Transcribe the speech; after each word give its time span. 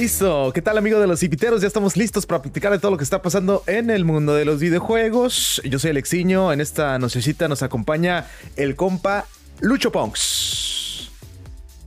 Listo, 0.00 0.50
¿qué 0.54 0.62
tal 0.62 0.78
amigo 0.78 0.98
de 0.98 1.06
los 1.06 1.22
inviteros? 1.22 1.60
Ya 1.60 1.66
estamos 1.66 1.94
listos 1.94 2.24
para 2.24 2.40
platicar 2.40 2.72
de 2.72 2.78
todo 2.78 2.90
lo 2.90 2.96
que 2.96 3.04
está 3.04 3.20
pasando 3.20 3.62
en 3.66 3.90
el 3.90 4.06
mundo 4.06 4.34
de 4.34 4.46
los 4.46 4.58
videojuegos. 4.58 5.60
Yo 5.62 5.78
soy 5.78 5.90
Alexiño, 5.90 6.54
en 6.54 6.62
esta 6.62 6.98
nochecita 6.98 7.48
nos 7.48 7.62
acompaña 7.62 8.26
el 8.56 8.76
compa 8.76 9.26
Lucho 9.60 9.92
Ponks. 9.92 11.10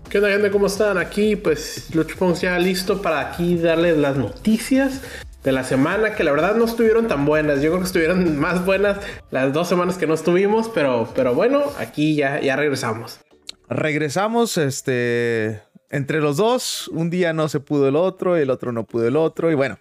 ¿Qué 0.09 0.19
onda 0.19 0.29
gente? 0.29 0.51
¿Cómo 0.51 0.67
están? 0.67 0.99
Aquí 0.99 1.35
pues 1.35 1.87
Lucho 1.95 2.15
Ponks 2.19 2.41
ya 2.41 2.59
listo 2.59 3.01
para 3.01 3.19
aquí 3.19 3.57
darles 3.57 3.97
las 3.97 4.15
noticias 4.15 5.01
de 5.43 5.51
la 5.51 5.63
semana 5.63 6.13
que 6.13 6.23
la 6.23 6.33
verdad 6.33 6.53
no 6.53 6.65
estuvieron 6.65 7.07
tan 7.07 7.25
buenas. 7.25 7.63
Yo 7.63 7.71
creo 7.71 7.79
que 7.79 7.87
estuvieron 7.87 8.37
más 8.37 8.63
buenas 8.63 8.99
las 9.31 9.51
dos 9.53 9.67
semanas 9.67 9.97
que 9.97 10.05
no 10.05 10.13
estuvimos, 10.13 10.69
pero, 10.69 11.11
pero 11.15 11.33
bueno, 11.33 11.63
aquí 11.79 12.13
ya, 12.13 12.39
ya 12.39 12.57
regresamos. 12.57 13.21
Regresamos, 13.69 14.59
este 14.59 15.63
entre 15.93 16.21
los 16.21 16.37
dos, 16.37 16.87
un 16.87 17.11
día 17.11 17.33
no 17.33 17.47
se 17.47 17.59
pudo 17.59 17.87
el 17.87 17.95
otro, 17.95 18.35
el 18.35 18.49
otro 18.49 18.71
no 18.71 18.83
pudo 18.83 19.07
el 19.07 19.15
otro, 19.15 19.51
y 19.51 19.53
bueno, 19.53 19.77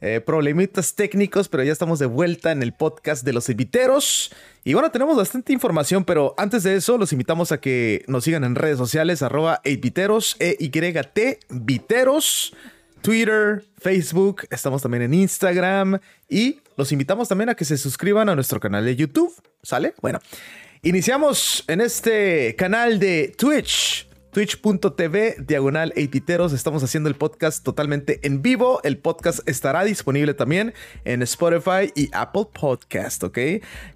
eh, 0.00 0.22
problemitas 0.22 0.94
técnicos, 0.94 1.50
pero 1.50 1.62
ya 1.62 1.70
estamos 1.70 1.98
de 1.98 2.06
vuelta 2.06 2.52
en 2.52 2.62
el 2.62 2.72
podcast 2.72 3.22
de 3.22 3.34
los 3.34 3.50
inviteros. 3.50 4.32
Y 4.64 4.72
bueno, 4.72 4.90
tenemos 4.90 5.14
bastante 5.14 5.52
información, 5.52 6.04
pero 6.04 6.34
antes 6.38 6.62
de 6.62 6.74
eso, 6.74 6.96
los 6.96 7.12
invitamos 7.12 7.52
a 7.52 7.60
que 7.60 8.02
nos 8.08 8.24
sigan 8.24 8.44
en 8.44 8.54
redes 8.54 8.78
sociales, 8.78 9.20
arroba 9.20 9.60
8viteros, 9.62 10.36
E-Y-T, 10.40 11.40
Viteros, 11.50 12.54
Twitter, 13.02 13.62
Facebook, 13.78 14.46
estamos 14.50 14.80
también 14.80 15.02
en 15.02 15.12
Instagram 15.12 16.00
y 16.30 16.60
los 16.78 16.90
invitamos 16.92 17.28
también 17.28 17.50
a 17.50 17.54
que 17.54 17.66
se 17.66 17.76
suscriban 17.76 18.30
a 18.30 18.34
nuestro 18.34 18.58
canal 18.58 18.86
de 18.86 18.96
YouTube, 18.96 19.34
¿sale? 19.62 19.92
Bueno, 20.00 20.18
iniciamos 20.82 21.62
en 21.68 21.82
este 21.82 22.56
canal 22.56 22.98
de 22.98 23.34
Twitch 23.36 24.08
twitch.tv 24.32 25.36
diagonal 25.46 25.92
eititeros. 25.94 26.54
Estamos 26.54 26.82
haciendo 26.82 27.10
el 27.10 27.14
podcast 27.16 27.62
totalmente 27.62 28.18
en 28.22 28.40
vivo. 28.40 28.80
El 28.82 28.96
podcast 28.96 29.46
estará 29.46 29.84
disponible 29.84 30.32
también 30.32 30.72
en 31.04 31.20
Spotify 31.22 31.92
y 31.94 32.08
Apple 32.12 32.46
Podcast, 32.52 33.22
¿ok? 33.24 33.38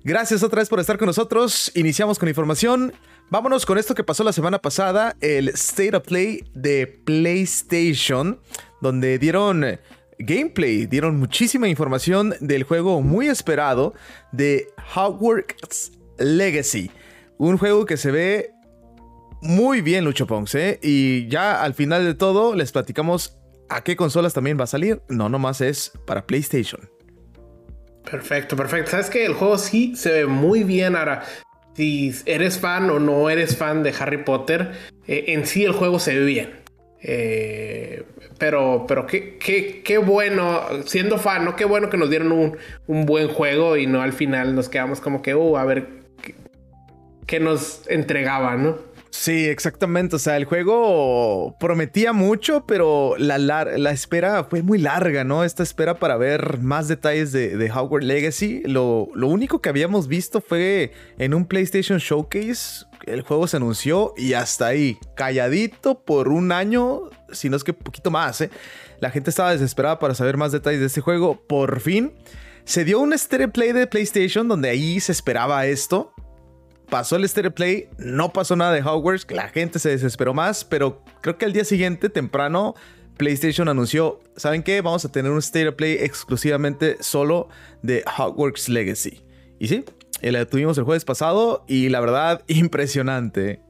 Gracias 0.04 0.42
otra 0.42 0.60
vez 0.60 0.68
por 0.68 0.78
estar 0.78 0.98
con 0.98 1.06
nosotros. 1.06 1.72
Iniciamos 1.74 2.18
con 2.18 2.28
información. 2.28 2.92
Vámonos 3.30 3.64
con 3.64 3.78
esto 3.78 3.94
que 3.94 4.04
pasó 4.04 4.24
la 4.24 4.32
semana 4.32 4.60
pasada, 4.60 5.16
el 5.20 5.48
State 5.48 5.96
of 5.96 6.04
Play 6.04 6.44
de 6.54 6.86
PlayStation, 6.86 8.38
donde 8.80 9.18
dieron 9.18 9.64
gameplay, 10.18 10.86
dieron 10.86 11.18
muchísima 11.18 11.66
información 11.66 12.34
del 12.40 12.62
juego 12.62 13.00
muy 13.00 13.26
esperado 13.28 13.94
de 14.32 14.68
Hogwarts 14.94 15.92
Legacy. 16.18 16.90
Un 17.38 17.58
juego 17.58 17.84
que 17.84 17.96
se 17.96 18.10
ve 18.10 18.55
muy 19.42 19.80
bien, 19.80 20.04
Lucho 20.04 20.26
Ponks, 20.26 20.54
¿eh? 20.54 20.78
Y 20.82 21.28
ya 21.28 21.62
al 21.62 21.74
final 21.74 22.04
de 22.04 22.14
todo 22.14 22.54
les 22.54 22.72
platicamos 22.72 23.36
a 23.68 23.82
qué 23.82 23.96
consolas 23.96 24.34
también 24.34 24.58
va 24.58 24.64
a 24.64 24.68
salir. 24.68 25.02
No, 25.08 25.28
nomás 25.28 25.60
es 25.60 25.92
para 26.06 26.26
PlayStation. 26.26 26.88
Perfecto, 28.10 28.56
perfecto. 28.56 28.92
Sabes 28.92 29.10
que 29.10 29.26
el 29.26 29.34
juego 29.34 29.58
sí 29.58 29.96
se 29.96 30.12
ve 30.12 30.26
muy 30.26 30.62
bien. 30.62 30.96
Ahora, 30.96 31.24
si 31.74 32.14
eres 32.24 32.58
fan 32.58 32.88
o 32.90 32.98
no 32.98 33.28
eres 33.28 33.56
fan 33.56 33.82
de 33.82 33.94
Harry 33.98 34.24
Potter, 34.24 34.72
eh, 35.06 35.24
en 35.28 35.46
sí 35.46 35.64
el 35.64 35.72
juego 35.72 35.98
se 35.98 36.18
ve 36.18 36.24
bien. 36.24 36.50
Eh, 37.02 38.04
pero, 38.38 38.84
pero 38.88 39.06
qué, 39.06 39.36
qué, 39.38 39.82
qué, 39.84 39.98
bueno, 39.98 40.62
siendo 40.86 41.18
fan, 41.18 41.44
¿no? 41.44 41.56
Qué 41.56 41.64
bueno 41.64 41.90
que 41.90 41.96
nos 41.96 42.10
dieron 42.10 42.32
un, 42.32 42.56
un, 42.86 43.06
buen 43.06 43.28
juego 43.28 43.76
y 43.76 43.86
no 43.86 44.02
al 44.02 44.12
final 44.12 44.54
nos 44.54 44.68
quedamos 44.68 45.00
como 45.00 45.22
que, 45.22 45.34
uh, 45.34 45.56
a 45.56 45.64
ver 45.64 45.86
qué, 46.22 46.34
qué 47.26 47.38
nos 47.38 47.82
entregaban, 47.88 48.62
¿no? 48.62 48.78
Sí, 49.10 49.46
exactamente. 49.46 50.16
O 50.16 50.18
sea, 50.18 50.36
el 50.36 50.44
juego 50.44 51.56
prometía 51.58 52.12
mucho, 52.12 52.64
pero 52.66 53.14
la, 53.18 53.38
la, 53.38 53.90
espera 53.90 54.44
fue 54.44 54.62
muy 54.62 54.78
larga, 54.78 55.24
¿no? 55.24 55.44
Esta 55.44 55.62
espera 55.62 55.98
para 55.98 56.16
ver 56.16 56.58
más 56.60 56.88
detalles 56.88 57.32
de, 57.32 57.56
de 57.56 57.70
Hogwarts 57.70 58.06
Legacy. 58.06 58.62
Lo, 58.66 59.08
lo, 59.14 59.28
único 59.28 59.60
que 59.60 59.68
habíamos 59.68 60.08
visto 60.08 60.40
fue 60.40 60.92
en 61.18 61.34
un 61.34 61.46
PlayStation 61.46 61.98
Showcase. 61.98 62.86
El 63.06 63.22
juego 63.22 63.46
se 63.46 63.56
anunció 63.56 64.12
y 64.16 64.34
hasta 64.34 64.66
ahí, 64.66 64.98
calladito 65.14 66.04
por 66.04 66.28
un 66.28 66.52
año, 66.52 67.10
si 67.32 67.48
no 67.48 67.56
es 67.56 67.64
que 67.64 67.72
poquito 67.72 68.10
más, 68.10 68.40
¿eh? 68.40 68.50
La 69.00 69.10
gente 69.10 69.30
estaba 69.30 69.52
desesperada 69.52 69.98
para 69.98 70.14
saber 70.14 70.36
más 70.36 70.52
detalles 70.52 70.80
de 70.80 70.86
este 70.86 71.00
juego. 71.00 71.40
Por 71.46 71.80
fin 71.80 72.12
se 72.66 72.84
dio 72.84 72.98
un 72.98 73.16
Stereo 73.16 73.50
Play 73.50 73.72
de 73.72 73.86
PlayStation 73.86 74.48
donde 74.48 74.68
ahí 74.68 74.98
se 74.98 75.12
esperaba 75.12 75.66
esto 75.66 76.12
pasó 76.88 77.16
el 77.16 77.28
Stereo 77.28 77.54
Play, 77.54 77.88
no 77.98 78.32
pasó 78.32 78.56
nada 78.56 78.72
de 78.72 78.82
Hogwarts, 78.82 79.26
la 79.30 79.48
gente 79.48 79.78
se 79.78 79.90
desesperó 79.90 80.34
más, 80.34 80.64
pero 80.64 81.02
creo 81.20 81.38
que 81.38 81.44
al 81.44 81.52
día 81.52 81.64
siguiente, 81.64 82.08
temprano, 82.08 82.74
PlayStation 83.16 83.68
anunció, 83.68 84.20
¿saben 84.36 84.62
qué? 84.62 84.80
Vamos 84.80 85.04
a 85.04 85.12
tener 85.12 85.32
un 85.32 85.40
Stereo 85.42 85.76
Play 85.76 85.94
exclusivamente 86.00 86.96
solo 87.00 87.48
de 87.82 88.04
Hogwarts 88.18 88.68
Legacy. 88.68 89.22
Y 89.58 89.68
sí, 89.68 89.84
la 90.20 90.44
tuvimos 90.44 90.76
el 90.78 90.84
jueves 90.84 91.04
pasado 91.04 91.64
y 91.66 91.88
la 91.88 92.00
verdad, 92.00 92.42
impresionante. 92.48 93.60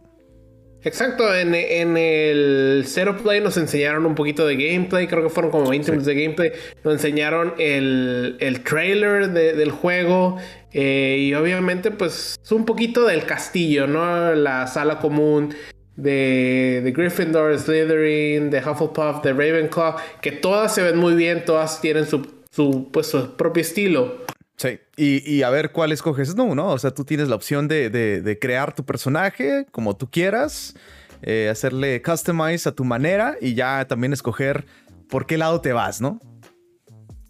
Exacto, 0.86 1.34
en, 1.34 1.52
el 1.96 2.84
Zero 2.86 3.16
Play 3.16 3.40
nos 3.40 3.56
enseñaron 3.56 4.06
un 4.06 4.14
poquito 4.14 4.46
de 4.46 4.54
gameplay, 4.54 5.08
creo 5.08 5.24
que 5.24 5.30
fueron 5.30 5.50
como 5.50 5.68
20 5.68 5.90
minutos 5.90 6.06
de 6.06 6.14
gameplay, 6.14 6.52
nos 6.84 6.94
enseñaron 6.94 7.54
el, 7.58 8.36
el 8.38 8.62
trailer 8.62 9.30
del 9.30 9.72
juego 9.72 10.36
eh, 10.72 11.16
y 11.18 11.34
obviamente 11.34 11.90
pues 11.90 12.36
es 12.40 12.52
un 12.52 12.64
poquito 12.64 13.04
del 13.04 13.24
castillo, 13.24 13.88
¿no? 13.88 14.32
La 14.36 14.68
sala 14.68 15.00
común 15.00 15.56
de, 15.96 16.82
de 16.84 16.92
Gryffindor, 16.92 17.58
Slytherin, 17.58 18.50
de 18.50 18.58
Hufflepuff, 18.58 19.24
de 19.24 19.32
Ravenclaw, 19.32 19.96
que 20.22 20.30
todas 20.30 20.72
se 20.72 20.84
ven 20.84 20.98
muy 20.98 21.16
bien, 21.16 21.44
todas 21.44 21.80
tienen 21.80 22.06
su, 22.06 22.44
su, 22.52 22.92
pues, 22.92 23.08
su 23.08 23.36
propio 23.36 23.62
estilo. 23.62 24.24
Sí, 24.56 24.78
y, 24.96 25.42
a 25.42 25.50
ver 25.50 25.70
cuál 25.70 25.92
escoges, 25.92 26.34
no, 26.34 26.54
¿no? 26.54 26.68
O 26.68 26.78
sea, 26.78 26.90
tú 26.92 27.04
tienes 27.04 27.28
la 27.28 27.36
opción 27.36 27.68
de, 27.68 28.38
crear 28.40 28.74
tu 28.74 28.86
personaje 28.86 29.66
como 29.70 29.96
tú 29.96 30.10
quieras, 30.10 30.74
eh, 31.22 31.48
hacerle 31.50 32.00
customize 32.00 32.68
a 32.68 32.72
tu 32.72 32.84
manera 32.84 33.36
y 33.40 33.54
ya 33.54 33.86
también 33.86 34.14
escoger 34.14 34.64
por 35.10 35.26
qué 35.26 35.36
lado 35.36 35.60
te 35.60 35.74
vas, 35.74 36.00
¿no? 36.00 36.20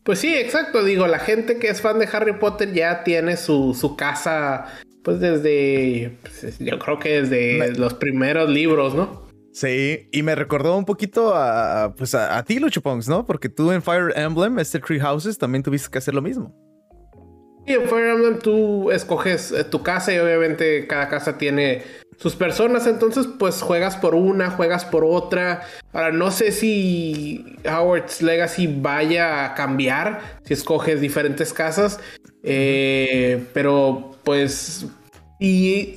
Pues 0.04 0.20
sí, 0.20 0.32
exacto. 0.32 0.84
Digo, 0.84 1.08
la 1.08 1.18
gente 1.18 1.58
que 1.58 1.68
es 1.68 1.80
fan 1.80 1.98
de 1.98 2.08
Harry 2.12 2.38
Potter 2.38 2.72
ya 2.72 3.02
tiene 3.02 3.36
su, 3.36 3.96
casa, 3.98 4.66
pues 5.02 5.18
desde, 5.18 6.16
pues, 6.22 6.58
yo 6.60 6.78
creo 6.78 7.00
que 7.00 7.22
desde 7.22 7.76
los 7.76 7.94
primeros 7.94 8.48
libros, 8.48 8.94
¿no? 8.94 9.26
Sí, 9.52 10.08
y 10.12 10.22
me 10.22 10.36
recordó 10.36 10.76
un 10.76 10.84
poquito 10.84 11.34
a, 11.34 11.94
pues 11.96 12.14
a, 12.14 12.40
ti, 12.44 12.60
Lucho 12.60 12.82
¿no? 13.08 13.26
Porque 13.26 13.48
tú 13.48 13.72
en 13.72 13.82
Fire 13.82 14.12
Emblem, 14.14 14.60
este 14.60 14.78
Tree 14.78 15.00
Houses, 15.00 15.38
también 15.38 15.64
tuviste 15.64 15.90
que 15.90 15.98
hacer 15.98 16.14
lo 16.14 16.22
mismo. 16.22 16.54
Sí, 17.66 17.72
en 17.72 17.88
Fire 17.88 18.10
Emblem 18.10 18.38
tú 18.38 18.92
escoges 18.92 19.50
eh, 19.50 19.64
tu 19.64 19.82
casa 19.82 20.14
y 20.14 20.18
obviamente 20.18 20.86
cada 20.86 21.08
casa 21.08 21.36
tiene 21.36 21.82
sus 22.16 22.36
personas, 22.36 22.86
entonces 22.86 23.26
pues 23.38 23.60
juegas 23.60 23.96
por 23.96 24.14
una, 24.14 24.50
juegas 24.50 24.84
por 24.84 25.04
otra. 25.04 25.66
Ahora 25.92 26.12
no 26.12 26.30
sé 26.30 26.52
si 26.52 27.56
Howard's 27.64 28.22
Legacy 28.22 28.68
vaya 28.68 29.44
a 29.44 29.54
cambiar 29.54 30.38
si 30.44 30.54
escoges 30.54 31.00
diferentes 31.00 31.52
casas, 31.52 31.98
eh, 32.44 33.44
pero 33.52 34.12
pues 34.22 34.86
y 35.40 35.96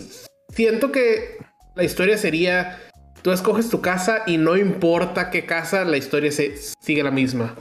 siento 0.49 0.91
que 0.91 1.37
la 1.75 1.83
historia 1.83 2.17
sería 2.17 2.79
tú 3.21 3.31
escoges 3.31 3.69
tu 3.69 3.79
casa 3.79 4.23
y 4.25 4.37
no 4.37 4.57
importa 4.57 5.29
qué 5.29 5.45
casa, 5.45 5.85
la 5.85 5.97
historia 5.97 6.31
se, 6.31 6.55
sigue 6.81 7.03
la 7.03 7.11
misma. 7.11 7.55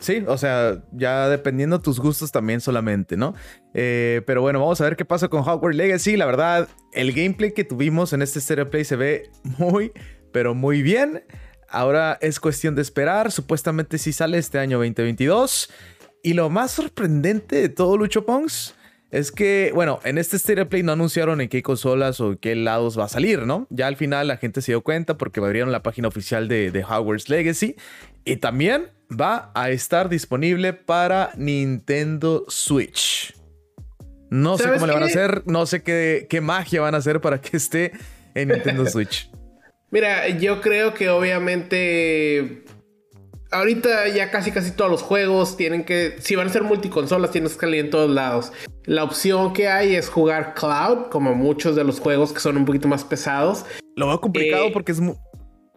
Sí, 0.00 0.24
o 0.26 0.38
sea, 0.38 0.82
ya 0.92 1.28
dependiendo 1.28 1.80
tus 1.80 2.00
gustos 2.00 2.32
también 2.32 2.62
solamente, 2.62 3.18
¿no? 3.18 3.34
Eh, 3.74 4.22
pero 4.26 4.40
bueno, 4.40 4.58
vamos 4.58 4.80
a 4.80 4.84
ver 4.84 4.96
qué 4.96 5.04
pasa 5.04 5.28
con 5.28 5.46
Hogwarts 5.46 5.76
Legacy. 5.76 6.16
La 6.16 6.24
verdad, 6.24 6.68
el 6.94 7.12
gameplay 7.12 7.52
que 7.52 7.64
tuvimos 7.64 8.14
en 8.14 8.22
este 8.22 8.40
Stereo 8.40 8.70
Play 8.70 8.84
se 8.84 8.96
ve 8.96 9.30
muy, 9.58 9.92
pero 10.32 10.54
muy 10.54 10.82
bien. 10.82 11.22
Ahora 11.68 12.18
es 12.22 12.40
cuestión 12.40 12.74
de 12.74 12.82
esperar. 12.82 13.30
Supuestamente 13.30 13.98
sí 13.98 14.14
sale 14.14 14.38
este 14.38 14.58
año 14.58 14.78
2022. 14.78 15.70
Y 16.22 16.32
lo 16.32 16.48
más 16.48 16.70
sorprendente 16.70 17.56
de 17.56 17.68
todo, 17.68 17.98
Lucho 17.98 18.24
Pongs, 18.24 18.74
es 19.10 19.32
que, 19.32 19.72
bueno, 19.74 19.98
en 20.04 20.18
este 20.18 20.38
Stereo 20.38 20.68
Play 20.68 20.82
no 20.82 20.92
anunciaron 20.92 21.40
en 21.40 21.48
qué 21.48 21.62
consolas 21.62 22.20
o 22.20 22.38
qué 22.40 22.54
lados 22.54 22.98
va 22.98 23.04
a 23.04 23.08
salir, 23.08 23.40
¿no? 23.40 23.66
Ya 23.68 23.86
al 23.86 23.96
final 23.96 24.28
la 24.28 24.36
gente 24.36 24.62
se 24.62 24.72
dio 24.72 24.82
cuenta 24.82 25.18
porque 25.18 25.40
abrieron 25.40 25.72
la 25.72 25.82
página 25.82 26.08
oficial 26.08 26.46
de, 26.48 26.70
de 26.70 26.84
Hogwarts 26.84 27.28
Legacy. 27.28 27.76
Y 28.24 28.36
también 28.36 28.90
va 29.10 29.50
a 29.54 29.70
estar 29.70 30.08
disponible 30.08 30.72
para 30.72 31.32
Nintendo 31.36 32.44
Switch. 32.48 33.34
No 34.30 34.56
sé 34.56 34.70
cómo 34.72 34.86
le 34.86 34.92
van 34.92 35.02
a 35.02 35.06
hacer, 35.06 35.42
no 35.46 35.66
sé 35.66 35.82
qué, 35.82 36.26
qué 36.30 36.40
magia 36.40 36.80
van 36.80 36.94
a 36.94 36.98
hacer 36.98 37.20
para 37.20 37.40
que 37.40 37.56
esté 37.56 37.92
en 38.34 38.48
Nintendo 38.48 38.86
Switch. 38.90 39.30
Mira, 39.90 40.28
yo 40.28 40.60
creo 40.60 40.94
que 40.94 41.08
obviamente 41.08 42.64
ahorita 43.50 44.08
ya 44.08 44.30
casi 44.30 44.52
casi 44.52 44.70
todos 44.72 44.90
los 44.90 45.02
juegos 45.02 45.56
tienen 45.56 45.84
que, 45.84 46.16
si 46.20 46.36
van 46.36 46.46
a 46.46 46.50
ser 46.50 46.62
multiconsolas, 46.62 47.30
tienes 47.30 47.54
que 47.54 47.60
salir 47.60 47.84
en 47.84 47.90
todos 47.90 48.10
lados. 48.10 48.52
La 48.84 49.04
opción 49.04 49.52
que 49.52 49.68
hay 49.68 49.94
es 49.94 50.08
jugar 50.08 50.54
cloud, 50.54 51.08
como 51.10 51.34
muchos 51.34 51.76
de 51.76 51.84
los 51.84 52.00
juegos 52.00 52.32
que 52.32 52.40
son 52.40 52.56
un 52.56 52.64
poquito 52.64 52.88
más 52.88 53.04
pesados. 53.04 53.64
Lo 53.96 54.06
veo 54.06 54.20
complicado 54.20 54.66
eh, 54.66 54.70
porque 54.72 54.92
es 54.92 55.00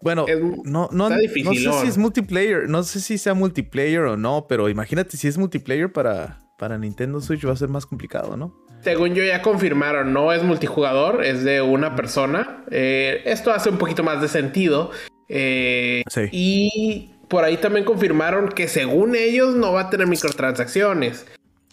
Bueno, 0.03 0.25
no, 0.65 0.89
no, 0.91 1.09
no 1.09 1.15
sé 1.17 1.29
si 1.29 1.87
es 1.87 1.97
multiplayer, 1.97 2.69
no 2.69 2.83
sé 2.83 2.99
si 2.99 3.17
sea 3.17 3.33
multiplayer 3.33 4.01
o 4.01 4.17
no, 4.17 4.47
pero 4.49 4.67
imagínate 4.67 5.15
si 5.15 5.27
es 5.27 5.37
multiplayer 5.37 5.91
para, 5.91 6.39
para 6.57 6.77
Nintendo 6.77 7.21
Switch 7.21 7.45
va 7.47 7.53
a 7.53 7.55
ser 7.55 7.69
más 7.69 7.85
complicado, 7.85 8.35
¿no? 8.35 8.53
Según 8.81 9.15
yo 9.15 9.23
ya 9.23 9.41
confirmaron, 9.41 10.11
no 10.11 10.33
es 10.33 10.43
multijugador, 10.43 11.23
es 11.23 11.45
de 11.45 11.61
una 11.61 11.95
persona. 11.95 12.65
Eh, 12.69 13.21
esto 13.25 13.53
hace 13.53 13.69
un 13.69 13.77
poquito 13.77 14.03
más 14.03 14.21
de 14.21 14.27
sentido. 14.27 14.91
Eh, 15.29 16.03
sí. 16.09 16.27
Y 16.33 17.11
por 17.29 17.45
ahí 17.45 17.55
también 17.55 17.85
confirmaron 17.85 18.49
que 18.49 18.67
según 18.67 19.15
ellos 19.15 19.55
no 19.55 19.71
va 19.71 19.81
a 19.81 19.89
tener 19.89 20.07
microtransacciones. 20.07 21.25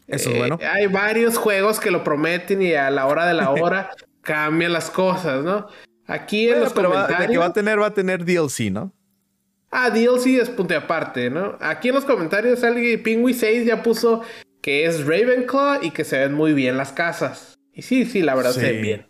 Eso 0.07 0.31
es 0.31 0.39
bueno. 0.39 0.59
Eh, 0.61 0.67
hay 0.67 0.87
varios 0.87 1.37
juegos 1.37 1.81
que 1.81 1.91
lo 1.91 2.05
prometen 2.05 2.63
y 2.63 2.75
a 2.75 2.91
la 2.91 3.07
hora 3.07 3.27
de 3.27 3.35
la 3.35 3.51
hora 3.51 3.91
cambian 4.23 4.73
las 4.73 4.89
cosas, 4.91 5.45
¿no? 5.45 5.67
Aquí 6.11 6.49
en 6.49 6.61
los 6.61 6.73
comentarios... 6.73 7.21
Va, 7.21 7.27
que 7.29 7.39
va 7.39 7.47
a 7.47 7.53
tener, 7.53 7.81
va 7.81 7.87
a 7.87 7.95
tener 7.95 8.25
DLC, 8.25 8.71
¿no? 8.71 8.93
Ah, 9.71 9.91
DLC 9.91 10.41
es 10.41 10.51
punto 10.51 10.77
aparte, 10.77 11.31
¿no? 11.31 11.57
Aquí 11.61 11.89
en 11.89 11.95
los 11.95 12.05
comentarios 12.05 12.65
alguien 12.65 13.01
Pingui 13.01 13.33
6 13.33 13.65
ya 13.65 13.83
puso 13.85 14.23
que 14.61 14.85
es 14.85 15.07
Ravenclaw 15.07 15.83
y 15.83 15.93
que 15.93 16.03
se 16.03 16.19
ven 16.19 16.35
muy 16.35 16.53
bien 16.53 16.77
las 16.77 16.93
casas. 16.93 17.55
Y 17.73 17.83
sí, 17.83 18.05
sí, 18.05 18.23
la 18.23 18.35
verdad 18.35 18.51
se 18.51 18.73
ven 18.73 18.83
bien. 18.83 19.07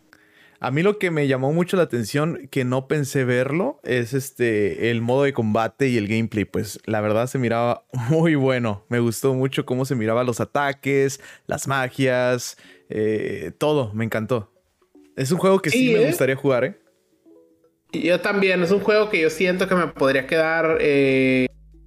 A 0.61 0.71
mí 0.71 0.83
lo 0.83 0.99
que 0.99 1.11
me 1.11 1.27
llamó 1.27 1.55
mucho 1.55 1.79
la 1.79 1.85
atención, 1.85 2.47
que 2.51 2.67
no 2.67 2.87
pensé 2.87 3.25
verlo, 3.25 3.81
es 3.83 4.13
este 4.13 4.91
el 4.91 5.01
modo 5.01 5.23
de 5.23 5.33
combate 5.33 5.89
y 5.89 5.97
el 5.97 6.07
gameplay. 6.07 6.45
Pues 6.45 6.79
la 6.85 7.01
verdad 7.01 7.29
se 7.29 7.39
miraba 7.39 7.87
muy 8.11 8.35
bueno. 8.35 8.85
Me 8.91 9.01
gustó 9.01 9.33
mucho 9.33 9.65
cómo 9.65 9.87
se 9.87 9.95
miraban 9.95 10.27
los 10.27 10.39
ataques, 10.39 11.19
las 11.47 11.67
magias, 11.67 12.59
eh, 12.91 13.53
todo. 13.57 13.95
Me 13.95 14.05
encantó. 14.05 14.53
Es 15.17 15.33
un 15.33 15.39
juego 15.39 15.61
que 15.61 15.71
sí, 15.71 15.95
me 15.95 16.03
¿eh? 16.03 16.07
gustaría 16.09 16.37
jugar, 16.37 16.65
¿eh? 16.65 16.81
Yo 17.93 18.21
también. 18.21 18.63
Es 18.63 18.71
un 18.71 18.81
juego 18.81 19.11
que 19.11 19.21
yo 19.21 19.31
siento 19.31 19.69
que 19.69 19.75
me 19.75 19.89
podría 19.89 20.27
quedar 20.27 20.79
eh, 20.81 21.47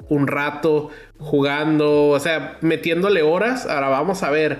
un 0.10 0.28
rato 0.28 0.90
jugando, 1.18 2.10
o 2.10 2.20
sea, 2.20 2.58
metiéndole 2.62 3.22
horas. 3.22 3.66
Ahora 3.66 3.90
vamos 3.90 4.24
a 4.24 4.30
ver. 4.30 4.60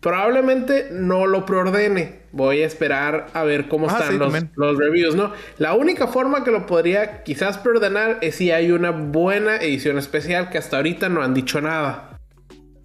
Probablemente 0.00 0.88
no 0.90 1.26
lo 1.26 1.46
preordene. 1.46 2.24
Voy 2.32 2.60
a 2.60 2.66
esperar 2.66 3.28
a 3.32 3.44
ver 3.44 3.68
cómo 3.68 3.88
ah, 3.88 3.98
están 3.98 4.18
los, 4.18 4.76
reviews, 4.76 5.14
¿no? 5.14 5.32
La 5.56 5.74
única 5.74 6.08
forma 6.08 6.44
que 6.44 6.50
lo 6.50 6.66
podría 6.66 7.22
quizás 7.22 7.56
preordenar 7.56 8.18
es 8.20 8.34
si 8.34 8.50
hay 8.50 8.70
una 8.70 8.90
buena 8.90 9.56
edición 9.56 9.96
especial 9.96 10.50
que 10.50 10.58
hasta 10.58 10.76
ahorita 10.76 11.08
no 11.08 11.22
han 11.22 11.32
dicho 11.32 11.60
nada. 11.62 12.18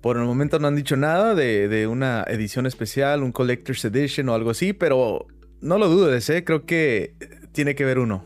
Por 0.02 0.16
el 0.16 0.24
momento 0.24 0.60
no 0.60 0.68
han 0.70 0.78
dicho 0.78 0.96
nada 0.96 1.36
de, 1.36 1.68
de 1.68 1.88
una 1.88 2.24
edición 2.26 2.66
especial, 2.68 3.22
un 3.22 3.34
Collector's 3.34 3.84
Edition 3.84 4.30
o 4.30 4.34
algo 4.34 4.52
así, 4.52 4.72
pero 4.72 5.28
no 5.60 5.78
lo 5.78 5.90
dudes, 5.90 6.30
¿eh? 6.30 6.46
Creo 6.46 6.66
que 6.66 7.16
tiene 7.52 7.76
que 7.76 7.84
haber 7.84 8.00
uno. 8.00 8.26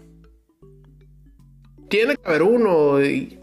Tiene 1.90 2.16
que 2.16 2.28
haber 2.28 2.44
uno. 2.44 3.04
Y 3.04 3.40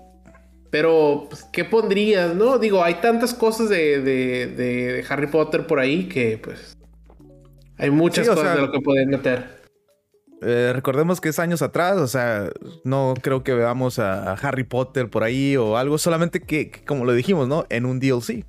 pero, 0.70 1.26
pues, 1.28 1.42
¿qué 1.52 1.64
pondrías, 1.64 2.34
no? 2.34 2.58
Digo, 2.58 2.82
hay 2.84 2.94
tantas 2.94 3.34
cosas 3.34 3.68
de, 3.68 4.00
de, 4.00 5.04
Harry 5.08 5.26
Potter 5.26 5.66
por 5.66 5.80
ahí 5.80 6.08
que, 6.08 6.38
pues, 6.38 6.78
hay 7.76 7.90
muchas 7.90 8.28
cosas 8.28 8.54
de 8.54 8.62
lo 8.62 8.70
que 8.70 8.80
pueden 8.80 9.08
meter. 9.10 9.60
Eh, 10.42 10.70
recordemos 10.72 11.20
que 11.20 11.30
es 11.30 11.38
años 11.38 11.60
atrás, 11.60 11.98
o 11.98 12.06
sea, 12.06 12.50
no 12.84 13.14
creo 13.20 13.42
que 13.42 13.52
veamos 13.52 13.98
a, 13.98 14.32
Harry 14.34 14.64
Potter 14.64 15.10
por 15.10 15.24
ahí 15.24 15.56
o 15.56 15.76
algo, 15.76 15.98
solamente 15.98 16.40
que, 16.40 16.70
como 16.86 17.04
lo 17.04 17.12
dijimos, 17.12 17.48
¿no? 17.48 17.66
En 17.68 17.84
un 17.84 17.98
DLC. 17.98 18.46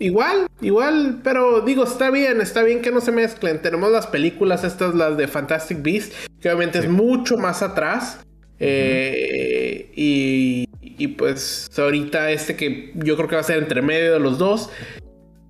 Igual, 0.00 0.46
igual, 0.60 1.20
pero 1.24 1.62
digo, 1.62 1.84
está 1.84 2.10
bien, 2.10 2.40
está 2.40 2.62
bien 2.62 2.82
que 2.82 2.90
no 2.90 3.00
se 3.00 3.10
mezclen. 3.10 3.60
Tenemos 3.60 3.90
las 3.90 4.06
películas, 4.06 4.62
estas, 4.62 4.94
las 4.94 5.16
de 5.16 5.26
Fantastic 5.26 5.82
Beasts, 5.82 6.14
que 6.40 6.48
obviamente 6.48 6.78
es 6.78 6.88
mucho 6.88 7.36
más 7.36 7.62
atrás. 7.62 8.20
Eh, 8.60 9.90
y, 9.94 10.68
y, 10.80 11.08
pues 11.08 11.70
ahorita 11.76 12.32
este 12.32 12.56
que 12.56 12.92
yo 12.94 13.16
creo 13.16 13.28
que 13.28 13.36
va 13.36 13.40
a 13.40 13.44
ser 13.44 13.58
entre 13.58 13.82
medio 13.82 14.12
de 14.12 14.20
los 14.20 14.38
dos, 14.38 14.70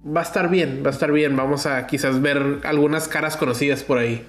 va 0.04 0.20
a 0.20 0.24
estar 0.24 0.50
bien, 0.50 0.82
va 0.84 0.90
a 0.90 0.92
estar 0.92 1.12
bien. 1.12 1.36
Vamos 1.36 1.66
a 1.66 1.86
quizás 1.86 2.20
ver 2.22 2.60
algunas 2.64 3.08
caras 3.08 3.36
conocidas 3.36 3.82
por 3.82 3.98
ahí. 3.98 4.24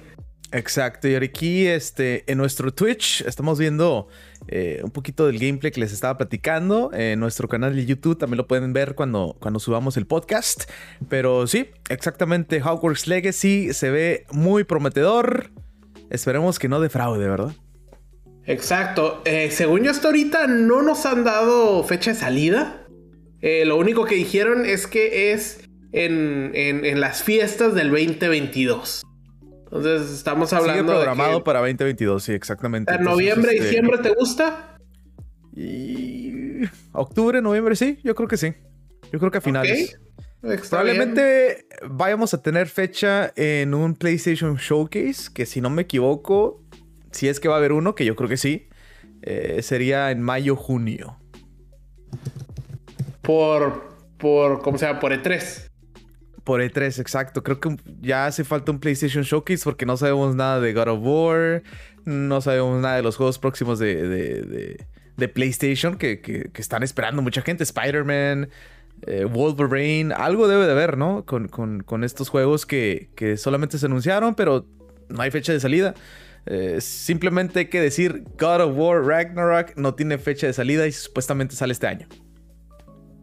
Exacto, 0.52 1.06
y 1.06 1.14
aquí 1.14 1.66
este, 1.66 2.24
en 2.30 2.38
nuestro 2.38 2.74
Twitch 2.74 3.22
estamos 3.22 3.58
viendo 3.58 4.08
eh, 4.48 4.80
un 4.82 4.90
poquito 4.90 5.26
del 5.26 5.38
gameplay 5.38 5.70
que 5.70 5.80
les 5.80 5.92
estaba 5.92 6.18
platicando. 6.18 6.90
En 6.92 7.20
nuestro 7.20 7.46
canal 7.46 7.76
de 7.76 7.86
YouTube 7.86 8.18
también 8.18 8.38
lo 8.38 8.48
pueden 8.48 8.72
ver 8.72 8.94
cuando, 8.96 9.36
cuando 9.38 9.60
subamos 9.60 9.96
el 9.96 10.06
podcast. 10.06 10.68
Pero 11.08 11.46
sí, 11.46 11.68
exactamente, 11.88 12.60
Hogwarts 12.62 13.06
Legacy 13.06 13.72
se 13.72 13.90
ve 13.90 14.26
muy 14.32 14.64
prometedor. 14.64 15.50
Esperemos 16.10 16.58
que 16.58 16.68
no 16.68 16.80
defraude, 16.80 17.28
¿verdad? 17.28 17.52
Exacto. 18.46 19.22
Eh, 19.24 19.50
según 19.52 19.84
yo 19.84 19.92
hasta 19.92 20.08
ahorita 20.08 20.48
no 20.48 20.82
nos 20.82 21.06
han 21.06 21.22
dado 21.22 21.84
fecha 21.84 22.12
de 22.12 22.18
salida. 22.18 22.86
Eh, 23.40 23.64
lo 23.64 23.78
único 23.78 24.04
que 24.04 24.16
dijeron 24.16 24.66
es 24.66 24.88
que 24.88 25.32
es 25.32 25.60
en, 25.92 27.00
las 27.00 27.22
fiestas 27.22 27.74
del 27.74 27.90
2022. 27.90 29.02
Entonces 29.72 30.10
estamos 30.10 30.52
hablando 30.52 30.82
Sigue 30.82 30.96
programado 30.96 31.44
para 31.44 31.60
2022, 31.60 32.24
sí, 32.24 32.32
exactamente. 32.32 32.92
¿En 32.92 33.04
noviembre, 33.04 33.52
este, 33.52 33.64
diciembre 33.66 33.98
te 33.98 34.10
gusta? 34.10 34.76
Y... 35.54 36.62
Octubre, 36.92 37.40
noviembre, 37.40 37.76
sí, 37.76 38.00
yo 38.02 38.16
creo 38.16 38.26
que 38.26 38.36
sí. 38.36 38.52
Yo 39.12 39.20
creo 39.20 39.30
que 39.30 39.38
a 39.38 39.40
finales. 39.40 40.00
Probablemente 40.68 41.66
vayamos 41.88 42.34
a 42.34 42.42
tener 42.42 42.66
fecha 42.66 43.32
en 43.36 43.74
un 43.74 43.94
PlayStation 43.94 44.56
Showcase, 44.56 45.32
que 45.32 45.46
si 45.46 45.60
no 45.60 45.70
me 45.70 45.82
equivoco, 45.82 46.64
si 47.12 47.28
es 47.28 47.38
que 47.38 47.46
va 47.46 47.54
a 47.54 47.58
haber 47.58 47.72
uno, 47.72 47.94
que 47.94 48.04
yo 48.04 48.16
creo 48.16 48.28
que 48.28 48.38
sí, 48.38 48.68
eh, 49.22 49.60
sería 49.62 50.10
en 50.10 50.20
mayo, 50.20 50.56
junio. 50.56 51.16
Por, 53.22 53.88
por, 54.18 54.62
¿cómo 54.62 54.78
se 54.78 54.86
llama? 54.86 54.98
Por 54.98 55.12
E3. 55.12 55.69
Por 56.44 56.60
E3, 56.60 57.00
exacto. 57.00 57.42
Creo 57.42 57.60
que 57.60 57.76
ya 58.00 58.26
hace 58.26 58.44
falta 58.44 58.72
un 58.72 58.80
PlayStation 58.80 59.24
Showcase 59.24 59.62
porque 59.64 59.86
no 59.86 59.96
sabemos 59.96 60.34
nada 60.34 60.60
de 60.60 60.72
God 60.72 60.88
of 60.88 61.00
War, 61.02 61.62
no 62.04 62.40
sabemos 62.40 62.80
nada 62.80 62.96
de 62.96 63.02
los 63.02 63.16
juegos 63.16 63.38
próximos 63.38 63.78
de, 63.78 64.76
de, 65.16 65.28
PlayStation 65.28 65.96
que, 65.98 66.20
que, 66.20 66.50
están 66.54 66.82
esperando 66.82 67.20
mucha 67.20 67.42
gente. 67.42 67.62
Spider-Man, 67.62 68.48
eh, 69.06 69.24
Wolverine, 69.24 70.14
algo 70.14 70.48
debe 70.48 70.64
de 70.64 70.72
haber, 70.72 70.96
¿no? 70.96 71.26
Con, 71.26 71.48
con, 71.48 71.82
con 71.82 72.04
estos 72.04 72.30
juegos 72.30 72.64
que, 72.64 73.10
que 73.16 73.36
solamente 73.36 73.76
se 73.76 73.84
anunciaron, 73.84 74.34
pero 74.34 74.66
no 75.10 75.20
hay 75.20 75.30
fecha 75.30 75.52
de 75.52 75.60
salida. 75.60 75.94
Eh, 76.46 76.80
simplemente 76.80 77.60
hay 77.60 77.66
que 77.66 77.80
decir 77.80 78.24
God 78.38 78.62
of 78.62 78.76
War 78.76 79.04
Ragnarok 79.04 79.76
no 79.76 79.94
tiene 79.94 80.16
fecha 80.16 80.46
de 80.46 80.52
salida 80.52 80.86
y 80.86 80.92
supuestamente 80.92 81.54
sale 81.54 81.72
este 81.72 81.86
año. 81.86 82.08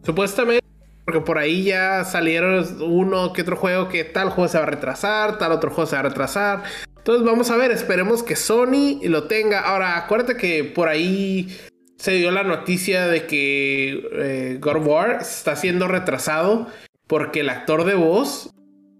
Supuestamente, 0.04 0.64
porque 1.08 1.22
por 1.22 1.38
ahí 1.38 1.64
ya 1.64 2.04
salieron 2.04 2.82
uno 2.82 3.32
que 3.32 3.40
otro 3.40 3.56
juego 3.56 3.88
que 3.88 4.04
tal 4.04 4.28
juego 4.28 4.46
se 4.46 4.58
va 4.58 4.64
a 4.64 4.66
retrasar, 4.66 5.38
tal 5.38 5.52
otro 5.52 5.70
juego 5.70 5.88
se 5.88 5.96
va 5.96 6.00
a 6.00 6.02
retrasar. 6.02 6.64
Entonces 6.98 7.24
vamos 7.24 7.50
a 7.50 7.56
ver, 7.56 7.70
esperemos 7.70 8.22
que 8.22 8.36
Sony 8.36 9.00
lo 9.04 9.24
tenga. 9.24 9.60
Ahora, 9.60 9.96
acuérdate 9.96 10.36
que 10.36 10.64
por 10.64 10.86
ahí 10.86 11.56
se 11.96 12.12
dio 12.12 12.30
la 12.30 12.42
noticia 12.42 13.06
de 13.06 13.24
que 13.24 14.06
eh, 14.12 14.58
God 14.60 14.76
of 14.76 14.86
War 14.86 15.18
está 15.22 15.56
siendo 15.56 15.88
retrasado 15.88 16.66
porque 17.06 17.40
el 17.40 17.48
actor 17.48 17.84
de 17.84 17.94
voz 17.94 18.50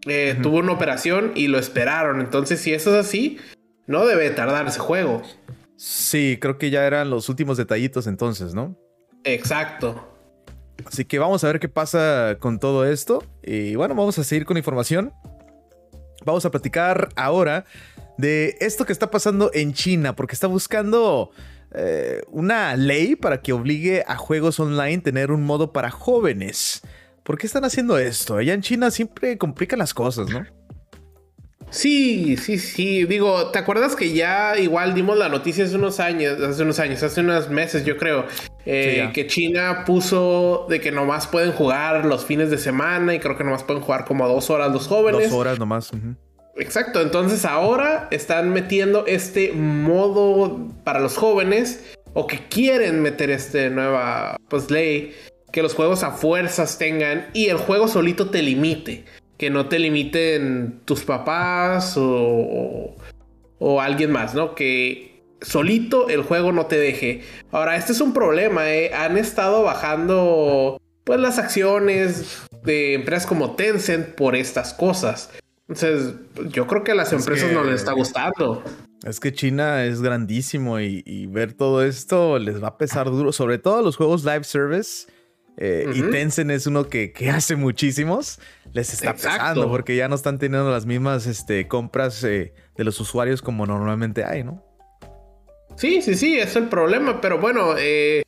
eh, 0.07 0.35
tuvo 0.43 0.61
una 0.61 0.73
operación 0.73 1.33
y 1.35 1.49
lo 1.49 1.59
esperaron. 1.59 2.23
Entonces, 2.23 2.59
si 2.59 2.73
eso 2.73 2.99
es 2.99 3.07
así, 3.07 3.37
no 3.87 4.07
debe 4.07 4.31
tardar 4.31 4.67
ese 4.67 4.79
juego. 4.79 5.21
Sí, 5.77 6.39
creo 6.41 6.57
que 6.57 6.71
ya 6.71 6.87
eran 6.87 7.11
los 7.11 7.29
últimos 7.29 7.59
detallitos 7.59 8.07
entonces, 8.07 8.55
¿no? 8.55 8.79
Exacto. 9.25 10.18
Así 10.85 11.05
que 11.05 11.19
vamos 11.19 11.45
a 11.45 11.49
ver 11.49 11.61
qué 11.61 11.69
pasa 11.69 12.37
con 12.41 12.59
todo 12.59 12.85
esto. 12.85 13.25
Y 13.43 13.75
bueno, 13.75 13.95
vamos 13.95 14.19
a 14.19 14.25
seguir 14.25 14.45
con 14.45 14.57
información. 14.57 15.13
Vamos 16.25 16.45
a 16.45 16.51
platicar 16.51 17.09
ahora 17.17 17.65
de 18.17 18.57
esto 18.61 18.85
que 18.85 18.93
está 18.93 19.11
pasando 19.11 19.51
en 19.55 19.73
China, 19.73 20.17
porque 20.17 20.35
está 20.35 20.47
buscando 20.47 21.31
eh, 21.73 22.23
una 22.29 22.77
ley 22.77 23.15
para 23.17 23.41
que 23.41 23.53
obligue 23.53 24.05
a 24.07 24.17
juegos 24.17 24.59
online 24.59 24.99
tener 24.99 25.31
un 25.31 25.45
modo 25.45 25.73
para 25.73 25.91
jóvenes. 25.91 26.83
¿Por 27.23 27.39
qué 27.39 27.47
están 27.47 27.65
haciendo 27.65 27.99
esto? 27.99 28.37
Allá 28.37 28.55
en 28.55 28.63
China 28.63 28.91
siempre 28.91 29.37
complican 29.37 29.79
las 29.79 29.95
cosas, 29.95 30.31
¿no? 30.31 30.47
Sí, 31.71 32.39
sí, 32.39 32.59
sí. 32.59 33.05
Digo, 33.05 33.51
¿te 33.51 33.59
acuerdas 33.59 33.95
que 33.95 34.15
ya 34.15 34.59
igual 34.59 34.95
dimos 34.95 35.19
la 35.19 35.29
noticia 35.29 35.65
hace 35.65 35.77
unos 35.77 36.01
años, 36.01 36.41
hace 36.41 36.63
unos 36.63 36.79
años, 36.79 37.03
hace 37.03 37.21
unos 37.21 37.51
meses, 37.51 37.85
yo 37.85 37.99
creo, 37.99 38.25
eh, 38.71 39.11
que 39.15 39.27
China 39.27 39.85
puso 39.87 40.67
de 40.69 40.81
que 40.81 40.93
nomás 40.93 41.27
pueden 41.27 41.53
jugar 41.53 42.05
los 42.05 42.25
fines 42.27 42.51
de 42.51 42.59
semana 42.59 43.15
y 43.15 43.19
creo 43.19 43.37
que 43.37 43.45
nomás 43.45 43.63
pueden 43.63 43.83
jugar 43.83 44.05
como 44.05 44.29
dos 44.29 44.51
horas 44.51 44.71
los 44.73 44.87
jóvenes. 44.87 45.31
Dos 45.31 45.41
horas 45.41 45.59
nomás. 45.59 45.91
Exacto. 46.57 47.01
Entonces 47.01 47.45
ahora 47.47 48.09
están 48.11 48.51
metiendo 48.51 49.07
este 49.07 49.53
modo 49.53 50.69
para 50.85 51.01
los 51.01 51.17
jóvenes 51.17 51.97
o 52.13 52.27
que 52.27 52.41
quieren 52.49 53.01
meter 53.01 53.31
este 53.31 53.71
nueva 53.71 54.37
pues 54.49 54.71
ley 54.71 55.15
que 55.51 55.63
los 55.63 55.75
juegos 55.75 56.03
a 56.03 56.11
fuerzas 56.11 56.77
tengan 56.77 57.29
y 57.33 57.47
el 57.47 57.57
juego 57.57 57.89
solito 57.89 58.29
te 58.29 58.43
limite 58.43 59.05
que 59.39 59.51
no 59.51 59.67
te 59.67 59.79
limiten 59.79 60.81
tus 60.85 61.05
papás 61.05 61.97
o, 61.97 62.97
o, 63.59 63.81
alguien 63.81 64.11
más, 64.11 64.35
¿no? 64.35 64.55
Que 64.55 65.08
solito 65.41 66.09
el 66.09 66.23
juego 66.23 66.53
no 66.53 66.67
te 66.67 66.79
deje. 66.79 67.23
Ahora, 67.51 67.77
este 67.77 67.93
es 67.93 68.01
un 68.01 68.13
problema, 68.13 68.71
¿eh? 68.73 68.93
Han 68.95 69.17
estado 69.17 69.63
bajando 69.63 70.81
pues 71.05 71.21
las 71.21 71.39
acciones 71.39 72.43
de 72.63 72.95
empresas 72.95 73.27
como 73.27 73.57
Tencent 73.57 74.15
por 74.15 74.37
estas 74.37 74.75
cosas. 74.75 75.31
Entonces, 75.69 76.15
yo 76.51 76.67
creo 76.67 76.85
que 76.85 76.93
a 76.93 76.95
las 76.95 77.13
empresas 77.13 77.53
no 77.53 77.65
les 77.65 77.77
está 77.77 77.93
gustando. 77.93 78.63
Es 79.05 79.21
que 79.21 79.33
China 79.33 79.85
es 79.85 80.03
grandísimo 80.03 80.81
y, 80.81 81.27
ver 81.27 81.53
todo 81.53 81.83
esto 81.85 82.39
les 82.39 82.63
va 82.63 82.69
a 82.69 82.79
pesar 82.79 83.07
duro, 83.07 83.33
sobre 83.33 83.59
todo 83.59 83.83
los 83.83 83.97
juegos 83.97 84.25
live 84.25 84.45
service. 84.45 85.07
Eh, 85.57 85.91
y 85.95 86.03
Tencent 86.03 86.51
es 86.51 86.67
uno 86.67 86.89
que, 86.89 87.13
hace 87.33 87.57
muchísimos. 87.57 88.39
Les 88.73 88.93
está 88.93 89.15
pesando 89.15 89.69
porque 89.71 89.97
ya 89.97 90.09
no 90.09 90.15
están 90.15 90.39
teniendo 90.39 90.71
las 90.71 90.85
mismas 90.85 91.27
este, 91.27 91.69
compras 91.69 92.23
eh, 92.25 92.53
de 92.77 92.85
los 92.85 93.01
usuarios 93.01 93.41
como 93.41 93.67
normalmente 93.67 94.25
hay, 94.25 94.45
¿no? 94.45 94.68
Sí, 95.79 96.03
sí, 96.03 96.17
sí, 96.17 96.37
es 96.37 96.57
el 96.57 96.69
problema. 96.69 97.21
Pero 97.21 97.39
bueno, 97.39 97.75
eh, 97.79 98.25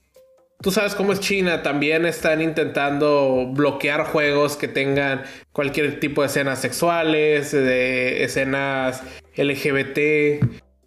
tú 0.61 0.71
sabes 0.71 0.95
cómo 0.95 1.13
es 1.13 1.19
China. 1.19 1.63
También 1.63 2.07
están 2.07 2.41
intentando 2.41 3.51
bloquear 3.53 4.05
juegos 4.05 4.57
que 4.57 4.69
tengan 4.69 5.25
cualquier 5.53 5.99
tipo 5.99 6.23
de 6.23 6.29
escenas 6.29 6.61
sexuales, 6.61 7.51
de 7.51 8.23
escenas 8.23 9.03
LGBT. 9.37 9.99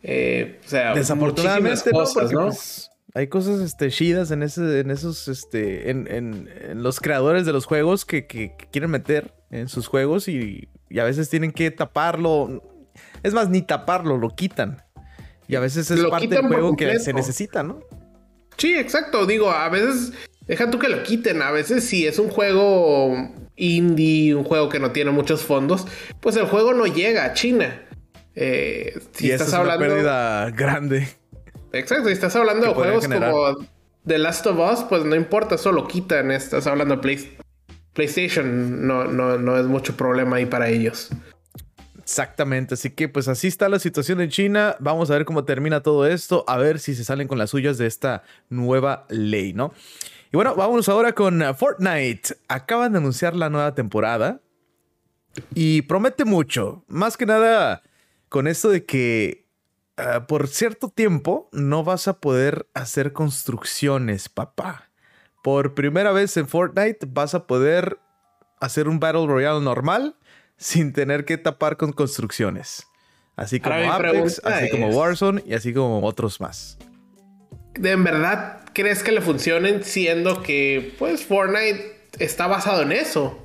Eh, 0.05 0.59
o 0.63 0.67
sea, 0.67 0.93
desafortunadamente 0.93 1.91
cosas, 1.91 2.31
¿no? 2.31 2.47
Pues, 2.47 2.89
hay 3.13 3.27
cosas 3.27 3.59
este, 3.59 3.89
chidas 3.89 4.31
en, 4.31 4.41
ese, 4.41 4.79
en 4.79 4.89
esos, 4.89 5.27
este, 5.27 5.91
en, 5.91 6.07
en, 6.09 6.81
los 6.81 6.99
creadores 6.99 7.45
de 7.45 7.53
los 7.53 7.65
juegos 7.65 8.05
que, 8.05 8.25
que, 8.25 8.55
quieren 8.71 8.89
meter 8.89 9.33
en 9.51 9.67
sus 9.67 9.87
juegos 9.87 10.27
y, 10.27 10.69
y, 10.89 10.99
a 10.99 11.03
veces 11.03 11.29
tienen 11.29 11.51
que 11.51 11.69
taparlo. 11.71 12.63
Es 13.21 13.33
más, 13.33 13.49
ni 13.49 13.61
taparlo, 13.61 14.17
lo 14.17 14.29
quitan. 14.29 14.81
Y 15.47 15.55
a 15.55 15.59
veces 15.59 15.89
es 15.91 16.03
parte 16.05 16.27
del 16.27 16.47
juego 16.47 16.75
que 16.75 16.99
se 16.99 17.13
necesita, 17.13 17.63
¿no? 17.63 17.81
Sí, 18.57 18.75
exacto. 18.75 19.25
Digo, 19.25 19.51
a 19.51 19.69
veces, 19.69 20.13
deja 20.47 20.69
tú 20.69 20.79
que 20.79 20.89
lo 20.89 21.03
quiten. 21.03 21.41
A 21.41 21.51
veces 21.51 21.83
si 21.83 22.07
es 22.07 22.19
un 22.19 22.29
juego 22.29 23.31
indie, 23.55 24.35
un 24.35 24.43
juego 24.43 24.69
que 24.69 24.79
no 24.79 24.91
tiene 24.91 25.11
muchos 25.11 25.43
fondos, 25.43 25.85
pues 26.19 26.35
el 26.35 26.45
juego 26.45 26.73
no 26.73 26.85
llega 26.85 27.25
a 27.25 27.33
China. 27.33 27.81
Eh, 28.35 28.99
si 29.11 29.31
estás 29.31 29.53
hablando... 29.53 29.85
una 29.85 29.93
pérdida 29.93 30.49
grande. 30.51 31.07
Exacto, 31.71 32.07
si 32.07 32.13
estás 32.13 32.35
hablando 32.35 32.67
de 32.67 32.73
juegos 32.73 33.07
como 33.07 33.57
The 34.05 34.17
Last 34.17 34.45
of 34.47 34.59
Us, 34.59 34.85
pues 34.87 35.03
no 35.05 35.15
importa, 35.15 35.57
solo 35.57 35.87
quitan. 35.87 36.31
Estás 36.31 36.67
hablando 36.67 36.97
de 36.97 37.17
PlayStation, 37.93 38.87
no, 38.87 39.05
no, 39.05 39.37
no 39.37 39.57
es 39.57 39.65
mucho 39.65 39.95
problema 39.95 40.37
ahí 40.37 40.45
para 40.45 40.69
ellos. 40.69 41.09
Exactamente, 42.03 42.73
así 42.73 42.89
que 42.89 43.07
pues 43.07 43.29
así 43.29 43.47
está 43.47 43.69
la 43.69 43.79
situación 43.79 44.19
en 44.19 44.29
China. 44.29 44.75
Vamos 44.79 45.09
a 45.09 45.13
ver 45.13 45.23
cómo 45.23 45.45
termina 45.45 45.81
todo 45.81 46.05
esto, 46.05 46.43
a 46.47 46.57
ver 46.57 46.79
si 46.79 46.95
se 46.95 47.05
salen 47.05 47.29
con 47.29 47.37
las 47.37 47.51
suyas 47.51 47.77
de 47.77 47.87
esta 47.87 48.23
nueva 48.49 49.05
ley, 49.09 49.53
¿no? 49.53 49.73
Y 50.33 50.35
bueno, 50.35 50.53
vámonos 50.53 50.89
ahora 50.89 51.13
con 51.13 51.41
uh, 51.41 51.53
Fortnite. 51.53 52.35
Acaban 52.49 52.91
de 52.91 52.97
anunciar 52.97 53.35
la 53.35 53.49
nueva 53.49 53.73
temporada 53.73 54.41
y 55.55 55.83
promete 55.83 56.25
mucho. 56.25 56.83
Más 56.87 57.15
que 57.15 57.25
nada 57.25 57.83
con 58.27 58.47
esto 58.47 58.69
de 58.69 58.83
que 58.83 59.47
uh, 59.97 60.25
por 60.25 60.49
cierto 60.49 60.89
tiempo 60.89 61.49
no 61.53 61.85
vas 61.85 62.09
a 62.09 62.19
poder 62.19 62.67
hacer 62.73 63.13
construcciones, 63.13 64.27
papá. 64.27 64.89
Por 65.41 65.73
primera 65.73 66.11
vez 66.11 66.35
en 66.35 66.49
Fortnite 66.49 67.07
vas 67.07 67.33
a 67.33 67.47
poder 67.47 67.97
hacer 68.59 68.89
un 68.89 68.99
Battle 68.99 69.27
Royale 69.27 69.61
normal 69.61 70.17
sin 70.57 70.93
tener 70.93 71.25
que 71.25 71.37
tapar 71.37 71.77
con 71.77 71.91
construcciones. 71.91 72.87
Así 73.35 73.59
como 73.59 73.75
Apex, 73.91 74.41
así 74.43 74.69
como 74.69 74.89
Warzone 74.89 75.43
y 75.45 75.53
así 75.53 75.73
como 75.73 76.03
otros 76.05 76.39
más. 76.39 76.77
¿De 77.73 77.95
verdad 77.95 78.61
crees 78.73 79.01
que 79.01 79.11
le 79.11 79.21
funcionen 79.21 79.83
siendo 79.83 80.43
que 80.43 80.93
pues 80.99 81.25
Fortnite 81.25 81.99
está 82.19 82.47
basado 82.47 82.83
en 82.83 82.91
eso? 82.91 83.39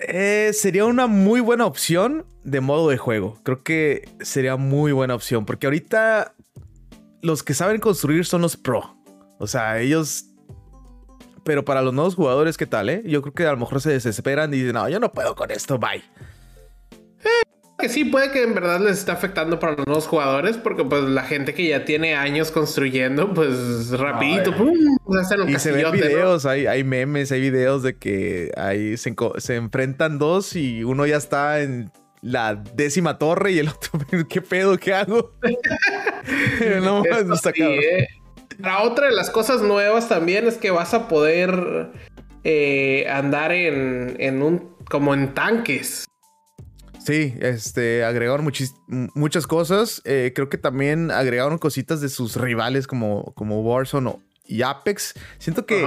Eh, 0.00 0.50
sería 0.52 0.84
una 0.84 1.06
muy 1.06 1.40
buena 1.40 1.64
opción 1.64 2.26
de 2.44 2.60
modo 2.60 2.90
de 2.90 2.98
juego. 2.98 3.40
Creo 3.42 3.62
que 3.62 4.08
sería 4.20 4.56
muy 4.56 4.92
buena 4.92 5.14
opción 5.14 5.46
porque 5.46 5.66
ahorita 5.66 6.34
los 7.22 7.42
que 7.42 7.54
saben 7.54 7.80
construir 7.80 8.26
son 8.26 8.42
los 8.42 8.56
pro. 8.58 8.96
O 9.38 9.46
sea, 9.46 9.80
ellos 9.80 10.26
pero 11.46 11.64
para 11.64 11.80
los 11.80 11.94
nuevos 11.94 12.16
jugadores, 12.16 12.58
¿qué 12.58 12.66
tal, 12.66 12.90
eh? 12.90 13.02
Yo 13.06 13.22
creo 13.22 13.32
que 13.32 13.46
a 13.46 13.52
lo 13.52 13.56
mejor 13.56 13.80
se 13.80 13.90
desesperan 13.90 14.52
y 14.52 14.58
dicen, 14.58 14.74
no, 14.74 14.88
yo 14.88 14.98
no 14.98 15.12
puedo 15.12 15.36
con 15.36 15.52
esto, 15.52 15.78
bye. 15.78 16.02
Eh, 16.90 17.46
que 17.78 17.88
sí, 17.88 18.04
puede 18.04 18.32
que 18.32 18.42
en 18.42 18.52
verdad 18.52 18.80
les 18.80 18.98
esté 18.98 19.12
afectando 19.12 19.60
para 19.60 19.74
los 19.74 19.86
nuevos 19.86 20.08
jugadores, 20.08 20.56
porque 20.56 20.84
pues 20.84 21.04
la 21.04 21.22
gente 21.22 21.54
que 21.54 21.68
ya 21.68 21.84
tiene 21.84 22.16
años 22.16 22.50
construyendo, 22.50 23.32
pues 23.32 23.90
rapidito, 23.90 24.56
pum, 24.56 24.74
hacen 25.20 25.48
Y 25.48 25.56
se 25.60 25.70
ven 25.70 25.92
videos, 25.92 26.46
hay, 26.46 26.66
hay, 26.66 26.82
memes, 26.82 27.30
hay 27.30 27.40
videos 27.40 27.84
de 27.84 27.96
que 27.96 28.50
ahí 28.56 28.96
se, 28.96 29.14
se 29.38 29.54
enfrentan 29.54 30.18
dos 30.18 30.56
y 30.56 30.82
uno 30.82 31.06
ya 31.06 31.16
está 31.16 31.60
en 31.60 31.92
la 32.22 32.56
décima 32.56 33.18
torre 33.18 33.52
y 33.52 33.60
el 33.60 33.68
otro, 33.68 34.00
¿qué 34.28 34.42
pedo? 34.42 34.76
¿Qué 34.78 34.94
hago? 34.94 35.30
no, 36.82 37.04
no 37.04 37.34
está 37.34 37.52
sí, 37.52 37.62
eh. 37.62 38.08
La 38.58 38.82
otra 38.82 39.06
de 39.06 39.14
las 39.14 39.30
cosas 39.30 39.62
nuevas 39.62 40.08
también 40.08 40.46
es 40.46 40.56
que 40.56 40.70
vas 40.70 40.94
a 40.94 41.08
poder 41.08 41.92
eh, 42.44 43.06
andar 43.10 43.52
en, 43.52 44.16
en, 44.18 44.42
un 44.42 44.76
como 44.88 45.14
en 45.14 45.34
tanques. 45.34 46.06
Sí, 47.06 47.34
este 47.40 48.04
agregaron 48.04 48.50
muchas 49.14 49.46
cosas. 49.46 50.02
Eh, 50.04 50.32
creo 50.34 50.48
que 50.48 50.58
también 50.58 51.10
agregaron 51.10 51.58
cositas 51.58 52.00
de 52.00 52.08
sus 52.08 52.34
rivales 52.34 52.86
como, 52.86 53.32
como 53.34 53.60
Warzone 53.60 54.16
y 54.44 54.62
Apex. 54.62 55.14
Siento 55.38 55.66
que, 55.66 55.86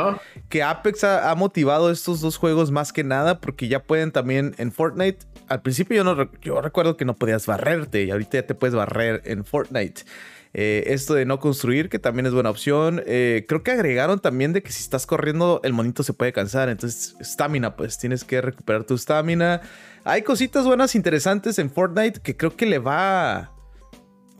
que 0.50 0.64
Apex 0.64 1.04
ha, 1.04 1.34
motivado 1.36 1.92
estos 1.92 2.22
dos 2.22 2.38
juegos 2.38 2.72
más 2.72 2.94
que 2.94 3.04
nada 3.04 3.42
porque 3.42 3.68
ya 3.68 3.84
pueden 3.84 4.12
también 4.12 4.56
en 4.58 4.72
Fortnite. 4.72 5.26
Al 5.48 5.62
principio 5.62 5.98
yo 5.98 6.04
no 6.04 6.32
yo 6.42 6.62
recuerdo 6.62 6.96
que 6.96 7.06
no 7.06 7.16
podías 7.16 7.46
barrerte 7.46 8.04
y 8.04 8.12
ahorita 8.12 8.40
ya 8.40 8.48
te 8.48 8.56
puedes 8.56 8.76
barrer 8.76 9.22
en 9.26 9.44
Fortnite. 9.44 10.04
Eh, 10.54 10.84
esto 10.88 11.14
de 11.14 11.26
no 11.26 11.40
construir, 11.40 11.90
que 11.90 12.00
también 12.00 12.26
es 12.26 12.34
buena 12.34 12.50
opción. 12.50 13.04
Eh, 13.06 13.46
creo 13.48 13.62
que 13.62 13.72
agregaron 13.72 14.20
también 14.20 14.54
de 14.54 14.64
que 14.64 14.72
si 14.72 14.82
estás 14.82 15.06
corriendo, 15.06 15.62
el 15.64 15.74
monito 15.74 16.04
se 16.04 16.14
puede 16.14 16.34
cansar. 16.34 16.70
Entonces, 16.70 17.16
estamina, 17.20 17.76
pues 17.76 17.98
tienes 17.98 18.24
que 18.24 18.42
recuperar 18.42 18.84
tu 18.84 18.96
estamina. 18.96 19.62
Hay 20.04 20.24
cositas 20.24 20.66
buenas, 20.66 20.96
interesantes 20.96 21.60
en 21.60 21.70
Fortnite 21.70 22.22
que 22.22 22.36
creo 22.36 22.56
que 22.56 22.66
le 22.66 22.80
va, 22.80 23.52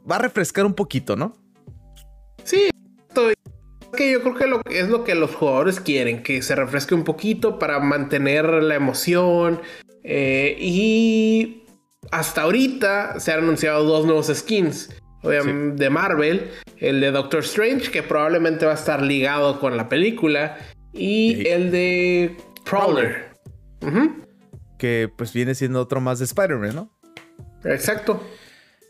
va 0.10 0.16
a 0.16 0.20
refrescar 0.20 0.66
un 0.66 0.74
poquito, 0.74 1.16
¿no? 1.16 1.34
Sí, 2.44 2.70
que 3.96 4.12
yo 4.12 4.22
creo 4.22 4.36
que 4.36 4.48
lo, 4.48 4.62
es 4.70 4.90
lo 4.90 5.04
que 5.04 5.16
los 5.16 5.36
jugadores 5.36 5.80
quieren, 5.80 6.24
que 6.24 6.42
se 6.42 6.56
refresque 6.56 6.96
un 6.96 7.04
poquito 7.04 7.60
para 7.60 7.80
mantener 7.80 8.46
la 8.46 8.76
emoción. 8.76 9.62
Eh, 10.04 10.58
y 10.60 11.66
hasta 12.12 12.44
ahorita 12.44 13.20
se 13.20 13.32
han 13.32 13.40
anunciado 13.40 13.84
dos 13.84 14.06
nuevos 14.06 14.32
skins 14.34 14.90
de 15.24 15.90
Marvel, 15.90 16.52
el 16.78 17.02
de 17.02 17.12
Doctor 17.12 17.42
Strange, 17.42 17.92
que 17.92 18.04
probablemente 18.04 18.66
va 18.66 18.72
a 18.72 18.76
estar 18.76 19.02
ligado 19.02 19.60
con 19.60 19.76
la 19.78 19.90
película, 19.90 20.58
y 20.94 21.48
el 21.48 21.72
de 21.72 22.38
Prowler. 22.64 23.30
Que 24.78 25.12
pues 25.16 25.34
viene 25.34 25.56
siendo 25.56 25.82
otro 25.82 26.00
más 26.02 26.20
de 26.20 26.26
Spider-Man, 26.26 26.76
¿no? 26.76 27.00
Exacto. 27.64 28.24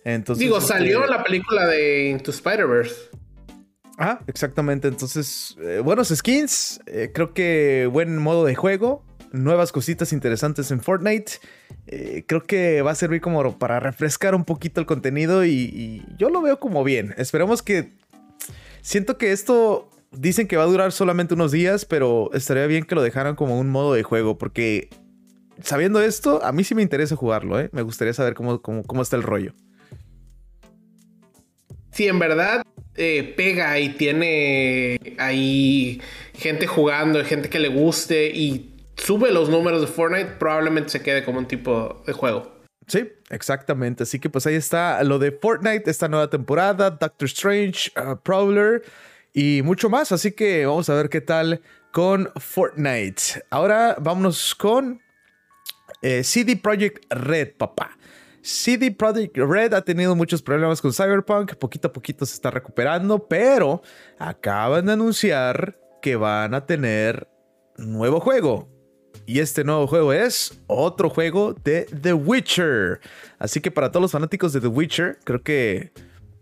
Entonces, 0.06 0.40
Digo, 0.40 0.62
salió 0.62 1.02
este 1.02 1.12
la 1.12 1.24
película 1.24 1.66
de 1.66 2.10
Into 2.10 2.32
Spider-Verse. 2.32 3.10
Ah, 3.98 4.20
exactamente. 4.28 4.88
Entonces, 4.88 5.58
eh, 5.62 5.82
buenos 5.84 6.10
skins. 6.10 6.80
Eh, 6.86 7.12
creo 7.14 7.34
que 7.34 7.90
buen 7.92 8.18
modo 8.18 8.46
de 8.46 8.56
juego 8.56 9.04
nuevas 9.32 9.72
cositas 9.72 10.14
interesantes 10.14 10.72
en 10.72 10.82
Fortnite. 10.82 11.34
Eh, 11.88 12.24
creo 12.28 12.44
que 12.44 12.82
va 12.82 12.92
a 12.92 12.96
servir 12.96 13.22
como 13.22 13.58
para 13.58 13.80
refrescar 13.80 14.36
un 14.36 14.46
poquito 14.46 14.80
el 14.80 14.86
contenido 14.86 15.46
y, 15.46 16.06
yo 16.18 16.30
lo 16.30 16.42
veo 16.42 16.60
como 16.60 16.84
bien. 16.84 17.14
Esperemos 17.18 17.62
que... 17.62 17.94
Siento 18.82 19.18
que 19.18 19.32
esto 19.32 19.90
dicen 20.12 20.48
que 20.48 20.58
va 20.58 20.64
a 20.64 20.68
durar 20.68 20.92
solamente 20.92 21.34
unos 21.34 21.52
días, 21.52 21.86
pero 21.86 22.30
estaría 22.34 22.66
bien 22.66 22.86
que 22.86 22.96
lo 22.96 23.02
dejaran 23.02 23.36
como 23.36 23.60
un 23.60 23.70
modo 23.70 23.94
de 23.94 24.04
juego 24.04 24.38
porque 24.38 24.90
sabiendo 25.62 26.02
esto, 26.02 26.44
a 26.44 26.52
mí 26.52 26.64
sí 26.64 26.76
me 26.76 26.82
interesa 26.82 27.16
jugarlo, 27.16 27.60
¿eh? 27.60 27.70
Me 27.74 27.82
gustaría 27.82 28.14
saber 28.14 28.34
cómo, 28.34 28.62
cómo, 28.62 29.02
está 29.02 29.18
el 29.18 29.24
rollo. 29.24 29.54
Si 31.92 32.08
en 32.08 32.20
verdad 32.20 32.64
eh, 32.96 33.34
pega 33.36 33.78
y 33.80 33.90
tiene 33.90 34.98
ahí 35.18 36.02
gente 36.34 36.68
jugando, 36.68 37.24
gente 37.26 37.50
que 37.50 37.60
le 37.60 37.68
guste 37.68 38.28
y 38.28 38.69
sube 39.00 39.32
los 39.32 39.50
números 39.50 39.82
de 39.82 39.88
Fortnite, 39.88 40.32
probablemente 40.40 40.90
se 40.90 41.02
quede 41.02 41.24
como 41.24 41.40
un 41.40 41.48
tipo 41.48 42.04
de 42.06 42.14
juego. 42.14 42.60
Sí, 42.88 43.08
exactamente. 43.30 44.04
Así 44.04 44.20
que 44.20 44.30
pues 44.30 44.48
ahí 44.48 44.56
está 44.56 45.04
lo 45.04 45.20
de 45.20 45.32
Fortnite, 45.32 45.90
esta 45.90 46.08
nueva 46.08 46.30
temporada, 46.30 46.90
Doctor 46.90 47.28
Strange, 47.28 47.92
uh, 47.96 48.18
Prowler 48.18 48.84
y 49.34 49.62
mucho 49.64 49.90
más. 49.90 50.12
Así 50.12 50.32
que 50.32 50.66
vamos 50.66 50.90
a 50.90 50.96
ver 50.96 51.10
qué 51.10 51.22
tal 51.22 51.62
con 51.92 52.32
Fortnite. 52.36 53.44
Ahora 53.52 53.96
vámonos 54.00 54.56
con 54.56 55.00
eh, 56.02 56.24
CD 56.24 56.56
Projekt 56.56 57.06
Red, 57.14 57.58
papá. 57.58 57.98
CD 58.42 58.92
Projekt 58.92 59.38
Red 59.38 59.74
ha 59.74 59.84
tenido 59.84 60.16
muchos 60.16 60.42
problemas 60.42 60.82
con 60.82 60.94
Cyberpunk, 60.94 61.56
poquito 61.56 61.90
a 61.90 61.94
poquito 61.94 62.26
se 62.26 62.34
está 62.34 62.50
recuperando, 62.50 63.28
pero 63.28 63.84
acaban 64.18 64.88
de 64.88 64.94
anunciar 64.94 65.78
que 66.02 66.16
van 66.16 66.54
a 66.56 66.66
tener 66.66 67.28
nuevo 67.78 68.20
juego. 68.20 68.79
Y 69.30 69.42
este 69.42 69.64
nuevo 69.64 69.86
juego 69.86 70.12
es 70.12 70.60
otro 70.66 71.08
juego 71.08 71.54
de 71.54 71.86
The 72.02 72.14
Witcher. 72.14 73.00
Así 73.38 73.62
que 73.62 73.70
para 73.70 73.92
todos 73.92 74.02
los 74.02 74.12
fanáticos 74.12 74.54
de 74.54 74.60
The 74.60 74.66
Witcher, 74.66 75.20
creo 75.24 75.44
que 75.44 75.92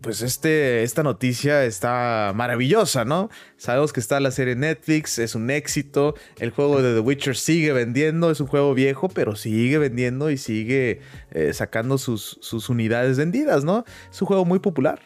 pues 0.00 0.22
este, 0.22 0.82
esta 0.84 1.02
noticia 1.02 1.66
está 1.66 2.32
maravillosa, 2.34 3.04
¿no? 3.04 3.28
Sabemos 3.58 3.92
que 3.92 4.00
está 4.00 4.20
la 4.20 4.30
serie 4.30 4.56
Netflix, 4.56 5.18
es 5.18 5.34
un 5.34 5.50
éxito, 5.50 6.14
el 6.38 6.48
juego 6.48 6.80
de 6.80 6.94
The 6.94 7.00
Witcher 7.00 7.36
sigue 7.36 7.74
vendiendo, 7.74 8.30
es 8.30 8.40
un 8.40 8.46
juego 8.46 8.72
viejo, 8.72 9.10
pero 9.10 9.36
sigue 9.36 9.76
vendiendo 9.76 10.30
y 10.30 10.38
sigue 10.38 11.00
eh, 11.32 11.52
sacando 11.52 11.98
sus, 11.98 12.38
sus, 12.40 12.70
unidades 12.70 13.18
vendidas, 13.18 13.64
¿no? 13.64 13.84
Es 14.10 14.22
un 14.22 14.28
juego 14.28 14.46
muy 14.46 14.60
popular. 14.60 15.02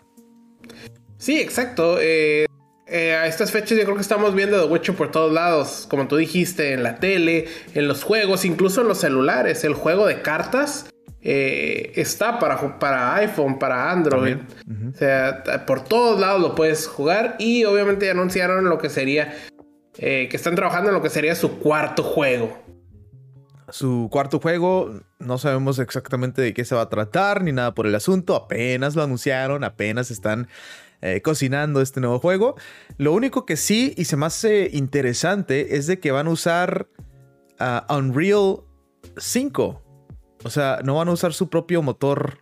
Sí, 1.18 1.40
exacto. 1.40 1.96
Eh, 2.00 2.46
eh, 2.92 3.14
a 3.14 3.26
estas 3.26 3.50
fechas 3.50 3.78
yo 3.78 3.84
creo 3.84 3.96
que 3.96 4.02
estamos 4.02 4.34
viendo 4.34 4.60
The 4.60 4.70
Witcher 4.70 4.94
por 4.94 5.10
todos 5.10 5.32
lados, 5.32 5.86
como 5.88 6.08
tú 6.08 6.16
dijiste, 6.16 6.74
en 6.74 6.82
la 6.82 6.96
tele, 6.96 7.46
en 7.74 7.88
los 7.88 8.04
juegos, 8.04 8.44
incluso 8.44 8.82
en 8.82 8.88
los 8.88 8.98
celulares. 8.98 9.64
El 9.64 9.72
juego 9.72 10.06
de 10.06 10.20
cartas 10.20 10.92
eh, 11.22 11.92
está 11.94 12.38
para, 12.38 12.78
para 12.78 13.14
iPhone, 13.14 13.58
para 13.58 13.90
Android. 13.90 14.36
O 14.92 14.96
sea, 14.96 15.42
por 15.66 15.84
todos 15.84 16.20
lados 16.20 16.42
lo 16.42 16.54
puedes 16.54 16.86
jugar. 16.86 17.36
Y 17.38 17.64
obviamente 17.64 18.10
anunciaron 18.10 18.68
lo 18.68 18.76
que 18.76 18.90
sería. 18.90 19.34
Eh, 19.98 20.28
que 20.30 20.36
están 20.36 20.54
trabajando 20.54 20.88
en 20.88 20.94
lo 20.94 21.02
que 21.02 21.10
sería 21.10 21.34
su 21.34 21.58
cuarto 21.58 22.02
juego. 22.02 22.62
Su 23.68 24.08
cuarto 24.10 24.38
juego, 24.38 25.00
no 25.18 25.38
sabemos 25.38 25.78
exactamente 25.78 26.42
de 26.42 26.52
qué 26.52 26.64
se 26.64 26.74
va 26.74 26.82
a 26.82 26.88
tratar 26.88 27.42
ni 27.42 27.52
nada 27.52 27.74
por 27.74 27.86
el 27.86 27.94
asunto. 27.94 28.36
Apenas 28.36 28.96
lo 28.96 29.02
anunciaron, 29.02 29.64
apenas 29.64 30.10
están 30.10 30.48
eh, 31.02 31.20
cocinando 31.22 31.80
este 31.80 32.00
nuevo 32.00 32.18
juego. 32.18 32.56
Lo 32.96 33.12
único 33.12 33.44
que 33.44 33.56
sí 33.56 33.94
y 33.96 34.06
se 34.06 34.16
me 34.16 34.26
hace 34.26 34.70
interesante 34.72 35.76
es 35.76 35.86
de 35.86 36.00
que 36.00 36.10
van 36.10 36.26
a 36.26 36.30
usar 36.30 36.88
Unreal 37.88 38.62
5 39.18 39.82
o 40.44 40.50
sea, 40.50 40.80
no 40.84 40.96
van 40.96 41.08
a 41.08 41.12
usar 41.12 41.32
su 41.32 41.48
propio 41.48 41.82
motor 41.82 42.38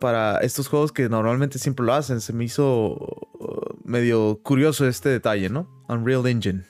para 0.00 0.38
estos 0.38 0.68
juegos 0.68 0.92
que 0.92 1.08
normalmente 1.08 1.58
siempre 1.58 1.84
lo 1.84 1.92
hacen. 1.92 2.20
Se 2.20 2.32
me 2.32 2.44
hizo 2.44 2.94
uh, 2.94 3.76
medio 3.84 4.40
curioso 4.42 4.86
este 4.86 5.10
detalle, 5.10 5.48
¿no? 5.48 5.68
Unreal 5.88 6.26
Engine. 6.26 6.62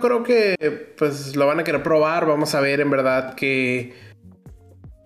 Creo 0.00 0.22
que 0.22 0.94
pues 0.96 1.36
lo 1.36 1.46
van 1.46 1.60
a 1.60 1.64
querer 1.64 1.82
probar. 1.82 2.26
Vamos 2.26 2.54
a 2.54 2.60
ver 2.60 2.80
en 2.80 2.90
verdad 2.90 3.34
que 3.34 3.92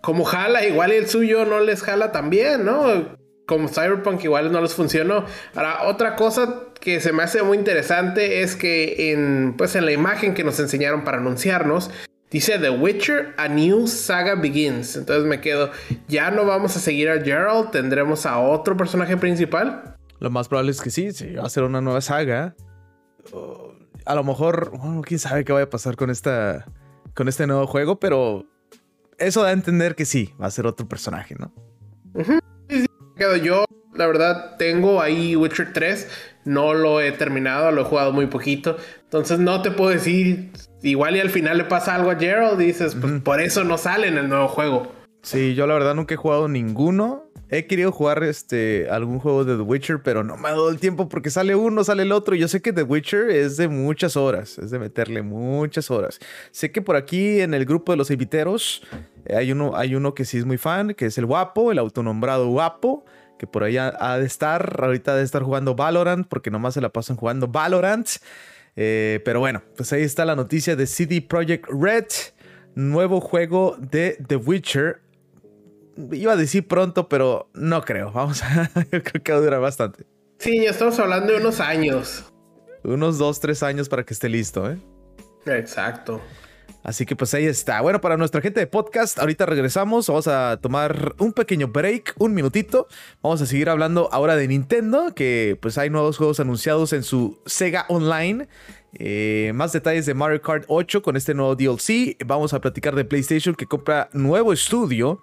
como 0.03 0.25
jala, 0.25 0.65
igual 0.67 0.93
el 0.93 1.09
suyo 1.09 1.45
no 1.47 1.61
les 1.61 1.83
jala 1.83 2.13
también, 2.13 2.65
¿no? 2.65 3.14
Como 3.47 3.69
Cyberpunk 3.69 4.25
igual 4.25 4.51
no 4.53 4.61
les 4.61 4.75
funcionó. 4.75 5.25
Ahora, 5.55 5.85
otra 5.85 6.17
cosa 6.17 6.65
que 6.81 7.01
se 7.01 7.13
me 7.13 7.23
hace 7.23 7.43
muy 7.43 7.59
interesante 7.59 8.43
es 8.43 8.57
que 8.57 9.13
en, 9.13 9.55
pues 9.57 9.77
en 9.77 9.85
la 9.85 9.93
imagen 9.93 10.35
que 10.35 10.45
nos 10.45 10.59
enseñaron 10.61 11.05
para 11.05 11.19
anunciarnos, 11.19 11.91
Dice 12.31 12.59
The 12.59 12.71
Witcher, 12.71 13.33
a 13.37 13.47
new 13.47 13.87
saga 13.87 14.35
begins. 14.35 14.97
Entonces 14.97 15.25
me 15.25 15.41
quedo, 15.41 15.71
ya 16.09 16.33
no 16.33 16.45
vamos 16.45 16.77
a 16.77 16.81
seguir 16.81 17.09
a 17.09 17.23
Geralt, 17.23 17.71
tendremos 17.71 18.27
a 18.27 18.41
otro 18.41 18.77
personaje 18.77 19.17
principal. 19.17 19.95
Lo 20.19 20.31
más 20.31 20.49
probable 20.49 20.73
es 20.73 20.81
que 20.81 20.91
sí, 20.91 21.13
sí, 21.13 21.35
va 21.35 21.45
a 21.45 21.49
ser 21.49 21.63
una 21.63 21.81
nueva 21.81 22.01
saga. 22.01 22.57
a 24.05 24.15
lo 24.17 24.25
mejor, 24.25 24.77
bueno, 24.77 25.03
quién 25.03 25.21
sabe 25.21 25.45
qué 25.45 25.53
vaya 25.53 25.67
a 25.67 25.71
pasar 25.71 25.95
con 25.95 26.11
esta 26.11 26.67
con 27.15 27.29
este 27.29 27.47
nuevo 27.47 27.69
juego, 27.69 28.01
pero 28.01 28.45
eso 29.19 29.43
da 29.45 29.51
a 29.51 29.53
entender 29.53 29.95
que 29.95 30.05
sí, 30.05 30.35
va 30.41 30.47
a 30.47 30.51
ser 30.51 30.67
otro 30.67 30.89
personaje, 30.89 31.37
¿no? 31.39 31.55
quedo 32.15 32.41
yo, 33.43 33.65
la 33.95 34.07
verdad, 34.07 34.57
tengo 34.59 35.01
ahí 35.01 35.37
Witcher 35.37 35.73
3, 35.73 36.09
no 36.45 36.75
lo 36.75 37.01
he 37.01 37.13
terminado, 37.13 37.71
lo 37.71 37.83
he 37.83 37.85
jugado 37.85 38.13
muy 38.13 38.27
poquito, 38.27 38.77
entonces 39.03 39.39
no 39.39 39.63
te 39.63 39.71
puedo 39.71 39.91
decir 39.91 40.51
igual 40.83 41.17
y 41.17 41.21
al 41.21 41.31
final 41.31 41.59
le 41.59 41.65
pasa 41.65 41.95
algo 41.95 42.11
a 42.11 42.17
Gerald 42.17 42.61
y 42.61 42.67
dices, 42.67 42.97
pues 43.01 43.21
por 43.23 43.41
eso 43.41 43.65
no 43.65 43.79
sale 43.79 44.09
en 44.09 44.19
el 44.19 44.29
nuevo 44.29 44.49
juego. 44.49 44.93
Sí, 45.23 45.55
yo 45.55 45.67
la 45.67 45.75
verdad 45.75 45.95
nunca 45.95 46.15
he 46.15 46.19
jugado 46.19 46.49
ninguno. 46.49 47.24
He 47.51 47.67
querido 47.67 47.93
jugar 47.93 48.25
este 48.25 48.89
algún 48.91 49.19
juego 49.19 49.45
de 49.45 49.57
The 49.57 49.63
Witcher, 49.63 50.03
pero 50.03 50.25
no 50.25 50.37
me 50.37 50.49
ha 50.49 50.53
dado 50.53 50.71
el 50.71 50.79
tiempo 50.79 51.09
porque 51.09 51.31
sale 51.31 51.55
uno, 51.55 51.85
sale 51.85 52.03
el 52.03 52.13
otro. 52.13 52.35
Yo 52.35 52.49
sé 52.49 52.63
que 52.63 52.73
The 52.73 52.83
Witcher 52.83 53.31
es 53.31 53.57
de 53.57 53.69
muchas 53.69 54.17
horas, 54.17 54.59
es 54.59 54.71
de 54.71 54.79
meterle 54.79 55.23
muchas 55.23 55.91
horas. 55.91 56.19
Sé 56.51 56.73
que 56.73 56.81
por 56.81 56.97
aquí 56.97 57.41
en 57.41 57.55
el 57.55 57.65
grupo 57.67 57.93
de 57.93 57.99
los 57.99 58.11
inviteros 58.11 58.83
eh, 59.27 59.37
hay 59.37 59.53
uno, 59.53 59.77
hay 59.77 59.95
uno 59.95 60.15
que 60.15 60.25
sí 60.25 60.39
es 60.39 60.47
muy 60.47 60.59
fan, 60.59 60.95
que 60.95 61.07
es 61.07 61.19
el 61.19 61.27
guapo, 61.27 61.71
el 61.71 61.79
autonombrado 61.79 62.49
guapo, 62.49 63.05
que 63.39 63.47
por 63.47 63.65
ahí 63.65 63.77
ha, 63.77 64.19
de 64.19 64.27
estar, 64.27 64.81
ahorita 64.83 65.15
de 65.17 65.23
estar 65.23 65.43
jugando 65.43 65.75
Valorant, 65.75 66.27
porque 66.27 66.51
nomás 66.51 66.75
se 66.75 66.81
la 66.81 66.89
pasan 66.89 67.17
jugando 67.17 67.49
Valorant. 67.49 68.09
Eh, 68.77 69.21
pero 69.25 69.41
bueno, 69.41 69.63
pues 69.77 69.93
ahí 69.93 70.03
está 70.03 70.25
la 70.25 70.35
noticia 70.35 70.77
de 70.77 70.87
CD 70.87 71.21
Projekt 71.21 71.69
Red, 71.69 72.07
nuevo 72.75 73.21
juego 73.21 73.77
de 73.79 74.19
The 74.27 74.37
Witcher. 74.37 75.01
Iba 76.13 76.33
a 76.33 76.37
decir 76.37 76.67
pronto, 76.67 77.09
pero 77.09 77.51
no 77.55 77.83
creo. 77.83 78.13
Vamos 78.13 78.43
a. 78.43 78.71
Yo 78.93 79.03
creo 79.03 79.23
que 79.23 79.33
va 79.33 79.39
a 79.39 79.41
durar 79.41 79.61
bastante. 79.61 80.07
Sí, 80.39 80.63
ya 80.63 80.71
estamos 80.71 80.99
hablando 80.99 81.33
de 81.33 81.39
unos 81.39 81.61
años. 81.61 82.25
Unos 82.83 83.19
dos, 83.19 83.41
tres 83.41 83.63
años 83.63 83.89
para 83.89 84.05
que 84.05 84.13
esté 84.13 84.29
listo, 84.29 84.71
¿eh? 84.71 84.79
Exacto. 85.47 86.21
Así 86.83 87.07
que 87.07 87.17
pues 87.17 87.33
ahí 87.33 87.47
está. 87.47 87.81
Bueno, 87.81 88.03
para 88.03 88.19
nuestra 88.19 88.43
gente 88.43 88.61
de 88.61 88.67
podcast, 88.67 89.19
ahorita 89.19 89.47
regresamos. 89.47 90.07
Vamos 90.07 90.29
a 90.29 90.59
tomar 90.61 91.15
un 91.19 91.33
pequeño 91.33 91.69
break, 91.69 92.15
un 92.19 92.35
minutito. 92.35 92.89
Vamos 93.23 93.41
a 93.41 93.47
seguir 93.47 93.71
hablando 93.71 94.11
ahora 94.13 94.37
de 94.37 94.47
Nintendo, 94.47 95.15
que 95.15 95.59
pues 95.63 95.79
hay 95.79 95.89
nuevos 95.89 96.19
juegos 96.19 96.41
anunciados 96.41 96.93
en 96.93 97.03
su 97.03 97.41
Sega 97.47 97.87
Online. 97.89 98.49
Eh, 98.93 99.53
más 99.55 99.73
detalles 99.73 100.05
de 100.05 100.13
Mario 100.13 100.43
Kart 100.43 100.65
8 100.69 101.01
con 101.01 101.17
este 101.17 101.33
nuevo 101.33 101.57
DLC. 101.57 102.19
Vamos 102.27 102.53
a 102.53 102.61
platicar 102.61 102.95
de 102.95 103.07
PlayStation 103.07 103.55
que 103.55 103.67
compra 103.67 104.11
nuevo 104.13 104.53
estudio. 104.53 105.23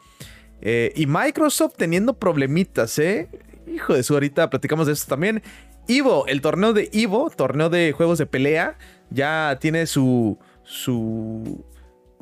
Eh, 0.62 0.94
y 0.96 1.08
Microsoft 1.08 1.76
teniendo 1.78 2.14
problemitas, 2.14 2.98
¿eh? 3.00 3.30
Hijo 3.68 3.94
de 3.94 4.04
su, 4.04 4.14
ahorita 4.14 4.50
platicamos 4.50 4.88
de 4.88 4.94
esto 4.94 5.08
también. 5.08 5.42
Evo, 5.88 6.26
el 6.28 6.42
torneo 6.42 6.74
de 6.74 6.90
Evo, 6.94 7.30
torneo 7.30 7.70
de 7.70 7.92
juegos 7.92 8.18
de 8.18 8.26
pelea, 8.26 8.78
ya 9.10 9.58
tiene 9.60 9.88
su 9.88 10.38
su... 10.64 11.66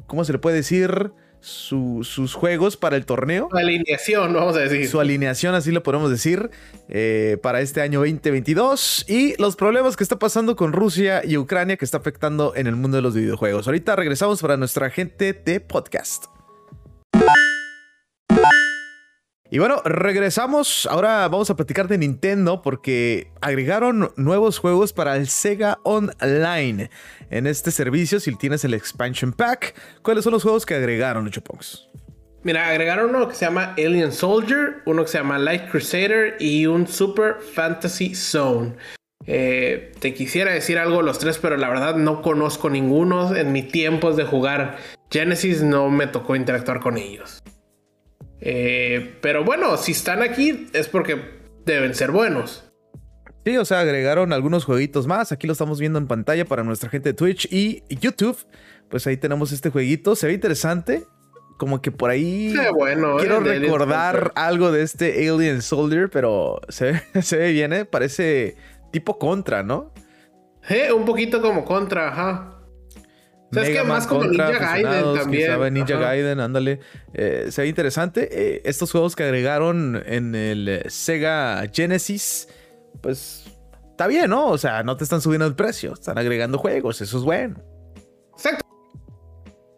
¿Cómo 0.07 0.23
se 0.25 0.33
le 0.33 0.39
puede 0.39 0.57
decir? 0.57 1.11
sus 1.41 2.33
juegos 2.33 2.75
para 2.75 2.97
el 2.97 3.05
torneo. 3.05 3.47
Su 3.49 3.57
alineación, 3.57 4.33
vamos 4.33 4.57
a 4.57 4.59
decir. 4.59 4.87
Su 4.87 4.99
alineación, 4.99 5.55
así 5.55 5.71
lo 5.71 5.83
podemos 5.83 6.11
decir, 6.11 6.49
eh, 6.89 7.37
para 7.41 7.61
este 7.61 7.81
año 7.81 7.99
2022. 7.99 9.05
Y 9.07 9.41
los 9.41 9.55
problemas 9.55 9.95
que 9.95 10.03
está 10.03 10.19
pasando 10.19 10.55
con 10.55 10.73
Rusia 10.73 11.21
y 11.23 11.37
Ucrania 11.37 11.77
que 11.77 11.85
está 11.85 11.97
afectando 11.97 12.53
en 12.55 12.67
el 12.67 12.75
mundo 12.75 12.97
de 12.97 13.03
los 13.03 13.15
videojuegos. 13.15 13.67
Ahorita 13.67 13.95
regresamos 13.95 14.41
para 14.41 14.57
nuestra 14.57 14.89
gente 14.89 15.33
de 15.33 15.59
podcast. 15.61 16.25
Y 19.51 19.57
bueno, 19.57 19.81
regresamos. 19.83 20.87
Ahora 20.91 21.27
vamos 21.27 21.49
a 21.49 21.55
platicar 21.55 21.87
de 21.87 21.97
Nintendo 21.97 22.61
porque 22.61 23.31
agregaron 23.41 24.11
nuevos 24.15 24.59
juegos 24.59 24.93
para 24.93 25.15
el 25.15 25.27
Sega 25.27 25.79
Online. 25.83 26.91
En 27.31 27.47
este 27.47 27.71
servicio, 27.71 28.19
si 28.19 28.35
tienes 28.35 28.63
el 28.63 28.75
Expansion 28.75 29.33
Pack, 29.33 29.73
¿cuáles 30.03 30.23
son 30.23 30.33
los 30.33 30.43
juegos 30.43 30.67
que 30.67 30.75
agregaron, 30.75 31.29
Chupongs? 31.31 31.87
Mira, 32.43 32.69
agregaron 32.69 33.15
uno 33.15 33.27
que 33.27 33.35
se 33.35 33.45
llama 33.45 33.73
Alien 33.77 34.11
Soldier, 34.11 34.83
uno 34.85 35.03
que 35.03 35.09
se 35.09 35.17
llama 35.17 35.39
Light 35.39 35.69
Crusader 35.69 36.37
y 36.39 36.67
un 36.67 36.87
Super 36.87 37.37
Fantasy 37.55 38.13
Zone. 38.13 38.75
Eh, 39.25 39.91
te 39.99 40.13
quisiera 40.13 40.51
decir 40.53 40.77
algo 40.77 41.01
los 41.01 41.17
tres, 41.17 41.39
pero 41.39 41.57
la 41.57 41.69
verdad 41.69 41.95
no 41.95 42.21
conozco 42.21 42.69
ninguno. 42.69 43.35
En 43.35 43.51
mi 43.51 43.63
tiempos 43.63 44.15
de 44.15 44.25
jugar 44.25 44.77
Genesis 45.09 45.63
no 45.63 45.89
me 45.89 46.05
tocó 46.05 46.35
interactuar 46.35 46.79
con 46.79 46.97
ellos. 46.97 47.41
Eh, 48.41 49.17
pero 49.21 49.43
bueno, 49.43 49.77
si 49.77 49.91
están 49.91 50.21
aquí 50.21 50.67
es 50.73 50.87
porque 50.87 51.39
deben 51.65 51.93
ser 51.93 52.11
buenos. 52.11 52.65
Sí, 53.45 53.57
o 53.57 53.65
sea, 53.65 53.79
agregaron 53.79 54.33
algunos 54.33 54.65
jueguitos 54.65 55.07
más. 55.07 55.31
Aquí 55.31 55.47
lo 55.47 55.53
estamos 55.53 55.79
viendo 55.79 55.97
en 55.99 56.07
pantalla 56.07 56.45
para 56.45 56.63
nuestra 56.63 56.89
gente 56.89 57.09
de 57.09 57.13
Twitch 57.13 57.47
y 57.51 57.83
YouTube. 57.89 58.37
Pues 58.89 59.07
ahí 59.07 59.17
tenemos 59.17 59.51
este 59.51 59.69
jueguito. 59.69 60.15
Se 60.15 60.27
ve 60.27 60.33
interesante. 60.33 61.03
Como 61.57 61.81
que 61.81 61.91
por 61.91 62.09
ahí 62.09 62.55
bueno, 62.73 63.17
quiero 63.17 63.45
eh, 63.45 63.59
recordar 63.59 64.31
algo 64.35 64.71
de 64.71 64.81
este 64.81 65.27
Alien 65.29 65.61
Soldier, 65.61 66.09
pero 66.09 66.61
se, 66.69 67.01
se 67.21 67.37
ve 67.37 67.51
bien, 67.51 67.73
¿eh? 67.73 67.83
Parece 67.83 68.55
tipo 68.91 69.19
contra, 69.19 69.61
¿no? 69.61 69.93
Eh, 70.69 70.93
un 70.93 71.03
poquito 71.03 71.41
como 71.41 71.65
contra, 71.65 72.09
ajá. 72.09 72.58
O 73.55 73.59
es 73.59 73.69
que 73.69 73.83
más 73.83 74.05
como 74.05 74.25
Ninja 74.25 74.51
Gaiden 74.51 75.13
también. 75.15 75.73
Ninja 75.73 75.97
Gaiden, 75.97 76.39
ándale. 76.39 76.79
Eh, 77.13 77.47
se 77.49 77.61
ve 77.63 77.67
interesante. 77.67 78.29
Eh, 78.31 78.61
estos 78.65 78.91
juegos 78.91 79.15
que 79.15 79.23
agregaron 79.23 80.01
en 80.05 80.35
el 80.35 80.83
Sega 80.87 81.63
Genesis, 81.73 82.47
pues 83.01 83.45
está 83.91 84.07
bien, 84.07 84.29
¿no? 84.29 84.47
O 84.47 84.57
sea, 84.57 84.83
no 84.83 84.95
te 84.97 85.03
están 85.03 85.21
subiendo 85.21 85.45
el 85.45 85.55
precio, 85.55 85.93
están 85.93 86.17
agregando 86.17 86.57
juegos, 86.57 87.01
eso 87.01 87.17
es 87.17 87.23
bueno. 87.23 87.61
Exacto. 88.33 88.65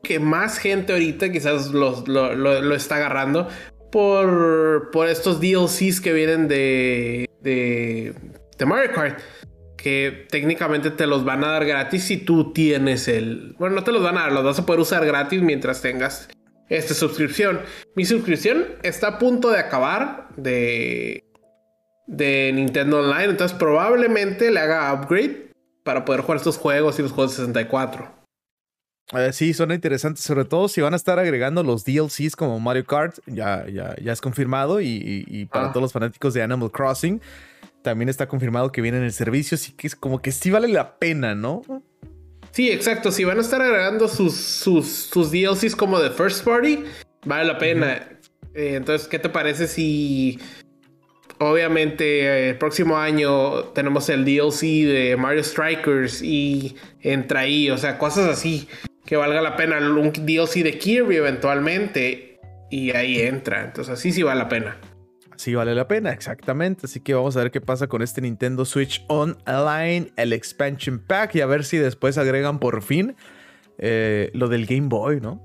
que 0.03 0.19
más 0.19 0.60
gente 0.60 0.93
ahorita 0.93 1.31
quizás 1.31 1.71
lo, 1.71 2.75
está 2.75 2.97
agarrando 2.97 3.47
por, 3.91 4.91
por 4.91 5.07
estos 5.07 5.39
DLCs 5.39 5.99
que 6.01 6.13
vienen 6.13 6.47
de, 6.47 7.27
de, 7.41 8.13
de 8.57 8.65
Mario 8.65 8.91
Kart 8.93 9.19
que 9.82 10.28
técnicamente 10.30 10.91
te 10.91 11.08
los 11.08 11.24
van 11.26 11.44
a 11.44 11.48
dar 11.48 11.65
gratis 11.65 12.04
si 12.04 12.17
tú 12.17 12.54
tienes 12.54 13.08
el... 13.08 13.56
Bueno, 13.58 13.76
no 13.76 13.84
te 13.84 13.91
los 13.91 14.04
van 14.04 14.17
a 14.17 14.22
dar, 14.22 14.32
los 14.32 14.44
vas 14.44 14.60
a 14.60 14.65
poder 14.65 14.80
usar 14.80 15.06
gratis 15.06 15.41
mientras 15.41 15.82
tengas 15.82 16.30
esta 16.70 16.94
suscripción. 16.94 17.62
Mi 17.96 18.06
suscripción 18.06 18.65
está 18.84 19.08
a 19.08 19.20
punto 19.20 19.50
de 19.50 19.60
acabar 19.60 20.30
de, 20.38 21.24
de 22.06 22.52
Nintendo 22.54 23.00
Online, 23.00 23.32
entonces 23.32 23.58
probablemente 23.58 24.52
le 24.52 24.60
haga 24.60 24.94
upgrade 24.94 25.52
para 25.84 26.06
poder 26.06 26.22
jugar 26.22 26.38
estos 26.38 26.58
juegos 26.58 27.00
y 27.00 27.02
los 27.02 27.12
juegos 27.12 27.32
de 27.32 27.38
64. 27.38 28.22
Eh, 29.13 29.34
sí, 29.34 29.54
suena 29.54 29.74
interesante, 29.74 30.22
sobre 30.22 30.46
todo 30.46 30.70
si 30.70 30.80
van 30.80 30.94
a 30.94 30.96
estar 30.96 31.20
agregando 31.20 31.63
los 31.63 31.84
DLCs 31.84 32.36
como 32.36 32.60
Mario 32.60 32.86
Kart, 32.86 33.17
ya, 33.26 33.65
ya, 33.67 33.96
ya 34.02 34.13
es 34.13 34.22
confirmado, 34.22 34.80
y, 34.80 35.48
para 35.52 35.67
ah. 35.67 35.72
todos 35.72 35.82
los 35.82 35.91
fanáticos 35.91 36.34
de 36.34 36.44
Animal 36.44 36.72
Crossing, 36.72 37.20
también 37.82 38.10
está 38.10 38.28
confirmado 38.28 38.72
que 38.72 38.82
viene 38.82 38.98
en 38.98 39.04
el 39.04 39.13
servicio, 39.13 39.56
así 39.56 39.72
que 39.74 39.88
es 39.88 39.96
como 39.96 40.22
que 40.22 40.32
sí 40.32 40.52
vale 40.52 40.67
la 40.67 40.98
pena, 40.98 41.36
¿no? 41.36 41.62
Sí, 42.52 42.70
exacto. 42.70 43.12
Si 43.12 43.24
van 43.24 43.38
a 43.38 43.41
estar 43.41 43.62
agregando 43.62 44.08
sus, 44.08 44.36
sus, 44.36 44.88
sus 44.88 45.32
DLCs 45.32 45.76
como 45.76 46.00
de 46.00 46.10
First 46.12 46.44
Party, 46.44 46.84
vale 47.26 47.46
la 47.46 47.58
pena. 47.58 48.08
Eh, 48.54 48.76
entonces, 48.76 49.08
¿qué 49.08 49.20
te 49.20 49.30
parece 49.30 49.67
si 49.67 50.39
obviamente 51.39 52.22
eh, 52.22 52.50
el 52.50 52.58
próximo 52.58 52.98
año 52.98 53.65
tenemos 53.70 54.10
el 54.10 54.26
DLC 54.26 54.86
de 54.86 55.15
Mario 55.17 55.44
Strikers 55.44 56.22
y 56.22 56.76
entra 57.02 57.41
ahí, 57.41 57.70
o 57.70 57.78
sea, 57.78 57.98
cosas 57.98 58.28
así 58.28 58.67
que 59.06 59.15
valga 59.15 59.41
la 59.41 59.56
pena, 59.56 59.78
un 59.80 60.12
DLC 60.12 60.63
de 60.63 60.78
Kirby 60.78 61.15
eventualmente 61.17 62.39
y 62.70 62.91
ahí 62.91 63.22
entra. 63.22 63.63
Entonces, 63.63 63.94
así 63.94 64.12
sí 64.12 64.24
vale 64.24 64.39
la 64.39 64.50
pena. 64.50 64.78
Sí, 65.41 65.56
vale 65.56 65.73
la 65.73 65.88
pena, 65.88 66.12
exactamente. 66.12 66.86
Así 66.86 66.99
que 66.99 67.15
vamos 67.15 67.36
a 67.36 67.39
ver 67.39 67.49
qué 67.49 67.62
pasa 67.62 67.88
con 67.88 68.04
este 68.04 68.21
Nintendo 68.21 68.63
Switch 68.63 69.04
Online, 69.08 70.12
el 70.15 70.34
Expansion 70.34 70.99
Pack, 70.99 71.34
y 71.34 71.41
a 71.41 71.47
ver 71.47 71.65
si 71.65 71.77
después 71.77 72.19
agregan 72.19 72.60
por 72.60 72.84
fin 72.84 73.15
eh, 73.80 74.30
lo 74.36 74.49
del 74.49 74.67
Game 74.67 74.88
Boy, 74.88 75.19
¿no? 75.19 75.41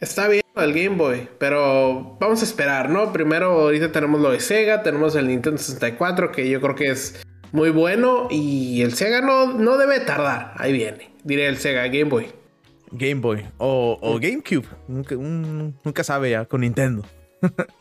Está 0.00 0.26
bien 0.26 0.42
el 0.56 0.72
Game 0.72 0.96
Boy, 0.96 1.28
pero 1.38 2.16
vamos 2.18 2.40
a 2.40 2.44
esperar, 2.44 2.90
¿no? 2.90 3.12
Primero, 3.12 3.52
ahorita 3.52 3.92
tenemos 3.92 4.20
lo 4.20 4.32
de 4.32 4.40
Sega, 4.40 4.82
tenemos 4.82 5.14
el 5.14 5.28
Nintendo 5.28 5.58
64, 5.58 6.32
que 6.32 6.50
yo 6.50 6.60
creo 6.60 6.74
que 6.74 6.90
es 6.90 7.24
muy 7.52 7.70
bueno, 7.70 8.26
y 8.32 8.82
el 8.82 8.94
Sega 8.94 9.20
no, 9.20 9.52
no 9.52 9.78
debe 9.78 10.00
tardar. 10.00 10.54
Ahí 10.56 10.72
viene, 10.72 11.12
diré 11.22 11.46
el 11.46 11.58
Sega 11.58 11.84
Game 11.84 12.10
Boy. 12.10 12.32
Game 12.90 13.20
Boy 13.20 13.46
o, 13.58 14.18
GameCube, 14.20 14.66
nunca, 14.88 15.14
nunca 15.14 16.02
sabe 16.02 16.30
ya 16.30 16.46
con 16.46 16.62
Nintendo 16.62 17.04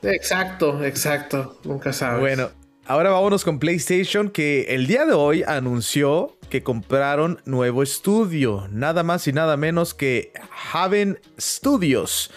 exacto, 0.01 0.83
exacto. 0.83 1.59
Nunca 1.63 1.93
sabes. 1.93 2.19
Bueno, 2.19 2.49
ahora 2.85 3.11
vámonos 3.11 3.43
con 3.43 3.59
PlayStation, 3.59 4.29
que 4.29 4.63
el 4.69 4.87
día 4.87 5.05
de 5.05 5.13
hoy 5.13 5.43
anunció 5.43 6.37
que 6.49 6.63
compraron 6.63 7.41
nuevo 7.45 7.81
estudio. 7.83 8.67
Nada 8.71 9.03
más 9.03 9.27
y 9.27 9.33
nada 9.33 9.57
menos 9.57 9.93
que 9.93 10.33
Haven 10.73 11.19
Studios. 11.39 12.31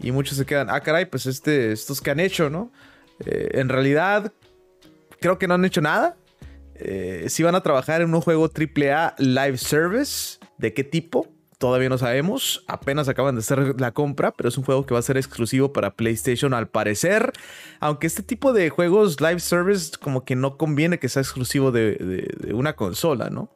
Y 0.00 0.12
muchos 0.12 0.38
se 0.38 0.46
quedan, 0.46 0.70
ah, 0.70 0.80
caray, 0.80 1.06
pues 1.06 1.26
este, 1.26 1.72
estos 1.72 2.00
que 2.00 2.10
han 2.10 2.20
hecho, 2.20 2.50
¿no? 2.50 2.72
Eh, 3.24 3.50
en 3.52 3.68
realidad, 3.68 4.32
creo 5.20 5.38
que 5.38 5.46
no 5.46 5.54
han 5.54 5.64
hecho 5.64 5.80
nada. 5.80 6.16
Eh, 6.74 7.26
si 7.28 7.42
van 7.42 7.54
a 7.54 7.62
trabajar 7.62 8.00
en 8.00 8.14
un 8.14 8.20
juego 8.20 8.50
AAA 8.50 9.14
live 9.18 9.58
service. 9.58 10.38
¿De 10.56 10.74
qué 10.74 10.84
tipo? 10.84 11.28
Todavía 11.60 11.90
no 11.90 11.98
sabemos, 11.98 12.64
apenas 12.68 13.06
acaban 13.10 13.34
de 13.34 13.40
hacer 13.40 13.78
la 13.78 13.92
compra, 13.92 14.30
pero 14.30 14.48
es 14.48 14.56
un 14.56 14.64
juego 14.64 14.86
que 14.86 14.94
va 14.94 15.00
a 15.00 15.02
ser 15.02 15.18
exclusivo 15.18 15.74
para 15.74 15.94
PlayStation 15.94 16.54
al 16.54 16.68
parecer. 16.68 17.34
Aunque 17.80 18.06
este 18.06 18.22
tipo 18.22 18.54
de 18.54 18.70
juegos 18.70 19.20
live 19.20 19.40
service 19.40 19.90
como 20.00 20.24
que 20.24 20.36
no 20.36 20.56
conviene 20.56 20.98
que 20.98 21.10
sea 21.10 21.20
exclusivo 21.20 21.70
de, 21.70 22.34
una 22.54 22.76
consola, 22.76 23.28
¿no? 23.28 23.50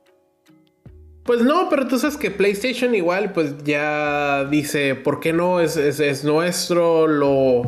Pues 1.25 1.41
no, 1.41 1.71
pero 1.71 1.89
tú 1.89 1.99
sabes 1.99 2.19
que 2.19 2.31
PlayStation 2.31 2.95
igual 2.95 3.33
pues 3.33 3.65
ya 3.65 4.45
dice, 4.51 4.97
¿por 4.97 5.19
qué 5.19 5.33
no? 5.33 5.61
Es, 5.61 5.79
es, 5.79 6.25
nuestro, 6.25 7.07
lo, 7.07 7.63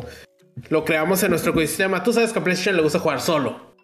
lo 0.69 0.85
creamos 0.85 1.23
en 1.23 1.31
nuestro 1.31 1.51
ecosistema. 1.51 2.03
Tú 2.03 2.13
sabes 2.13 2.31
que 2.31 2.37
a 2.37 2.43
PlayStation 2.43 2.75
le 2.75 2.83
gusta 2.83 2.99
jugar 2.99 3.21
solo. 3.21 3.75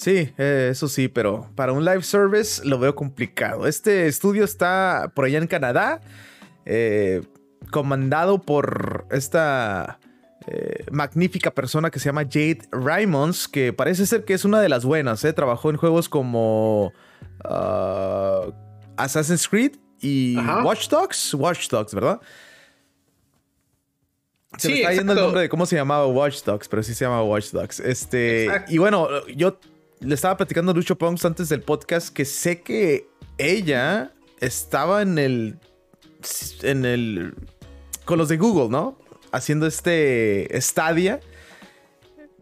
Sí, 0.00 0.32
eh, 0.38 0.68
eso 0.70 0.88
sí, 0.88 1.08
pero 1.08 1.50
para 1.54 1.74
un 1.74 1.84
live 1.84 2.02
service 2.02 2.66
lo 2.66 2.78
veo 2.78 2.94
complicado. 2.94 3.66
Este 3.66 4.06
estudio 4.06 4.44
está 4.44 5.12
por 5.14 5.26
allá 5.26 5.36
en 5.36 5.46
Canadá, 5.46 6.00
eh, 6.64 7.20
comandado 7.70 8.40
por 8.40 9.06
esta 9.10 10.00
eh, 10.46 10.86
magnífica 10.90 11.50
persona 11.50 11.90
que 11.90 11.98
se 11.98 12.06
llama 12.06 12.22
Jade 12.22 12.60
Raymonds, 12.72 13.46
que 13.46 13.74
parece 13.74 14.06
ser 14.06 14.24
que 14.24 14.32
es 14.32 14.46
una 14.46 14.62
de 14.62 14.70
las 14.70 14.86
buenas. 14.86 15.20
Trabajó 15.36 15.68
en 15.68 15.76
juegos 15.76 16.08
como 16.08 16.94
ah, 17.44 18.46
Assassin's 18.96 19.46
Creed 19.46 19.72
y 20.00 20.38
Watch 20.64 20.88
Dogs. 20.88 21.34
Watch 21.34 21.68
Dogs, 21.68 21.92
¿verdad? 21.92 22.22
Se 24.56 24.70
me 24.70 24.78
está 24.78 24.94
yendo 24.94 25.12
el 25.12 25.18
nombre 25.18 25.42
de 25.42 25.48
cómo 25.50 25.66
se 25.66 25.76
llamaba 25.76 26.06
Watch 26.06 26.42
Dogs, 26.42 26.68
pero 26.68 26.82
sí 26.82 26.94
se 26.94 27.04
llama 27.04 27.22
Watch 27.22 27.50
Dogs. 27.50 27.80
Este, 27.80 28.48
y 28.68 28.78
bueno, 28.78 29.26
yo 29.28 29.58
le 30.00 30.14
estaba 30.14 30.36
platicando 30.36 30.72
a 30.72 30.74
Lucho 30.74 30.96
Ponks 30.96 31.24
antes 31.24 31.48
del 31.48 31.62
podcast 31.62 32.08
que 32.08 32.24
sé 32.24 32.62
que 32.62 33.06
ella 33.38 34.12
estaba 34.40 35.02
en 35.02 35.18
el. 35.18 35.58
En 36.62 36.84
el. 36.84 37.34
Con 38.04 38.18
los 38.18 38.28
de 38.28 38.36
Google, 38.36 38.68
¿no? 38.68 38.98
Haciendo 39.32 39.66
este 39.66 40.48
Stadia. 40.60 41.20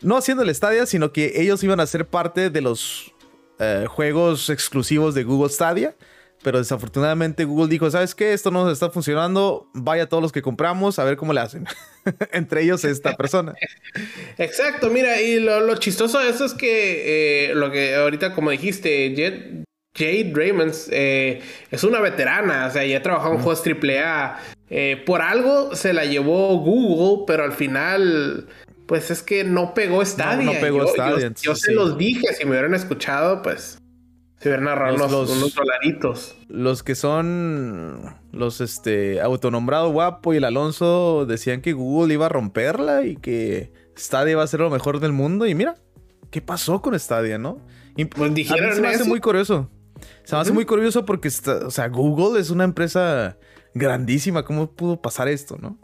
No 0.01 0.17
haciendo 0.17 0.45
el 0.45 0.55
Stadia, 0.55 0.87
sino 0.87 1.13
que 1.13 1.43
ellos 1.43 1.63
iban 1.65 1.81
a 1.81 1.87
ser 1.87 2.07
parte 2.07 2.51
de 2.51 2.61
los 2.61 3.13
eh, 3.59 3.87
juegos 3.89 4.49
exclusivos 4.49 5.15
de 5.15 5.25
Google 5.25 5.51
Stadia. 5.51 5.97
Pero 6.43 6.59
desafortunadamente 6.59 7.45
Google 7.45 7.69
dijo, 7.69 7.91
¿sabes 7.91 8.15
qué? 8.15 8.33
Esto 8.33 8.51
no 8.51 8.71
está 8.71 8.91
funcionando. 8.91 9.71
Vaya 9.75 10.09
todos 10.09 10.23
los 10.23 10.33
que 10.33 10.43
compramos 10.43 10.99
a 10.99 11.05
ver 11.05 11.17
cómo 11.17 11.33
le 11.33 11.41
hacen. 11.41 11.67
Entre 12.33 12.63
ellos 12.63 12.85
esta 12.85 13.17
persona. 13.17 13.55
Exacto, 14.39 14.91
mira, 14.91 15.21
y 15.21 15.41
lo, 15.41 15.75
chistoso 15.77 16.21
de 16.21 16.31
eso 16.31 16.45
es 16.45 16.55
que 16.55 17.51
eh, 17.51 17.55
lo 17.55 17.71
que 17.71 17.97
ahorita, 17.97 18.35
como 18.35 18.51
dijiste, 18.51 19.65
Jade 19.95 20.33
Raymonds 20.33 20.89
eh, 20.93 21.41
es 21.71 21.83
una 21.83 22.01
veterana, 22.01 22.67
o 22.67 22.71
sea, 22.71 22.85
ya 22.85 22.99
ha 22.99 23.03
trabajado 23.03 23.35
en 23.35 23.41
juegos 23.41 23.63
AAA. 23.67 24.39
Eh, 24.71 25.03
por 25.05 25.23
algo 25.23 25.75
se 25.75 25.93
la 25.93 26.05
llevó 26.05 26.57
Google, 26.59 27.25
pero 27.27 27.43
al 27.43 27.53
final, 27.53 28.47
pues 28.87 29.11
es 29.11 29.23
que 29.23 29.43
no 29.43 29.75
pegó 29.75 30.05
Stadia. 30.05 30.45
No, 30.45 30.53
pegó 30.61 30.87
Stadia. 30.87 31.33
Yo, 31.43 31.57
se 31.57 31.73
los 31.73 31.99
dije, 31.99 32.33
si 32.35 32.45
me 32.45 32.53
hubieran 32.53 32.75
escuchado, 32.75 33.43
pues 33.43 33.79
se 34.41 34.49
hubieran 34.49 34.65
narrado 34.67 34.97
los, 34.97 35.31
unos 35.31 35.55
dolaritos. 35.55 36.37
Los 36.49 36.83
que 36.83 36.95
son 36.95 38.17
los 38.33 38.61
este 38.61 39.21
autonombrado 39.21 39.91
guapo 39.91 40.33
y 40.33 40.37
el 40.37 40.45
Alonso 40.45 41.27
decían 41.27 41.61
que 41.61 41.73
Google 41.73 42.15
iba 42.15 42.27
a 42.27 42.29
romperla 42.29 43.05
y 43.05 43.17
que 43.17 43.73
Stadia 43.97 44.33
iba 44.33 44.43
a 44.43 44.47
ser 44.47 44.61
lo 44.61 44.71
mejor 44.71 45.01
del 45.01 45.13
mundo. 45.13 45.47
Y 45.47 45.55
mira, 45.55 45.75
¿qué 46.31 46.41
pasó 46.41 46.81
con 46.81 46.99
Stadia, 46.99 47.39
no? 47.39 47.59
pues 48.07 48.33
dijeron 48.33 48.75
se 48.75 48.81
me 48.81 48.89
hace 48.89 49.05
muy 49.05 49.19
curioso. 49.19 49.69
Se 50.23 50.37
me 50.37 50.43
hace 50.43 50.53
muy 50.53 50.65
curioso 50.65 51.05
porque, 51.05 51.29
o 51.29 51.71
sea, 51.73 51.89
Google 51.89 52.41
es 52.41 52.51
una 52.51 52.63
empresa 52.63 53.37
grandísima. 53.75 54.45
¿Cómo 54.45 54.71
pudo 54.71 55.03
pasar 55.03 55.27
esto, 55.27 55.59
no? 55.61 55.79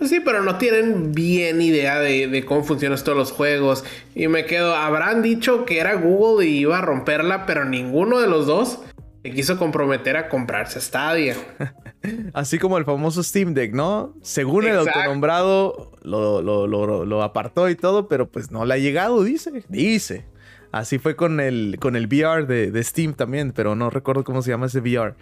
Pues 0.00 0.08
sí, 0.08 0.20
pero 0.20 0.42
no 0.42 0.56
tienen 0.56 1.12
bien 1.12 1.60
idea 1.60 2.00
de, 2.00 2.42
cómo 2.48 2.64
funcionan 2.64 2.98
todos 3.04 3.18
los 3.18 3.32
juegos. 3.32 3.84
Y 4.14 4.28
me 4.28 4.46
quedo, 4.46 4.74
habrán 4.74 5.20
dicho 5.20 5.66
que 5.66 5.78
era 5.78 5.92
Google 5.92 6.46
y 6.46 6.60
iba 6.60 6.78
a 6.78 6.80
romperla, 6.80 7.44
pero 7.44 7.66
ninguno 7.66 8.18
de 8.18 8.26
los 8.26 8.46
dos 8.46 8.78
se 9.22 9.30
quiso 9.30 9.58
comprometer 9.58 10.16
a 10.16 10.30
comprarse 10.30 10.80
Stadia. 10.80 11.36
Así 12.32 12.58
como 12.58 12.78
el 12.78 12.86
famoso 12.86 13.22
Steam 13.22 13.52
Deck, 13.52 13.74
¿no? 13.74 14.14
Según 14.22 14.64
el 14.64 14.78
autonombrado 14.78 15.92
lo, 16.00 16.40
lo, 16.40 17.22
apartó 17.22 17.68
y 17.68 17.74
todo, 17.74 18.08
pero 18.08 18.26
pues 18.26 18.50
no 18.50 18.64
le 18.64 18.72
ha 18.72 18.78
llegado, 18.78 19.22
dice. 19.22 19.64
Dice. 19.68 20.24
Así 20.72 20.98
fue 20.98 21.14
con 21.14 21.40
el, 21.40 21.76
con 21.78 21.94
el 21.94 22.06
VR 22.06 22.46
de, 22.46 22.70
de 22.70 22.82
Steam 22.82 23.12
también, 23.12 23.52
pero 23.52 23.74
no 23.74 23.90
recuerdo 23.90 24.24
cómo 24.24 24.40
se 24.40 24.50
llama 24.50 24.64
ese 24.64 24.80
VR. 24.80 25.14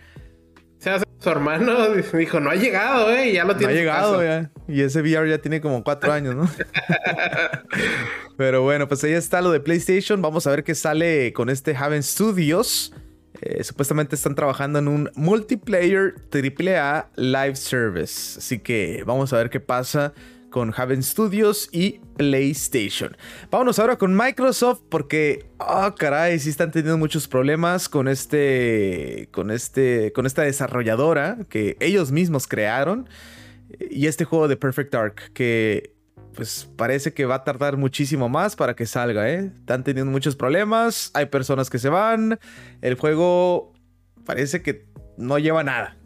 Sea, 0.78 1.02
su 1.18 1.30
hermano 1.30 1.90
dijo, 2.14 2.40
no 2.40 2.50
ha 2.50 2.54
llegado, 2.54 3.10
¿eh? 3.10 3.32
Ya 3.32 3.44
lo 3.44 3.56
tiene. 3.56 3.72
No 3.72 3.78
ha 3.78 3.82
llegado, 3.82 4.22
ya. 4.22 4.50
Y 4.66 4.82
ese 4.82 5.02
VR 5.02 5.28
ya 5.28 5.38
tiene 5.38 5.60
como 5.60 5.82
cuatro 5.82 6.12
años, 6.12 6.34
¿no? 6.34 6.48
Pero 8.36 8.62
bueno, 8.62 8.86
pues 8.86 9.02
ahí 9.04 9.12
está 9.12 9.40
lo 9.40 9.50
de 9.50 9.60
PlayStation. 9.60 10.22
Vamos 10.22 10.46
a 10.46 10.50
ver 10.50 10.64
qué 10.64 10.74
sale 10.74 11.32
con 11.32 11.50
este 11.50 11.76
Haven 11.76 12.02
Studios. 12.02 12.92
Eh, 13.40 13.62
supuestamente 13.62 14.16
están 14.16 14.34
trabajando 14.34 14.78
en 14.78 14.88
un 14.88 15.10
multiplayer 15.14 16.14
AAA 16.32 17.10
live 17.16 17.56
service. 17.56 18.38
Así 18.38 18.58
que 18.58 19.02
vamos 19.06 19.32
a 19.32 19.36
ver 19.36 19.50
qué 19.50 19.60
pasa 19.60 20.12
con 20.50 20.72
Haven 20.76 21.02
Studios 21.02 21.68
y 21.72 22.00
PlayStation. 22.16 23.16
Vámonos 23.50 23.78
ahora 23.78 23.96
con 23.96 24.16
Microsoft 24.16 24.82
porque, 24.88 25.46
oh 25.58 25.94
caray, 25.96 26.38
sí 26.38 26.50
están 26.50 26.70
teniendo 26.70 26.98
muchos 26.98 27.28
problemas 27.28 27.88
con 27.88 28.08
este, 28.08 29.28
con 29.30 29.50
este, 29.50 30.12
con 30.12 30.26
esta 30.26 30.42
desarrolladora 30.42 31.38
que 31.48 31.76
ellos 31.80 32.12
mismos 32.12 32.46
crearon 32.46 33.08
y 33.90 34.06
este 34.06 34.24
juego 34.24 34.48
de 34.48 34.56
Perfect 34.56 34.92
Dark 34.92 35.32
que 35.34 35.94
pues 36.34 36.68
parece 36.76 37.12
que 37.12 37.24
va 37.24 37.36
a 37.36 37.44
tardar 37.44 37.76
muchísimo 37.76 38.28
más 38.28 38.54
para 38.54 38.76
que 38.76 38.86
salga, 38.86 39.28
¿eh? 39.28 39.50
Están 39.56 39.82
teniendo 39.82 40.12
muchos 40.12 40.36
problemas, 40.36 41.10
hay 41.14 41.26
personas 41.26 41.68
que 41.68 41.78
se 41.80 41.88
van, 41.88 42.38
el 42.80 42.94
juego 42.94 43.72
parece 44.24 44.62
que 44.62 44.86
no 45.16 45.38
lleva 45.38 45.64
nada. 45.64 45.96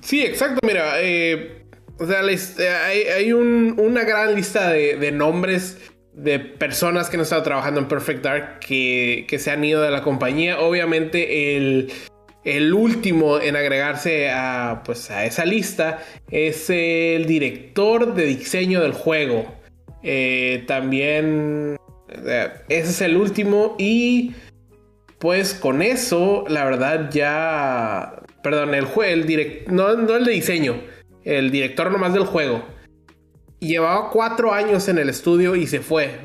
Sí, 0.00 0.22
exacto, 0.22 0.58
mira, 0.66 1.00
eh, 1.00 1.66
o 2.00 2.06
sea, 2.06 2.22
hay, 2.86 3.32
una 3.32 4.04
gran 4.04 4.34
lista 4.34 4.70
de, 4.70 5.12
nombres 5.12 5.76
de 6.14 6.38
personas 6.40 7.10
que 7.10 7.16
han 7.16 7.22
estado 7.22 7.42
trabajando 7.42 7.78
en 7.78 7.88
Perfect 7.88 8.24
Dark 8.24 8.58
que, 8.60 9.26
que 9.28 9.38
se 9.38 9.50
han 9.50 9.62
ido 9.62 9.82
de 9.82 9.90
la 9.90 10.02
compañía. 10.02 10.60
Obviamente 10.60 11.56
el 12.44 12.72
último 12.72 13.38
en 13.38 13.54
agregarse 13.54 14.30
a, 14.30 14.82
pues, 14.84 15.10
a 15.10 15.26
esa 15.26 15.44
lista 15.44 15.98
es 16.30 16.70
el 16.70 17.26
director 17.26 18.14
de 18.14 18.24
diseño 18.24 18.80
del 18.80 18.92
juego. 18.92 19.54
Eh, 20.02 20.64
también 20.66 21.76
ese 22.08 22.90
es 22.90 23.00
el 23.02 23.18
último 23.18 23.76
y 23.78 24.32
pues 25.18 25.52
con 25.52 25.82
eso 25.82 26.44
la 26.48 26.64
verdad 26.64 27.10
ya... 27.10 28.22
Perdón, 28.42 28.74
el 28.74 28.86
juego, 28.86 29.12
el 29.12 29.64
no, 29.66 29.94
no 29.96 30.16
el 30.16 30.24
de 30.24 30.32
diseño, 30.32 30.80
el 31.24 31.50
director 31.50 31.90
nomás 31.90 32.12
del 32.12 32.24
juego. 32.24 32.62
Llevaba 33.60 34.10
cuatro 34.10 34.52
años 34.52 34.88
en 34.88 34.98
el 34.98 35.08
estudio 35.08 35.54
y 35.56 35.66
se 35.66 35.80
fue. 35.80 36.18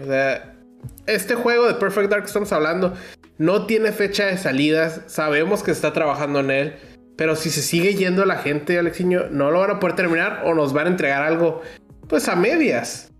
este 1.05 1.35
juego 1.35 1.67
de 1.67 1.73
Perfect 1.75 2.09
Dark 2.09 2.23
que 2.23 2.27
estamos 2.27 2.51
hablando 2.53 2.93
no 3.37 3.65
tiene 3.65 3.91
fecha 3.91 4.25
de 4.25 4.37
salidas. 4.37 5.01
Sabemos 5.07 5.63
que 5.63 5.71
está 5.71 5.93
trabajando 5.93 6.39
en 6.39 6.51
él. 6.51 6.73
Pero 7.17 7.35
si 7.35 7.49
se 7.49 7.61
sigue 7.61 7.95
yendo 7.95 8.25
la 8.25 8.37
gente, 8.37 8.77
Alexiño, 8.77 9.29
no 9.31 9.51
lo 9.51 9.59
van 9.59 9.71
a 9.71 9.79
poder 9.79 9.95
terminar 9.95 10.41
o 10.45 10.53
nos 10.53 10.73
van 10.73 10.87
a 10.87 10.89
entregar 10.89 11.23
algo, 11.23 11.61
pues 12.09 12.27
a 12.27 12.35
medias. 12.35 13.11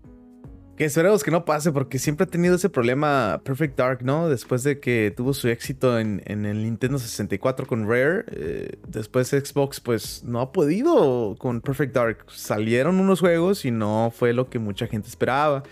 Que 0.76 0.84
esperemos 0.84 1.24
que 1.24 1.30
no 1.30 1.46
pase, 1.46 1.72
porque 1.72 1.98
siempre 1.98 2.24
ha 2.24 2.26
tenido 2.26 2.56
ese 2.56 2.68
problema 2.68 3.40
Perfect 3.42 3.78
Dark, 3.78 4.04
¿no? 4.04 4.28
Después 4.28 4.62
de 4.62 4.78
que 4.78 5.10
tuvo 5.16 5.32
su 5.32 5.48
éxito 5.48 5.98
en, 5.98 6.20
el 6.26 6.64
Nintendo 6.64 6.98
64 6.98 7.66
con 7.66 7.88
Rare, 7.88 8.26
eh, 8.30 8.78
después 8.86 9.28
Xbox, 9.28 9.80
pues 9.80 10.22
no 10.22 10.38
ha 10.42 10.52
podido 10.52 11.34
con 11.38 11.62
Perfect 11.62 11.94
Dark. 11.94 12.18
Salieron 12.28 13.00
unos 13.00 13.20
juegos 13.20 13.64
y 13.64 13.70
no 13.70 14.12
fue 14.14 14.34
lo 14.34 14.50
que 14.50 14.58
mucha 14.58 14.86
gente 14.86 15.08
esperaba. 15.08 15.62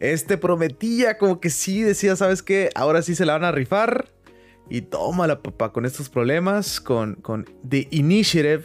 Este 0.00 0.36
prometía 0.36 1.18
como 1.18 1.38
que 1.38 1.50
sí, 1.50 1.82
decía, 1.82 2.16
¿sabes 2.16 2.42
qué? 2.42 2.70
Ahora 2.74 3.02
sí 3.02 3.14
se 3.14 3.24
la 3.26 3.34
van 3.34 3.44
a 3.44 3.52
rifar. 3.52 4.08
Y 4.68 4.80
tómala, 4.80 5.40
papá, 5.40 5.72
con 5.72 5.86
estos 5.86 6.08
problemas, 6.08 6.80
con, 6.80 7.14
con 7.14 7.46
The 7.68 7.86
Initiative, 7.92 8.64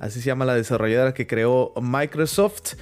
así 0.00 0.22
se 0.22 0.26
llama 0.26 0.46
la 0.46 0.54
desarrolladora 0.54 1.12
que 1.12 1.26
creó 1.26 1.74
Microsoft. 1.82 2.76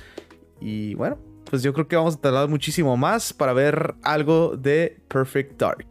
Y 0.60 0.94
bueno, 0.94 1.18
pues 1.52 1.62
yo 1.62 1.74
creo 1.74 1.86
que 1.86 1.96
vamos 1.96 2.14
a 2.14 2.20
tardar 2.22 2.48
muchísimo 2.48 2.96
más 2.96 3.34
para 3.34 3.52
ver 3.52 3.92
algo 4.02 4.56
de 4.56 4.96
Perfect 5.08 5.60
Dark. 5.60 5.86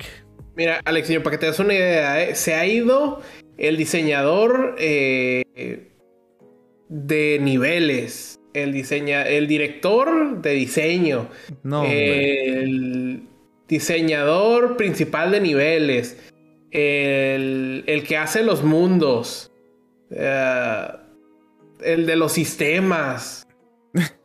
Mira, 0.56 0.82
Alex, 0.86 1.08
para 1.20 1.30
que 1.30 1.38
te 1.38 1.46
das 1.46 1.60
una 1.60 1.76
idea, 1.76 2.24
¿eh? 2.24 2.34
se 2.34 2.56
ha 2.56 2.66
ido 2.66 3.22
el 3.60 3.78
diseñador 3.78 4.76
eh, 4.80 5.44
de 6.90 7.38
niveles 7.40 8.40
el 8.56 8.74
diseña, 8.74 9.22
el 9.28 9.48
director 9.48 10.42
de 10.42 10.52
diseño, 10.54 11.30
no, 11.62 11.86
el 11.86 13.28
diseñador 13.68 14.78
principal 14.78 15.30
de 15.32 15.42
niveles, 15.42 16.18
el, 16.72 17.84
el 17.86 18.04
que 18.04 18.18
hace 18.18 18.42
los 18.42 18.64
mundos, 18.64 19.52
eh, 20.10 20.88
el 21.84 22.08
de 22.08 22.16
los 22.16 22.32
sistemas, 22.32 23.46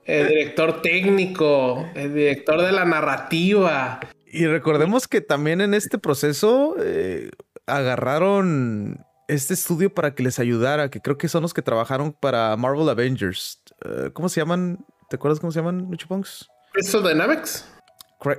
el 0.06 0.28
director 0.28 0.82
técnico, 0.82 1.88
el 1.94 2.14
director 2.14 2.62
de 2.62 2.72
la 2.72 2.84
narrativa. 2.84 4.00
Y 4.26 4.46
recordemos 4.46 5.08
que 5.08 5.20
también 5.20 5.60
en 5.60 5.74
este 5.74 5.98
proceso 5.98 6.76
eh, 6.80 7.30
agarraron 7.66 9.04
este 9.28 9.54
estudio 9.54 9.92
para 9.92 10.14
que 10.14 10.22
les 10.22 10.38
ayudara, 10.38 10.90
que 10.90 11.00
creo 11.00 11.18
que 11.18 11.28
son 11.28 11.42
los 11.42 11.52
que 11.52 11.62
trabajaron 11.62 12.12
para 12.12 12.56
Marvel 12.56 12.88
Avengers. 12.88 13.60
Eh, 13.84 14.10
¿Cómo 14.12 14.28
se 14.28 14.40
llaman? 14.40 14.84
¿Te 15.10 15.16
acuerdas 15.16 15.40
cómo 15.40 15.50
se 15.50 15.58
llaman, 15.58 15.88
Luchapunks? 15.90 16.48
Crystal 16.72 17.02
Dynamics. 17.02 17.68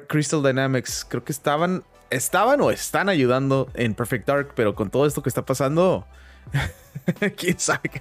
Crystal 0.07 0.41
Dynamics. 0.41 1.05
Creo 1.07 1.23
que 1.23 1.31
estaban, 1.31 1.83
estaban 2.09 2.61
o 2.61 2.71
están 2.71 3.09
ayudando 3.09 3.69
en 3.73 3.93
Perfect 3.93 4.27
Dark, 4.27 4.53
pero 4.55 4.75
con 4.75 4.89
todo 4.89 5.05
esto 5.05 5.21
que 5.21 5.29
está 5.29 5.45
pasando, 5.45 6.07
quién 7.37 7.59
sabe. 7.59 7.91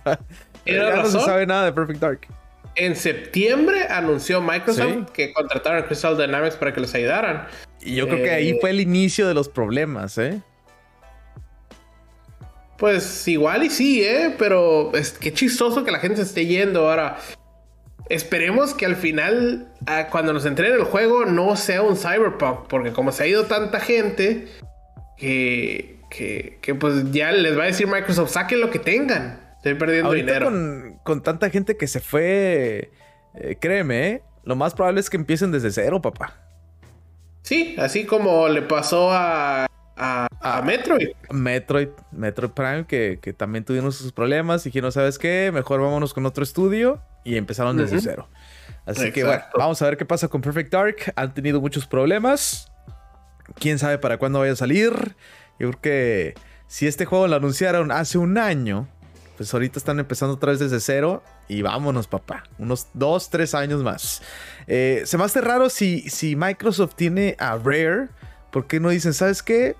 Ya 0.64 0.96
no 0.96 1.06
se 1.06 1.20
sabe 1.20 1.46
nada 1.46 1.64
de 1.64 1.72
Perfect 1.72 2.00
Dark. 2.00 2.28
En 2.76 2.94
septiembre 2.94 3.86
anunció 3.88 4.40
Microsoft 4.42 5.10
que 5.12 5.32
contrataron 5.32 5.82
a 5.82 5.86
Crystal 5.86 6.16
Dynamics 6.16 6.56
para 6.56 6.74
que 6.74 6.80
les 6.80 6.94
ayudaran. 6.94 7.46
Y 7.80 7.94
yo 7.94 8.06
creo 8.06 8.22
que 8.22 8.30
ahí 8.30 8.50
eh, 8.50 8.58
fue 8.60 8.70
el 8.70 8.80
inicio 8.80 9.26
de 9.26 9.34
los 9.34 9.48
problemas, 9.48 10.18
¿eh? 10.18 10.42
Pues 12.76 13.26
igual 13.26 13.64
y 13.64 13.70
sí, 13.70 14.02
¿eh? 14.04 14.34
Pero 14.38 14.94
es, 14.94 15.12
qué 15.12 15.32
chistoso 15.32 15.84
que 15.84 15.90
la 15.90 15.98
gente 15.98 16.16
se 16.16 16.22
esté 16.24 16.46
yendo 16.46 16.88
ahora. 16.88 17.16
Esperemos 18.10 18.74
que 18.74 18.84
al 18.84 18.96
final, 18.96 19.72
ah, 19.86 20.08
cuando 20.10 20.32
nos 20.32 20.44
entreguen 20.44 20.78
el 20.78 20.84
juego, 20.84 21.24
no 21.24 21.56
sea 21.56 21.82
un 21.82 21.96
Cyberpunk. 21.96 22.66
Porque 22.68 22.92
como 22.92 23.10
se 23.12 23.22
ha 23.22 23.26
ido 23.26 23.46
tanta 23.46 23.80
gente, 23.80 24.48
que, 25.16 25.96
que, 26.10 26.74
pues 26.74 27.10
ya 27.12 27.32
les 27.32 27.58
va 27.58 27.64
a 27.64 27.66
decir 27.66 27.86
Microsoft, 27.86 28.32
saquen 28.32 28.60
lo 28.60 28.70
que 28.70 28.78
tengan. 28.78 29.45
Estoy 29.66 29.78
perdiendo 29.78 30.12
dinero. 30.12 30.46
Con, 30.46 31.00
con, 31.02 31.22
tanta 31.22 31.50
gente 31.50 31.76
que 31.76 31.86
se 31.86 32.00
fue, 32.00 32.90
eh, 33.34 33.56
créeme, 33.60 34.08
¿eh? 34.08 34.22
lo 34.44 34.54
más 34.54 34.74
probable 34.74 35.00
es 35.00 35.10
que 35.10 35.16
empiecen 35.16 35.50
desde 35.50 35.72
cero, 35.72 36.00
papá. 36.00 36.34
Sí, 37.42 37.74
así 37.78 38.06
como 38.06 38.48
le 38.48 38.62
pasó 38.62 39.10
a 39.10 39.66
a, 39.96 40.62
Metroid. 40.64 41.08
Metroid, 41.30 41.88
Metroid 42.12 42.50
Prime, 42.50 42.86
que, 42.86 43.34
también 43.36 43.64
tuvieron 43.64 43.90
sus 43.92 44.12
problemas. 44.12 44.64
Y 44.66 44.68
dijeron, 44.68 44.92
¿sabes 44.92 45.18
qué? 45.18 45.50
Mejor 45.52 45.80
vámonos 45.80 46.14
con 46.14 46.26
otro 46.26 46.44
estudio. 46.44 47.00
Y 47.24 47.36
empezaron 47.36 47.76
desde 47.76 48.00
cero. 48.00 48.28
Así 48.84 49.10
que 49.10 49.24
bueno, 49.24 49.42
vamos 49.58 49.82
a 49.82 49.86
ver 49.86 49.96
qué 49.96 50.04
pasa 50.04 50.28
con 50.28 50.42
Perfect 50.42 50.72
Dark. 50.72 50.96
Han 51.16 51.34
tenido 51.34 51.60
muchos 51.60 51.86
problemas. 51.86 52.70
Quién 53.58 53.78
sabe 53.78 53.98
para 53.98 54.18
cuándo 54.18 54.38
vaya 54.38 54.52
a 54.52 54.56
salir. 54.56 55.16
Yo 55.58 55.70
creo 55.70 55.80
que 55.80 56.34
si 56.68 56.86
este 56.86 57.04
juego 57.04 57.26
lo 57.26 57.36
anunciaron 57.36 57.90
hace 57.90 58.18
un 58.18 58.38
año, 58.38 58.88
pues 59.36 59.52
ahorita 59.52 59.78
están 59.78 59.98
empezando 59.98 60.34
otra 60.34 60.50
vez 60.50 60.60
desde 60.60 60.80
cero. 60.80 61.22
Y 61.48 61.62
vámonos, 61.62 62.06
papá. 62.06 62.44
Unos 62.58 62.88
dos, 62.94 63.30
tres 63.30 63.54
años 63.54 63.82
más. 63.82 64.22
Eh, 64.66 65.02
se 65.04 65.18
me 65.18 65.24
hace 65.24 65.40
raro 65.40 65.68
si, 65.68 66.08
si 66.08 66.36
Microsoft 66.36 66.94
tiene 66.96 67.36
a 67.38 67.56
Rare. 67.56 68.08
¿Por 68.50 68.66
qué 68.66 68.80
no 68.80 68.88
dicen, 68.88 69.12
¿sabes 69.12 69.42
qué? 69.42 69.76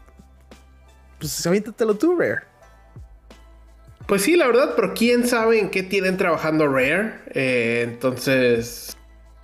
pues 1.19 1.47
aviéntatelo 1.47 1.95
tú, 1.95 2.17
Rare. 2.17 2.43
Pues 4.07 4.23
sí, 4.23 4.37
la 4.37 4.47
verdad, 4.47 4.75
pero 4.77 4.95
quién 4.95 5.27
sabe 5.27 5.59
en 5.59 5.71
qué 5.71 5.83
tienen 5.83 6.17
trabajando 6.17 6.69
Rare. 6.69 7.15
Eh, 7.35 7.83
entonces. 7.89 8.97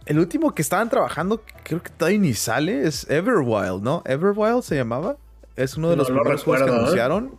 El 0.06 0.18
último 0.18 0.54
que 0.54 0.62
estaban 0.62 0.88
trabajando, 0.88 1.42
creo 1.64 1.82
que 1.82 1.90
todavía 1.90 2.18
ni 2.18 2.34
sale, 2.34 2.86
es 2.86 3.08
Everwild, 3.08 3.82
¿no? 3.82 4.02
Everwild 4.04 4.62
se 4.62 4.76
llamaba. 4.76 5.16
Es 5.56 5.76
uno 5.76 5.90
de 5.90 5.96
los 5.96 6.08
primeros 6.08 6.44
juegos 6.44 6.66
que 6.66 6.70
¿eh? 6.70 6.78
anunciaron. 6.78 7.38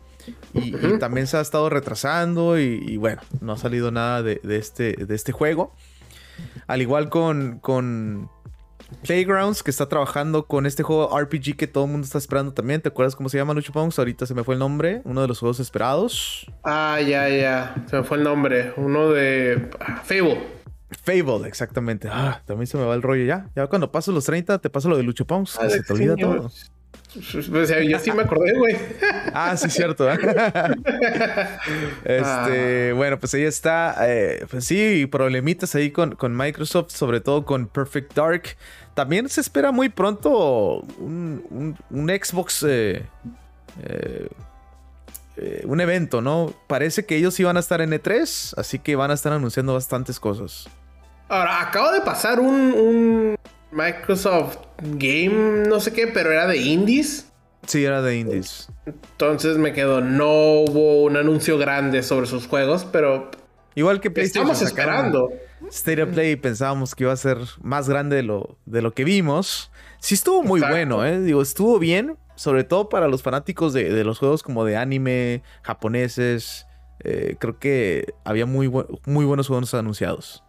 Y, 0.53 0.71
también 0.99 1.27
se 1.27 1.37
ha 1.37 1.41
estado 1.41 1.69
retrasando. 1.69 2.59
Y, 2.59 2.97
bueno, 2.97 3.21
no 3.41 3.53
ha 3.53 3.57
salido 3.57 3.91
nada 3.91 4.23
de, 4.23 4.39
este, 4.43 4.93
de 4.93 5.15
este 5.15 5.31
juego. 5.31 5.73
Al 6.67 6.81
igual 6.81 7.09
con, 7.09 7.59
con 7.59 8.29
Playgrounds, 9.01 9.63
que 9.63 9.71
está 9.71 9.87
trabajando 9.87 10.45
con 10.45 10.65
este 10.65 10.83
juego 10.83 11.17
RPG 11.19 11.57
que 11.57 11.67
todo 11.67 11.85
el 11.85 11.91
mundo 11.91 12.05
está 12.05 12.17
esperando 12.17 12.53
también. 12.53 12.81
¿Te 12.81 12.89
acuerdas 12.89 13.15
cómo 13.15 13.29
se 13.29 13.37
llama 13.37 13.53
Lucho 13.53 13.73
Pongs? 13.73 13.97
Ahorita 13.99 14.25
se 14.25 14.33
me 14.33 14.43
fue 14.43 14.55
el 14.55 14.59
nombre. 14.59 15.01
Uno 15.03 15.21
de 15.21 15.27
los 15.27 15.39
juegos 15.39 15.59
esperados. 15.59 16.51
Ah, 16.63 16.99
ya, 17.01 17.27
ya. 17.29 17.75
Se 17.89 17.97
me 17.97 18.03
fue 18.03 18.17
el 18.17 18.23
nombre. 18.23 18.73
Uno 18.77 19.09
de 19.09 19.69
ah, 19.79 20.01
Fable. 20.03 20.41
Fable, 21.03 21.47
exactamente. 21.47 22.07
Ah, 22.11 22.41
también 22.45 22.67
se 22.67 22.77
me 22.77 22.85
va 22.85 22.93
el 22.93 23.01
rollo 23.01 23.25
ya. 23.25 23.49
Ya 23.55 23.67
cuando 23.67 23.91
paso 23.91 24.11
los 24.11 24.25
30 24.25 24.59
te 24.59 24.69
paso 24.69 24.89
lo 24.89 24.97
de 24.97 25.03
Lucho 25.03 25.25
Pongs. 25.25 25.57
Ah, 25.59 25.69
se 25.69 25.83
te 25.83 25.93
olvida 25.93 26.15
todo. 26.15 26.51
Pues, 27.13 27.69
yo 27.87 27.99
sí 27.99 28.11
me 28.11 28.23
acordé, 28.23 28.57
güey. 28.57 28.75
ah, 29.33 29.55
sí, 29.55 29.69
cierto. 29.69 30.11
¿eh? 30.11 30.17
este, 32.05 32.89
ah. 32.91 32.93
bueno, 32.95 33.19
pues 33.19 33.33
ahí 33.33 33.43
está. 33.43 33.95
Eh, 34.01 34.45
pues 34.49 34.65
sí, 34.65 35.05
problemitas 35.05 35.75
ahí 35.75 35.91
con, 35.91 36.15
con, 36.15 36.35
Microsoft, 36.35 36.91
sobre 36.91 37.21
todo 37.21 37.45
con 37.45 37.67
Perfect 37.67 38.13
Dark. 38.15 38.57
También 38.95 39.29
se 39.29 39.41
espera 39.41 39.71
muy 39.71 39.89
pronto 39.89 40.79
un, 40.97 41.75
Xbox. 41.91 42.65
Eh, 42.65 43.03
un 45.65 45.81
evento, 45.81 46.21
¿no? 46.21 46.53
Parece 46.67 47.05
que 47.05 47.15
ellos 47.15 47.39
iban 47.39 47.57
a 47.57 47.59
estar 47.59 47.81
en 47.81 47.91
E3, 47.91 48.53
así 48.57 48.77
que 48.77 48.95
van 48.95 49.09
a 49.09 49.15
estar 49.15 49.33
anunciando 49.33 49.73
bastantes 49.73 50.19
cosas. 50.19 50.69
Ahora, 51.27 51.61
acabo 51.61 51.91
de 51.91 52.01
pasar 52.01 52.39
un, 52.39 53.35
Microsoft 53.73 54.57
Game, 54.81 55.67
no 55.67 55.79
sé 55.79 55.93
qué, 55.93 56.07
pero 56.07 56.31
era 56.31 56.47
de 56.47 56.57
indies. 56.57 57.31
Sí, 57.65 57.83
era 57.83 58.01
de 58.01 58.17
indies. 58.17 58.69
Entonces 58.85 59.57
me 59.57 59.73
quedo, 59.73 60.01
no 60.01 60.61
hubo 60.61 61.03
un 61.03 61.17
anuncio 61.17 61.57
grande 61.57 62.03
sobre 62.03 62.27
sus 62.27 62.47
juegos, 62.47 62.85
pero... 62.91 63.31
Igual 63.75 64.01
que 64.01 64.11
PlayStation. 64.11 64.51
Estamos 64.51 64.67
esperando. 64.67 65.29
State 65.69 66.03
of 66.03 66.09
Play 66.09 66.35
pensábamos 66.35 66.93
que 66.93 67.05
iba 67.05 67.13
a 67.13 67.17
ser 67.17 67.37
más 67.61 67.89
grande 67.89 68.17
de 68.17 68.23
lo, 68.23 68.57
de 68.65 68.81
lo 68.81 68.93
que 68.93 69.03
vimos. 69.03 69.71
Sí 69.99 70.13
estuvo 70.13 70.43
muy 70.43 70.61
bueno, 70.61 71.05
¿eh? 71.05 71.19
Digo, 71.21 71.41
estuvo 71.41 71.79
bien, 71.79 72.17
sobre 72.35 72.63
todo 72.65 72.89
para 72.89 73.07
los 73.07 73.23
fanáticos 73.23 73.73
de, 73.73 74.03
los 74.03 74.19
juegos 74.19 74.43
como 74.43 74.65
de 74.65 74.77
anime, 74.77 75.41
japoneses. 75.63 76.67
Eh, 76.99 77.37
creo 77.39 77.57
que 77.57 78.13
había 78.23 78.45
muy, 78.45 78.69
muy 79.05 79.25
buenos 79.25 79.47
juegos 79.47 79.73
anunciados. 79.73 80.43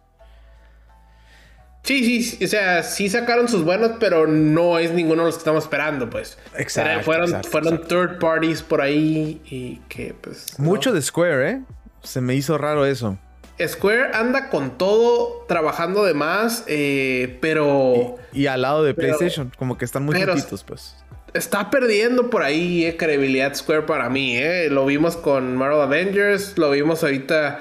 Sí, 1.85 2.23
sí, 2.23 2.43
o 2.43 2.47
sea, 2.47 2.81
sí 2.81 3.09
sacaron 3.09 3.47
sus 3.47 3.63
buenos, 3.63 3.91
pero 3.99 4.25
no 4.25 4.79
es 4.79 4.91
ninguno 4.91 5.21
de 5.21 5.27
los 5.27 5.35
que 5.35 5.39
estamos 5.39 5.65
esperando, 5.65 6.09
pues. 6.09 6.35
Exacto. 6.57 7.03
fueron 7.03 7.43
fueron 7.43 7.79
third 7.87 8.17
parties 8.17 8.63
por 8.63 8.81
ahí 8.81 9.39
y 9.45 9.77
que, 9.87 10.15
pues. 10.19 10.57
Mucho 10.57 10.91
de 10.91 11.01
Square, 11.03 11.49
¿eh? 11.49 11.61
Se 12.01 12.21
me 12.21 12.33
hizo 12.33 12.57
raro 12.57 12.87
eso. 12.87 13.19
Square 13.63 14.15
anda 14.15 14.49
con 14.49 14.79
todo 14.79 15.45
trabajando 15.47 16.03
de 16.03 16.15
más, 16.15 16.63
eh, 16.67 17.37
pero. 17.39 18.15
Y, 18.33 18.47
al 18.47 18.63
lado 18.63 18.83
de 18.83 18.95
PlayStation, 18.95 19.51
como 19.55 19.77
que 19.77 19.85
están 19.85 20.05
muy 20.05 20.19
juntitos, 20.19 20.63
pues. 20.63 20.95
Está 21.35 21.69
perdiendo 21.69 22.31
por 22.31 22.41
ahí 22.41 22.85
eh, 22.85 22.97
credibilidad 22.97 23.53
Square 23.53 23.83
para 23.83 24.09
mí, 24.09 24.35
eh. 24.37 24.69
Lo 24.71 24.87
vimos 24.87 25.17
con 25.17 25.55
Marvel 25.55 25.81
Avengers, 25.81 26.57
lo 26.57 26.71
vimos 26.71 27.03
ahorita 27.03 27.59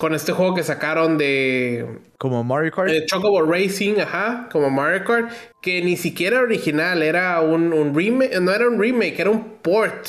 con 0.00 0.14
este 0.14 0.32
juego 0.32 0.54
que 0.54 0.62
sacaron 0.62 1.18
de. 1.18 2.00
Como 2.16 2.42
Mario 2.42 2.72
Kart. 2.72 2.90
De 2.90 3.04
Chocobo 3.04 3.42
Racing, 3.42 4.00
ajá, 4.00 4.48
como 4.50 4.70
Mario 4.70 5.04
Kart, 5.04 5.30
que 5.60 5.82
ni 5.82 5.98
siquiera 5.98 6.40
original, 6.40 7.02
era 7.02 7.38
un, 7.42 7.94
remake, 7.94 8.40
no 8.40 8.50
era 8.50 8.66
un 8.66 8.80
remake, 8.80 9.20
era 9.20 9.28
un 9.28 9.58
port. 9.60 10.06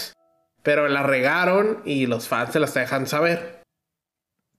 Pero 0.64 0.88
la 0.88 1.04
regaron 1.04 1.82
y 1.84 2.06
los 2.06 2.30
fans 2.30 2.54
se 2.54 2.60
las 2.62 2.74
dejan 2.74 3.06
saber. 3.06 3.64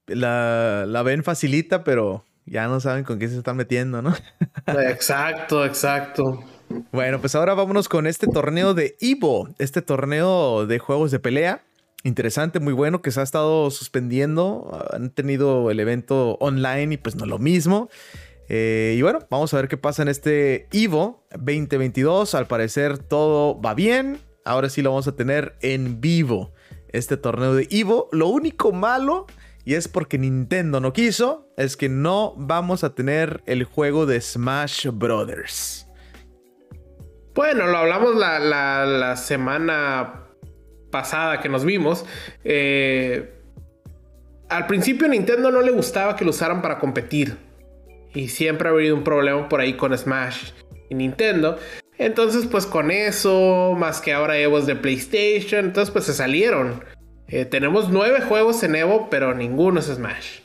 La, 0.05 0.85
la 0.87 1.01
ven 1.01 1.23
facilita, 1.23 1.83
pero 1.83 2.23
ya 2.45 2.67
no 2.67 2.79
saben 2.79 3.03
con 3.03 3.17
qué 3.17 3.27
se 3.27 3.37
están 3.37 3.57
metiendo, 3.57 4.03
¿no? 4.03 4.13
exacto, 4.67 5.65
exacto. 5.65 6.43
Bueno, 6.91 7.19
pues 7.19 7.33
ahora 7.33 7.55
vámonos 7.55 7.89
con 7.89 8.05
este 8.05 8.27
torneo 8.27 8.75
de 8.75 8.97
Evo, 9.01 9.49
este 9.57 9.81
torneo 9.81 10.67
de 10.67 10.77
juegos 10.77 11.09
de 11.09 11.19
pelea 11.19 11.63
interesante, 12.03 12.59
muy 12.59 12.73
bueno, 12.73 13.01
que 13.01 13.11
se 13.11 13.19
ha 13.19 13.23
estado 13.23 13.71
suspendiendo. 13.71 14.85
Han 14.91 15.09
tenido 15.09 15.71
el 15.71 15.79
evento 15.79 16.37
online 16.39 16.93
y 16.93 16.97
pues 16.97 17.15
no 17.15 17.25
lo 17.25 17.39
mismo. 17.39 17.89
Eh, 18.49 18.95
y 18.97 19.01
bueno, 19.01 19.19
vamos 19.29 19.53
a 19.53 19.57
ver 19.57 19.67
qué 19.67 19.77
pasa 19.77 20.01
en 20.01 20.09
este 20.09 20.67
Evo 20.71 21.25
2022. 21.31 22.35
Al 22.35 22.47
parecer 22.47 22.97
todo 22.97 23.59
va 23.59 23.73
bien. 23.73 24.19
Ahora 24.45 24.69
sí 24.69 24.81
lo 24.81 24.91
vamos 24.91 25.07
a 25.07 25.15
tener 25.15 25.55
en 25.61 26.01
vivo. 26.01 26.53
Este 26.89 27.17
torneo 27.17 27.55
de 27.55 27.67
Evo. 27.71 28.09
Lo 28.11 28.27
único 28.27 28.71
malo, 28.71 29.25
y 29.63 29.75
es 29.75 29.87
porque 29.87 30.17
Nintendo 30.17 30.81
no 30.81 30.93
quiso, 30.93 31.47
es 31.57 31.77
que 31.77 31.89
no 31.89 32.35
vamos 32.37 32.83
a 32.83 32.93
tener 32.93 33.41
el 33.45 33.63
juego 33.63 34.05
de 34.05 34.19
Smash 34.19 34.89
Brothers. 34.91 35.87
Bueno, 37.33 37.65
lo 37.65 37.77
hablamos 37.77 38.15
la, 38.15 38.37
la 38.39 39.15
semana 39.15 40.22
pasada 40.93 41.41
que 41.41 41.49
nos 41.49 41.65
vimos, 41.65 42.05
eh, 42.43 43.33
al 44.47 44.67
principio 44.67 45.07
Nintendo 45.07 45.49
no 45.49 45.61
le 45.61 45.71
gustaba 45.71 46.15
que 46.15 46.23
lo 46.23 46.29
usaran 46.29 46.61
para 46.61 46.77
competir. 46.77 47.35
Y 48.13 48.27
siempre 48.27 48.69
ha 48.69 48.71
habido 48.71 48.95
un 48.95 49.03
problema 49.03 49.49
por 49.49 49.59
ahí 49.59 49.73
con 49.75 49.97
Smash 49.97 50.51
y 50.91 50.93
Nintendo. 50.93 51.57
Entonces, 51.97 52.45
pues 52.45 52.67
con 52.67 52.91
eso, 52.91 53.73
más 53.75 54.01
que 54.01 54.13
ahora 54.13 54.37
Evo 54.37 54.59
es 54.59 54.67
de 54.67 54.75
PlayStation, 54.75 55.65
entonces 55.65 55.91
pues 55.91 56.05
se 56.05 56.13
salieron. 56.13 56.83
Eh, 57.27 57.45
tenemos 57.45 57.89
nueve 57.89 58.21
juegos 58.21 58.61
en 58.61 58.75
Evo, 58.75 59.09
pero 59.09 59.33
ninguno 59.33 59.79
es 59.79 59.87
Smash. 59.87 60.41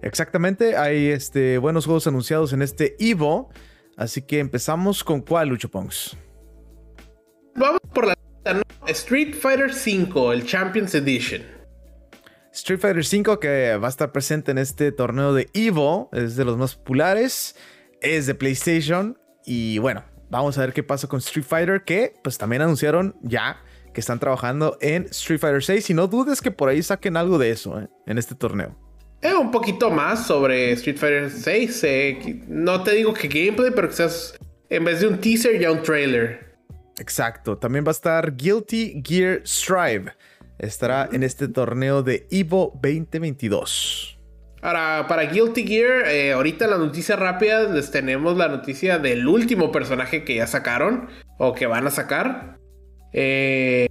Exactamente, 0.00 0.78
hay 0.78 1.08
este, 1.08 1.58
buenos 1.58 1.84
juegos 1.84 2.06
anunciados 2.06 2.54
en 2.54 2.62
este 2.62 2.96
Evo. 2.98 3.50
Así 3.98 4.22
que 4.22 4.38
empezamos 4.38 5.04
con 5.04 5.20
cuál, 5.20 5.50
Lucho 5.50 5.68
Pongs. 5.68 6.16
Vamos 7.54 7.80
por 7.92 8.06
la 8.06 8.14
Street 8.86 9.34
Fighter 9.34 9.70
V, 9.70 10.34
el 10.34 10.46
Champions 10.46 10.94
Edition. 10.94 11.42
Street 12.52 12.80
Fighter 12.80 13.04
V 13.04 13.38
que 13.40 13.76
va 13.76 13.86
a 13.86 13.90
estar 13.90 14.12
presente 14.12 14.50
en 14.50 14.58
este 14.58 14.92
torneo 14.92 15.32
de 15.32 15.48
Evo, 15.54 16.08
es 16.12 16.36
de 16.36 16.44
los 16.44 16.56
más 16.56 16.74
populares, 16.74 17.54
es 18.00 18.26
de 18.26 18.34
PlayStation 18.34 19.18
y 19.44 19.78
bueno, 19.78 20.04
vamos 20.30 20.58
a 20.58 20.62
ver 20.62 20.72
qué 20.72 20.82
pasa 20.82 21.06
con 21.06 21.18
Street 21.20 21.46
Fighter 21.46 21.84
que 21.84 22.14
pues 22.22 22.38
también 22.38 22.62
anunciaron 22.62 23.16
ya 23.22 23.62
que 23.92 24.00
están 24.00 24.18
trabajando 24.18 24.78
en 24.80 25.04
Street 25.10 25.40
Fighter 25.40 25.62
6 25.62 25.90
y 25.90 25.94
no 25.94 26.06
dudes 26.06 26.40
que 26.40 26.50
por 26.50 26.68
ahí 26.68 26.82
saquen 26.82 27.16
algo 27.16 27.38
de 27.38 27.50
eso 27.50 27.80
¿eh? 27.80 27.88
en 28.06 28.18
este 28.18 28.34
torneo. 28.34 28.76
Eh, 29.22 29.34
un 29.34 29.50
poquito 29.50 29.90
más 29.90 30.26
sobre 30.26 30.72
Street 30.72 30.96
Fighter 30.96 31.30
6. 31.30 31.84
Eh, 31.84 32.42
no 32.48 32.82
te 32.82 32.92
digo 32.92 33.12
que 33.12 33.28
gameplay, 33.28 33.70
pero 33.74 33.88
quizás 33.88 34.34
en 34.68 34.84
vez 34.84 35.00
de 35.00 35.08
un 35.08 35.18
teaser 35.18 35.58
ya 35.60 35.70
un 35.70 35.82
trailer. 35.82 36.49
Exacto. 37.00 37.56
También 37.56 37.84
va 37.84 37.88
a 37.88 37.92
estar 37.92 38.36
Guilty 38.36 39.02
Gear 39.04 39.40
Strive. 39.44 40.12
Estará 40.58 41.08
en 41.10 41.22
este 41.22 41.48
torneo 41.48 42.02
de 42.02 42.26
Evo 42.30 42.72
2022. 42.74 44.18
Ahora, 44.60 45.06
para 45.08 45.22
Guilty 45.22 45.66
Gear, 45.66 46.06
eh, 46.08 46.32
ahorita 46.32 46.66
la 46.66 46.76
noticia 46.76 47.16
rápida 47.16 47.62
les 47.62 47.90
tenemos 47.90 48.36
la 48.36 48.48
noticia 48.48 48.98
del 48.98 49.26
último 49.26 49.72
personaje 49.72 50.22
que 50.22 50.34
ya 50.34 50.46
sacaron 50.46 51.08
o 51.38 51.54
que 51.54 51.66
van 51.66 51.86
a 51.86 51.90
sacar. 51.90 52.58
Eh, 53.14 53.88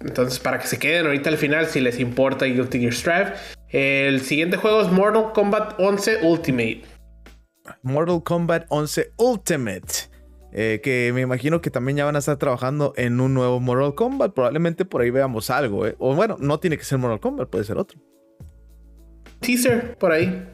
entonces, 0.00 0.40
para 0.40 0.58
que 0.58 0.66
se 0.66 0.80
queden 0.80 1.06
ahorita 1.06 1.30
al 1.30 1.38
final, 1.38 1.66
si 1.66 1.80
les 1.80 2.00
importa 2.00 2.46
Guilty 2.46 2.80
Gear 2.80 2.92
Strive. 2.92 3.32
El 3.68 4.20
siguiente 4.22 4.56
juego 4.56 4.82
es 4.82 4.90
Mortal 4.90 5.30
Kombat 5.32 5.78
11 5.78 6.18
Ultimate. 6.24 6.82
Mortal 7.82 8.20
Kombat 8.24 8.66
11 8.68 9.12
Ultimate. 9.18 10.11
Eh, 10.54 10.80
que 10.82 11.12
me 11.14 11.22
imagino 11.22 11.62
que 11.62 11.70
también 11.70 11.96
ya 11.96 12.04
van 12.04 12.16
a 12.16 12.18
estar 12.18 12.36
trabajando 12.36 12.92
en 12.96 13.20
un 13.20 13.32
nuevo 13.32 13.58
Mortal 13.58 13.94
Kombat. 13.94 14.34
Probablemente 14.34 14.84
por 14.84 15.00
ahí 15.00 15.10
veamos 15.10 15.50
algo. 15.50 15.86
Eh. 15.86 15.96
O 15.98 16.14
bueno, 16.14 16.36
no 16.38 16.60
tiene 16.60 16.76
que 16.76 16.84
ser 16.84 16.98
Mortal 16.98 17.20
Kombat, 17.20 17.48
puede 17.48 17.64
ser 17.64 17.78
otro. 17.78 17.98
Teaser, 19.40 19.96
por 19.98 20.12
ahí. 20.12 20.46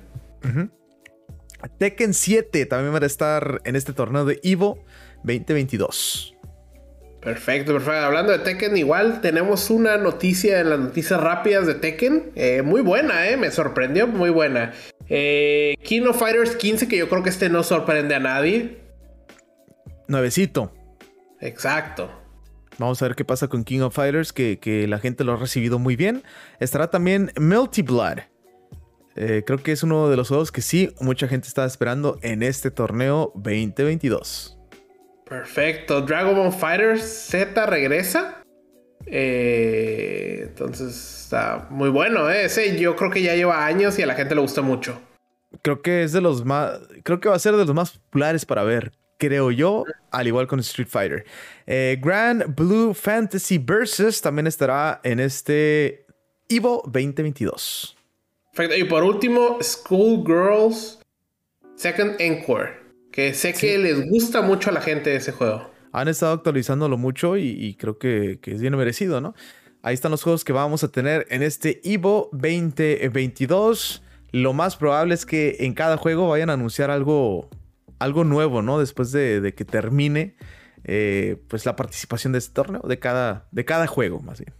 Tekken 1.79 2.15
7 2.15 2.67
también 2.67 2.95
va 2.95 2.99
a 2.99 3.07
estar 3.07 3.61
en 3.65 3.77
este 3.77 3.93
torneo 3.93 4.25
de 4.25 4.41
Evo 4.43 4.85
2022. 5.25 6.35
Perfecto, 7.21 7.73
perfecto. 7.73 7.99
Hablando 7.99 8.31
de 8.31 8.39
Tekken, 8.39 8.77
igual 8.77 9.21
tenemos 9.21 9.69
una 9.69 9.99
noticia 9.99 10.61
en 10.61 10.71
las 10.71 10.79
noticias 10.79 11.21
rápidas 11.21 11.67
de 11.67 11.75
Tekken. 11.75 12.31
Eh, 12.37 12.63
muy 12.63 12.81
buena, 12.81 13.29
eh. 13.29 13.37
Me 13.37 13.51
sorprendió, 13.51 14.07
muy 14.07 14.31
buena. 14.31 14.73
King 15.09 16.03
of 16.09 16.19
Fighters 16.19 16.55
15, 16.55 16.87
que 16.87 16.97
yo 16.97 17.09
creo 17.09 17.25
que 17.25 17.31
este 17.31 17.49
no 17.49 17.65
sorprende 17.65 18.15
a 18.15 18.21
nadie 18.21 18.88
nuevecito. 20.09 20.73
Exacto. 21.41 22.11
Vamos 22.79 23.03
a 23.03 23.07
ver 23.07 23.17
qué 23.17 23.25
pasa 23.25 23.49
con 23.49 23.65
King 23.65 23.81
of 23.81 23.95
Fighters, 23.95 24.33
que, 24.33 24.87
la 24.89 24.99
gente 24.99 25.25
lo 25.25 25.33
ha 25.33 25.37
recibido 25.37 25.79
muy 25.79 25.97
bien. 25.97 26.23
Estará 26.61 26.91
también 26.91 27.33
Melty 27.37 27.83
Blood. 27.83 28.21
Eh, 29.17 29.43
creo 29.45 29.59
que 29.59 29.73
es 29.73 29.83
uno 29.83 30.09
de 30.09 30.17
los 30.17 30.29
juegos 30.29 30.53
que 30.53 30.61
sí, 30.61 30.95
mucha 31.01 31.27
gente 31.27 31.49
está 31.49 31.65
esperando 31.65 32.19
en 32.23 32.45
este 32.45 32.71
torneo 32.71 33.33
2022. 33.35 34.57
Perfecto. 35.29 36.03
Dragon 36.03 36.37
Ball 36.37 36.53
Fighters 36.53 37.03
Z 37.03 37.67
regresa. 37.67 38.43
Eh, 39.07 40.45
entonces 40.49 41.23
está 41.25 41.67
muy 41.71 41.89
bueno. 41.89 42.31
¿eh? 42.31 42.45
Ese 42.45 42.79
yo 42.79 42.95
creo 42.95 43.11
que 43.11 43.23
ya 43.23 43.35
lleva 43.35 43.67
años 43.67 43.99
y 43.99 44.03
a 44.03 44.07
la 44.07 44.15
gente 44.15 44.37
le 44.37 44.41
gusta 44.41 44.63
mucho. 44.63 45.01
Creo 45.63 45.83
que 45.83 46.05
es 46.05 46.13
de 46.13 46.21
los 46.21 46.45
más. 46.45 46.79
Creo 47.03 47.19
que 47.19 47.29
va 47.29 47.35
a 47.35 47.41
ser 47.41 47.57
de 47.57 47.65
los 47.65 47.75
más 47.75 47.99
populares 47.99 48.47
para 48.47 48.63
ver 48.63 48.93
creo 49.19 49.51
yo, 49.51 49.85
al 50.11 50.27
igual 50.27 50.47
con 50.47 50.61
Street 50.61 50.89
Fighter. 50.89 51.27
Eh, 51.67 51.99
Grand 52.01 52.55
Blue 52.55 52.95
Fantasy 52.95 53.59
Versus 53.59 54.23
también 54.23 54.47
estará 54.47 55.01
en 55.05 55.21
este 55.21 56.07
Evo 56.49 56.83
2022. 56.87 57.97
Perfecto. 58.55 58.77
Y 58.77 58.85
por 58.85 59.03
último, 59.03 59.59
School 59.61 60.25
Girls 60.25 60.99
Second 61.77 62.17
Encore, 62.21 62.71
que 63.13 63.35
sé 63.35 63.53
que 63.53 63.79
les 63.79 64.09
gusta 64.09 64.41
mucho 64.41 64.71
a 64.71 64.73
la 64.73 64.81
gente 64.81 65.15
ese 65.15 65.33
juego. 65.33 65.71
Han 65.93 66.09
estado 66.09 66.33
actualizándolo 66.33 66.97
mucho 66.97 67.37
y, 67.37 67.75
creo 67.79 67.99
que, 67.99 68.39
que, 68.41 68.53
es 68.53 68.61
bien 68.61 68.77
merecido, 68.77 69.21
¿no? 69.21 69.35
Ahí 69.83 69.95
están 69.95 70.11
los 70.11 70.23
juegos 70.23 70.45
que 70.45 70.53
vamos 70.53 70.85
a 70.85 70.89
tener 70.89 71.27
en 71.31 71.43
este 71.43 71.81
Evo 71.85 72.29
2022. 72.33 74.03
Lo 74.33 74.53
más 74.53 74.77
probable 74.77 75.15
es 75.15 75.25
que 75.25 75.57
en 75.61 75.73
cada 75.73 75.97
juego 75.97 76.29
vayan 76.29 76.51
a 76.51 76.55
anunciar 76.55 76.91
algo 76.91 77.49
algo 77.99 78.25
nuevo, 78.25 78.63
¿no? 78.63 78.79
Después 78.79 79.13
de, 79.13 79.55
que 79.57 79.65
termine 79.65 80.37
eh, 80.85 81.37
pues 81.49 81.67
la 81.67 81.77
participación 81.77 82.33
de 82.33 82.39
este 82.39 82.55
torneo, 82.55 82.83
de 82.83 82.99
cada, 82.99 83.47
de 83.51 83.65
cada 83.65 83.87
juego, 83.87 84.21
más 84.21 84.41
bien. 84.41 84.55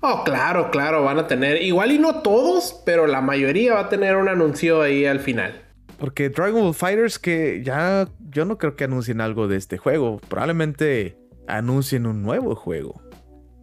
Oh, 0.00 0.24
claro, 0.24 0.70
claro, 0.70 1.04
van 1.04 1.20
a 1.20 1.28
tener, 1.28 1.62
igual 1.62 1.92
y 1.92 1.98
no 1.98 2.22
todos, 2.22 2.82
pero 2.84 3.06
la 3.06 3.20
mayoría 3.20 3.74
va 3.74 3.80
a 3.80 3.88
tener 3.88 4.16
un 4.16 4.28
anuncio 4.28 4.82
ahí 4.82 5.06
al 5.06 5.20
final. 5.20 5.62
Porque 5.98 6.28
Dragon 6.28 6.60
Ball 6.60 6.74
Fighters 6.74 7.20
que 7.20 7.62
ya 7.64 8.08
yo 8.28 8.44
no 8.44 8.58
creo 8.58 8.74
que 8.74 8.84
anuncien 8.84 9.20
algo 9.20 9.46
de 9.46 9.56
este 9.56 9.78
juego, 9.78 10.20
probablemente 10.28 11.16
anuncien 11.46 12.06
un 12.06 12.22
nuevo 12.22 12.56
juego. 12.56 13.00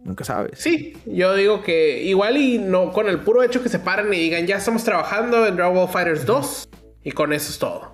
Nunca 0.04 0.24
sabes. 0.24 0.58
Sí, 0.58 0.94
yo 1.04 1.34
digo 1.34 1.62
que 1.62 2.02
igual 2.04 2.38
y 2.38 2.58
no 2.58 2.92
con 2.92 3.08
el 3.08 3.20
puro 3.20 3.42
hecho 3.42 3.62
que 3.62 3.68
se 3.68 3.78
paren 3.78 4.12
y 4.14 4.16
digan, 4.16 4.46
"Ya 4.46 4.56
estamos 4.56 4.82
trabajando 4.82 5.46
en 5.46 5.56
Dragon 5.56 5.74
Ball 5.74 5.88
Fighters 5.88 6.24
2" 6.24 6.70
y 7.04 7.12
con 7.12 7.34
eso 7.34 7.50
es 7.50 7.58
todo. 7.58 7.89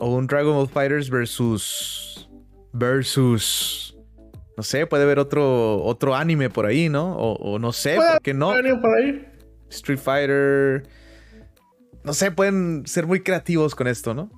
O 0.00 0.16
un 0.16 0.26
Dragon 0.26 0.54
Ball 0.54 0.68
Fighters 0.68 1.08
versus 1.08 2.28
versus 2.72 3.90
no 4.56 4.62
sé, 4.62 4.86
puede 4.86 5.04
haber 5.04 5.18
otro, 5.18 5.82
otro 5.82 6.14
anime 6.14 6.50
por 6.50 6.66
ahí, 6.66 6.90
¿no? 6.90 7.16
O, 7.16 7.58
no 7.58 7.72
sé, 7.72 7.96
¿por 7.96 8.20
qué 8.20 8.34
no? 8.34 8.50
Por 8.50 8.94
ahí? 8.98 9.26
Street 9.70 9.98
Fighter. 9.98 10.82
No 12.04 12.12
sé, 12.12 12.30
pueden 12.30 12.86
ser 12.86 13.06
muy 13.06 13.22
creativos 13.22 13.74
con 13.74 13.86
esto, 13.86 14.12
¿no? 14.12 14.30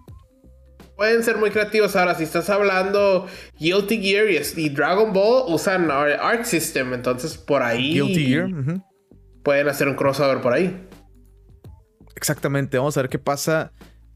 Pueden 0.96 1.24
ser 1.24 1.38
muy 1.38 1.50
creativos. 1.50 1.96
Ahora, 1.96 2.14
si 2.14 2.22
estás 2.22 2.48
hablando 2.50 3.26
Guilty 3.58 4.00
Gear 4.00 4.26
y, 4.30 4.68
Dragon 4.68 5.12
Ball, 5.12 5.52
usan 5.52 5.90
Arc 5.90 6.44
System. 6.44 6.94
Entonces, 6.94 7.36
por 7.36 7.62
ahí. 7.64 7.94
Guilty 7.94 8.26
Gear. 8.26 8.48
Pueden 9.42 9.68
hacer 9.68 9.88
un 9.88 9.96
crossover 9.96 10.40
por 10.40 10.52
ahí. 10.52 10.86
Exactamente. 12.14 12.78
Vamos 12.78 12.96
a 12.96 13.02
ver 13.02 13.10
qué 13.10 13.18
pasa 13.18 13.72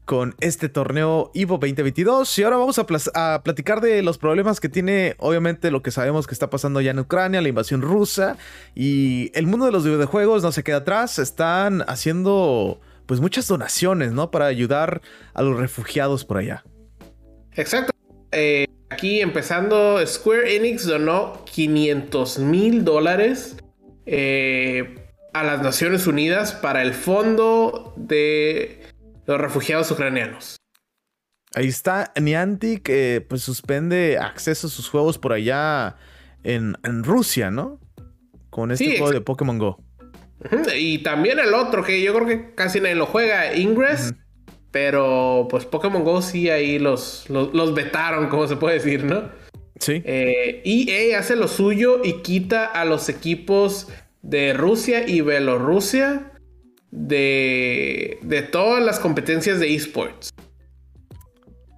con 0.07 0.35
este 0.39 0.69
torneo 0.69 1.31
Evo 1.35 1.57
2022. 1.57 2.39
Y 2.39 2.43
ahora 2.43 2.55
vamos 2.55 2.79
a, 2.79 3.43
platicar 3.43 3.81
de 3.81 4.01
los 4.01 4.17
problemas 4.17 4.61
que 4.61 4.69
tiene, 4.69 5.15
obviamente, 5.19 5.69
lo 5.69 5.83
que 5.83 5.91
sabemos 5.91 6.25
que 6.25 6.33
está 6.33 6.49
pasando 6.49 6.79
ya 6.79 6.91
en 6.91 6.99
Ucrania, 6.99 7.41
la 7.41 7.49
invasión 7.49 7.81
rusa. 7.81 8.37
Y 8.73 9.31
el 9.35 9.47
mundo 9.47 9.65
de 9.65 9.73
los 9.73 9.83
videojuegos 9.83 10.43
no 10.43 10.53
se 10.53 10.63
queda 10.63 10.77
atrás. 10.77 11.19
Están 11.19 11.83
haciendo, 11.89 12.79
pues, 13.05 13.19
muchas 13.19 13.49
donaciones, 13.49 14.13
¿no? 14.13 14.31
Para 14.31 14.45
ayudar 14.45 15.01
a 15.33 15.41
los 15.41 15.59
refugiados 15.59 16.23
por 16.23 16.37
allá. 16.37 16.63
Exacto. 17.53 17.91
Eh, 18.31 18.65
aquí 18.89 19.19
empezando, 19.19 19.99
Square 20.07 20.55
Enix 20.55 20.85
donó 20.85 21.43
500 21.45 22.39
mil 22.39 22.85
dólares. 22.85 23.57
Eh, 24.05 25.03
a 25.33 25.43
las 25.43 25.61
Naciones 25.61 26.07
Unidas 26.07 26.53
para 26.53 26.81
el 26.81 26.93
fondo 26.93 27.93
de 27.95 28.86
los 29.27 29.39
refugiados 29.39 29.91
ucranianos. 29.91 30.57
Ahí 31.53 31.67
está 31.67 32.11
Niantic, 32.19 32.83
que 32.83 33.25
pues 33.27 33.41
suspende 33.41 34.17
acceso 34.17 34.67
a 34.67 34.69
sus 34.69 34.89
juegos 34.89 35.17
por 35.17 35.33
allá 35.33 35.95
en, 36.43 36.75
Rusia, 37.03 37.51
¿no? 37.51 37.79
Con 38.49 38.71
este 38.71 38.97
juego 38.97 39.11
de 39.11 39.21
Pokémon 39.21 39.57
Go. 39.59 39.83
Y 40.75 40.99
también 40.99 41.39
el 41.39 41.53
otro, 41.53 41.83
que 41.83 42.01
yo 42.01 42.13
creo 42.13 42.27
que 42.27 42.53
casi 42.55 42.79
nadie 42.79 42.95
lo 42.95 43.05
juega, 43.05 43.55
Ingress. 43.55 44.13
Pero 44.71 45.47
pues 45.49 45.65
Pokémon 45.65 46.03
Go 46.03 46.21
sí 46.21 46.49
ahí 46.49 46.77
los, 46.77 47.29
los, 47.29 47.73
vetaron, 47.73 48.27
como 48.27 48.47
se 48.47 48.57
puede 48.57 48.75
decir, 48.75 49.03
¿no? 49.03 49.29
Sí. 49.79 50.01
Eh, 50.05 50.61
EA 50.65 51.19
hace 51.19 51.35
lo 51.35 51.47
suyo 51.47 52.01
y 52.03 52.21
quita 52.21 52.65
a 52.65 52.85
los 52.85 53.09
equipos 53.09 53.87
de 54.21 54.53
Rusia 54.53 55.07
y 55.07 55.21
Bielorrusia 55.21 56.31
de, 56.97 58.19
de 58.21 58.41
todas 58.41 58.83
las 58.83 58.99
competencias 58.99 59.59
de 59.59 59.73
esports. 59.73 60.29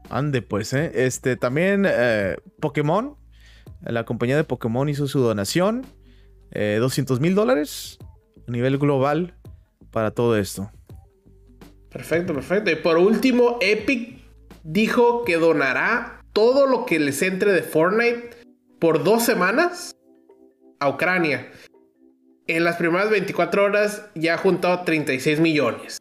Ande, 0.09 0.41
pues, 0.41 0.73
¿eh? 0.73 0.91
Este, 0.95 1.35
también 1.35 1.85
eh, 1.87 2.37
Pokémon, 2.59 3.15
la 3.81 4.05
compañía 4.05 4.37
de 4.37 4.43
Pokémon 4.43 4.89
hizo 4.89 5.07
su 5.07 5.19
donación, 5.19 5.85
200 6.51 7.17
eh, 7.17 7.21
mil 7.21 7.35
dólares 7.35 7.99
a 8.47 8.51
nivel 8.51 8.77
global 8.79 9.35
para 9.91 10.11
todo 10.11 10.35
esto. 10.37 10.71
Perfecto, 11.91 12.33
perfecto. 12.33 12.71
Y 12.71 12.75
por 12.75 12.97
último, 12.97 13.57
Epic 13.61 14.19
dijo 14.63 15.23
que 15.25 15.37
donará 15.37 16.23
todo 16.33 16.65
lo 16.65 16.85
que 16.85 16.99
les 16.99 17.21
entre 17.21 17.51
de 17.51 17.61
Fortnite 17.61 18.31
por 18.79 19.03
dos 19.03 19.23
semanas 19.23 19.95
a 20.79 20.89
Ucrania 20.89 21.51
en 22.55 22.63
las 22.63 22.77
primeras 22.77 23.09
24 23.09 23.63
horas 23.63 24.05
ya 24.15 24.35
ha 24.35 24.37
juntado 24.37 24.83
36 24.83 25.39
millones. 25.39 25.99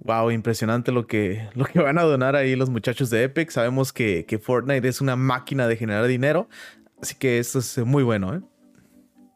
Wow, 0.00 0.30
impresionante 0.30 0.92
lo 0.92 1.06
que, 1.06 1.48
lo 1.54 1.64
que 1.64 1.80
van 1.80 1.98
a 1.98 2.02
donar 2.02 2.36
ahí 2.36 2.56
los 2.56 2.70
muchachos 2.70 3.10
de 3.10 3.24
Epic. 3.24 3.50
Sabemos 3.50 3.92
que, 3.92 4.40
Fortnite 4.42 4.86
es 4.86 5.00
una 5.00 5.16
máquina 5.16 5.66
de 5.66 5.76
generar 5.76 6.06
dinero, 6.06 6.48
así 7.00 7.14
que 7.14 7.38
esto 7.38 7.58
es 7.58 7.78
muy 7.78 8.02
bueno, 8.02 8.34
¿eh? 8.34 8.40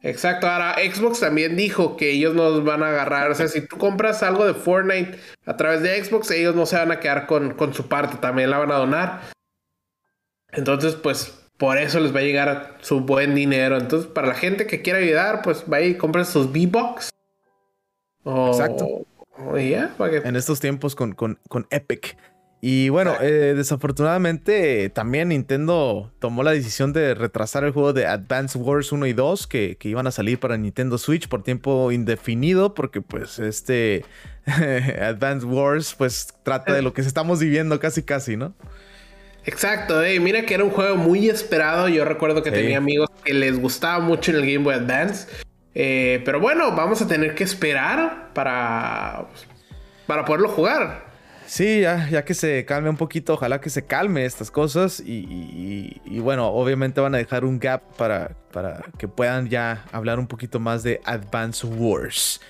Exacto, 0.01 0.47
ahora 0.47 0.77
Xbox 0.77 1.19
también 1.19 1.57
dijo 1.57 1.97
que 1.97 2.13
ellos 2.13 2.33
nos 2.33 2.65
van 2.65 2.85
a 2.85 2.89
agarrar, 2.91 3.33
o 3.33 3.35
sea, 3.35 3.49
si 3.49 3.63
tú 3.63 3.79
compras 3.79 4.23
algo 4.23 4.47
de 4.47 4.55
Fortnite 4.55 5.19
a 5.45 5.57
través 5.57 5.83
de 5.83 6.03
Xbox, 6.05 6.31
ellos 6.31 6.55
no 6.55 6.67
se 6.67 6.77
van 6.77 6.93
a 6.93 7.01
quedar 7.01 7.27
con, 7.27 7.55
con 7.55 7.75
su 7.75 7.89
parte, 7.89 8.17
también 8.19 8.51
la 8.51 8.59
van 8.59 8.71
a 8.71 8.77
donar. 8.77 9.23
Entonces, 10.53 10.95
pues 10.95 11.38
por 11.59 11.77
eso 11.77 11.99
les 12.01 12.15
va 12.15 12.21
a 12.21 12.23
llegar 12.23 12.79
su 12.81 13.01
buen 13.01 13.35
dinero. 13.35 13.77
Entonces, 13.77 14.09
para 14.09 14.29
la 14.29 14.35
gente 14.35 14.67
que 14.67 14.81
quiera 14.81 15.01
ayudar, 15.01 15.43
pues 15.43 15.65
vaya 15.67 15.87
y 15.87 15.97
compre 15.97 16.25
sus 16.25 16.47
V-Bucks. 16.47 17.11
Exacto. 18.25 19.05
En 20.25 20.37
estos 20.37 20.61
tiempos 20.61 20.95
con, 20.95 21.37
Epic. 21.71 22.17
Y 22.61 22.89
bueno, 22.89 23.15
eh, 23.21 23.55
desafortunadamente 23.57 24.91
también 24.91 25.29
Nintendo 25.29 26.13
tomó 26.19 26.43
la 26.43 26.51
decisión 26.51 26.93
de 26.93 27.15
retrasar 27.15 27.63
el 27.63 27.71
juego 27.71 27.93
de 27.93 28.07
Advance 28.07 28.59
Wars 28.59 28.91
1 28.91 29.07
y 29.07 29.13
2 29.13 29.47
que, 29.47 29.77
que 29.79 29.89
iban 29.89 30.09
a 30.09 30.11
salir 30.11 30.41
para 30.41 30.57
Nintendo 30.57 30.99
Switch 30.99 31.29
por 31.29 31.45
tiempo 31.45 31.93
indefinido 31.93 32.75
porque 32.75 33.01
pues 33.01 33.39
este 33.39 34.05
Advance 34.47 35.47
Wars 35.47 35.95
pues 35.97 36.35
trata 36.43 36.73
de 36.73 36.83
lo 36.83 36.93
que 36.93 37.03
estamos 37.03 37.39
viviendo 37.39 37.79
casi 37.79 38.03
casi, 38.03 38.37
¿no? 38.37 38.55
Exacto, 39.49 40.05
eh. 40.05 40.21
mira 40.21 40.43
que 40.43 40.53
era 40.53 40.63
un 40.63 40.71
juego 40.71 40.97
muy 40.97 41.31
esperado. 41.31 41.89
Yo 41.89 42.05
recuerdo 42.05 42.43
que 42.43 42.51
tenía 42.51 42.77
amigos 42.77 43.09
que 43.25 43.33
les 43.33 43.59
gustaba 43.59 43.99
mucho 43.99 44.31
en 44.31 44.37
el 44.37 44.43
Game 44.43 44.63
Boy 44.63 44.75
Advance. 44.75 45.27
Eh, 45.75 46.21
pero 46.27 46.39
bueno, 46.39 46.77
vamos 46.77 47.01
a 47.01 47.09
tener 47.09 47.35
que 47.35 47.45
esperar 47.45 48.29
para, 48.35 49.27
para 50.07 50.27
poderlo 50.27 50.51
jugar. 50.51 51.07
Sí, 51.47 51.81
ya, 51.81 52.11
ya 52.11 52.27
que 52.27 52.35
se 52.35 52.67
calme 52.67 52.91
un 52.91 52.99
poquito, 52.99 53.33
ojalá 53.33 53.59
que 53.59 53.71
se 53.71 53.87
calme 53.87 54.27
estas 54.27 54.51
cosas 54.51 55.01
y, 55.01 55.99
y, 56.05 56.19
bueno, 56.19 56.49
obviamente 56.49 57.01
van 57.01 57.15
a 57.15 57.19
dejar 57.19 57.47
un 57.47 57.59
gap 57.59 57.81
para, 57.97 58.33
para 58.53 58.85
que 58.99 59.09
puedan 59.09 59.49
ya 59.49 59.87
hablar 59.93 60.19
un 60.19 60.27
poquito 60.27 60.61
más 60.61 60.83
de 60.83 61.01
Advance 61.07 61.67
Wars. 61.67 62.43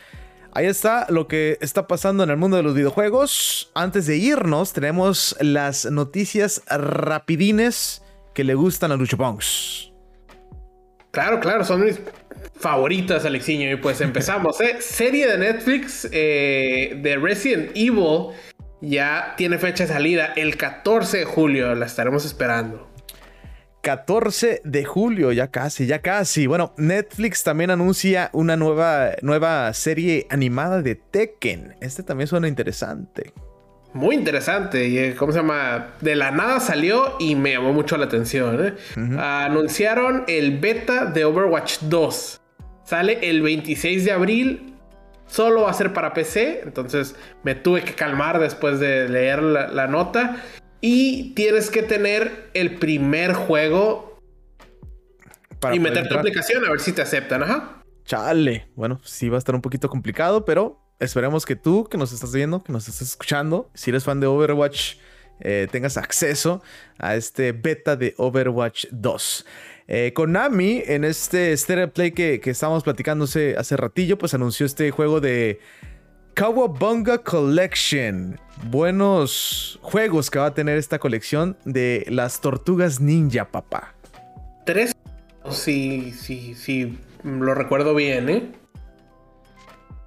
Ahí 0.59 0.66
está 0.66 1.06
lo 1.09 1.28
que 1.28 1.56
está 1.61 1.86
pasando 1.86 2.24
en 2.24 2.30
el 2.30 2.36
mundo 2.36 2.56
de 2.56 2.64
los 2.64 2.74
videojuegos. 2.74 3.70
Antes 3.76 4.09
de 4.09 4.16
irnos, 4.16 4.72
tenemos 4.72 5.36
las 5.38 5.84
noticias 5.84 6.64
rapidines 6.68 8.02
que 8.34 8.42
le 8.42 8.56
gustan 8.56 8.90
a 8.90 8.96
Lucho 8.96 9.16
Pongs. 9.16 9.92
Claro, 11.12 11.38
claro, 11.38 11.64
son 11.64 11.84
mis 11.84 12.00
favoritas, 12.59 13.24
Alexiño. 13.24 13.70
Y 13.70 13.76
pues 13.76 14.00
empezamos, 14.00 14.61
¿eh? 14.61 14.78
Serie 14.80 15.28
de 15.28 15.38
Netflix 15.38 16.09
eh, 16.11 16.98
de 17.02 17.16
Resident 17.18 17.70
Evil 17.76 18.34
ya 18.80 19.34
tiene 19.36 19.59
fecha 19.59 19.84
de 19.84 19.92
salida 19.92 20.32
el 20.34 20.56
14 20.56 21.18
de 21.18 21.24
julio. 21.24 21.72
La 21.76 21.86
estaremos 21.86 22.24
esperando. 22.24 22.88
14 23.89 24.61
de 24.64 24.84
julio, 24.84 25.32
ya 25.32 25.51
casi, 25.51 25.86
ya 25.86 26.03
casi. 26.03 26.47
Bueno, 26.47 26.74
Netflix 26.76 27.43
también 27.43 27.70
anuncia 27.70 28.28
una 28.34 28.55
nueva, 28.55 29.12
nueva 29.22 29.72
serie 29.72 30.26
animada 30.28 30.82
de 30.82 30.95
Tekken. 30.95 31.74
Este 31.80 32.03
también 32.03 32.28
suena 32.28 32.49
interesante. 32.49 33.32
Muy 33.95 34.14
interesante. 34.14 35.09
Eh, 35.09 35.14
¿Cómo 35.14 35.32
se 35.32 35.39
llama? 35.39 35.95
De 36.03 36.16
la 36.16 36.30
nada 36.30 36.61
salió 36.61 37.16
y 37.18 37.34
me 37.34 37.53
llamó 37.53 37.72
mucho 37.72 37.97
la 37.97 38.05
atención. 38.05 38.62
¿eh? 38.62 38.74
Anunciaron 39.18 40.24
el 40.28 40.59
beta 40.59 41.07
de 41.07 41.24
Overwatch 41.24 41.78
2. 41.84 42.41
Sale 42.84 43.20
el 43.22 43.41
26 43.41 44.05
de 44.05 44.12
abril. 44.12 44.74
Solo 45.26 45.62
va 45.62 45.70
a 45.70 45.72
ser 45.72 45.95
para 45.95 46.12
PC. 46.12 46.61
Entonces 46.62 47.16
me 47.43 47.55
tuve 47.55 47.84
que 47.84 47.95
calmar 47.95 48.39
después 48.39 48.80
de 48.80 49.09
leer 49.09 49.43
la 49.43 49.86
nota. 49.86 50.36
Y 50.80 51.34
tienes 51.34 51.70
que 51.70 51.82
tener 51.82 52.50
el 52.54 52.76
primer 52.76 53.32
juego 53.32 54.20
Para 55.60 55.74
y 55.74 55.80
meter 55.80 56.08
tu 56.08 56.16
aplicación 56.16 56.64
a 56.64 56.70
ver 56.70 56.80
si 56.80 56.92
te 56.92 57.02
aceptan, 57.02 57.42
ajá. 57.42 57.82
Chale. 58.04 58.68
Bueno, 58.74 59.00
sí 59.04 59.28
va 59.28 59.36
a 59.36 59.38
estar 59.38 59.54
un 59.54 59.60
poquito 59.60 59.88
complicado, 59.88 60.44
pero 60.44 60.80
esperemos 61.00 61.44
que 61.44 61.56
tú, 61.56 61.84
que 61.84 61.98
nos 61.98 62.12
estás 62.12 62.32
viendo, 62.32 62.62
que 62.62 62.72
nos 62.72 62.88
estás 62.88 63.08
escuchando, 63.08 63.70
si 63.74 63.90
eres 63.90 64.04
fan 64.04 64.20
de 64.20 64.26
Overwatch, 64.26 64.94
eh, 65.40 65.68
tengas 65.70 65.96
acceso 65.96 66.62
a 66.98 67.16
este 67.16 67.52
beta 67.52 67.96
de 67.96 68.14
Overwatch 68.16 68.86
2. 68.90 69.46
Eh, 69.88 70.12
Konami, 70.14 70.82
en 70.86 71.04
este 71.04 71.56
Stereo 71.56 71.92
Play 71.92 72.12
que, 72.12 72.40
que 72.40 72.50
estábamos 72.50 72.82
platicando 72.82 73.24
hace, 73.24 73.56
hace 73.56 73.76
ratillo, 73.76 74.18
pues 74.18 74.34
anunció 74.34 74.66
este 74.66 74.90
juego 74.90 75.20
de 75.20 75.60
Kawabunga 76.39 77.18
Collection. 77.18 78.39
Buenos 78.70 79.80
juegos 79.82 80.30
que 80.30 80.39
va 80.39 80.47
a 80.47 80.55
tener 80.55 80.78
esta 80.78 81.01
colección 81.01 81.57
de 81.64 82.07
las 82.11 82.41
tortugas 82.41 83.01
ninja, 83.01 83.51
papá. 83.51 83.97
Tres. 84.64 84.95
Si, 85.51 86.12
si, 86.12 86.55
si 86.55 86.97
lo 87.24 87.55
recuerdo 87.57 87.93
bien, 87.93 88.28
¿eh? 88.28 88.53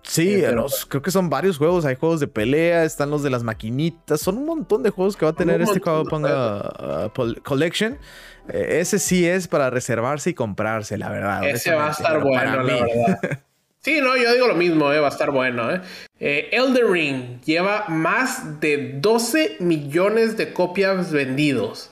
Sí, 0.04 0.42
creo 0.88 1.02
que 1.02 1.12
son 1.12 1.30
varios 1.30 1.58
juegos. 1.58 1.84
Hay 1.84 1.96
juegos 1.96 2.22
de 2.22 2.28
pelea, 2.28 2.86
están 2.86 3.10
los 3.10 3.24
de 3.24 3.30
las 3.30 3.44
maquinitas. 3.44 4.22
Son 4.22 4.38
un 4.38 4.46
montón 4.46 4.84
de 4.84 4.90
juegos 4.90 5.18
que 5.18 5.26
va 5.26 5.32
a 5.32 5.36
tener 5.36 5.62
este 5.62 5.82
ponga 5.82 7.12
Collection. 7.44 7.98
Eh, 8.48 8.80
ese 8.80 9.00
sí 9.00 9.28
es 9.28 9.50
para 9.50 9.70
reservarse 9.70 10.30
y 10.30 10.34
comprarse, 10.34 10.98
la 10.98 11.10
verdad. 11.10 11.46
Ese 11.46 11.76
va 11.76 11.90
a 11.90 11.92
estar 11.92 12.24
bueno, 12.24 12.64
la 12.64 12.74
verdad. 12.74 13.42
Sí, 13.84 14.00
no, 14.00 14.16
yo 14.16 14.32
digo 14.32 14.48
lo 14.48 14.56
mismo, 14.56 14.92
eh, 14.94 15.00
va 15.00 15.08
a 15.08 15.12
estar 15.12 15.32
bueno. 15.32 15.74
Eh. 15.74 15.82
eh. 16.20 16.50
Elder 16.52 16.86
Ring 16.86 17.42
lleva 17.42 17.86
más 17.88 18.60
de 18.60 19.00
12 19.00 19.58
millones 19.60 20.38
de 20.38 20.54
copias 20.54 21.12
vendidos. 21.12 21.92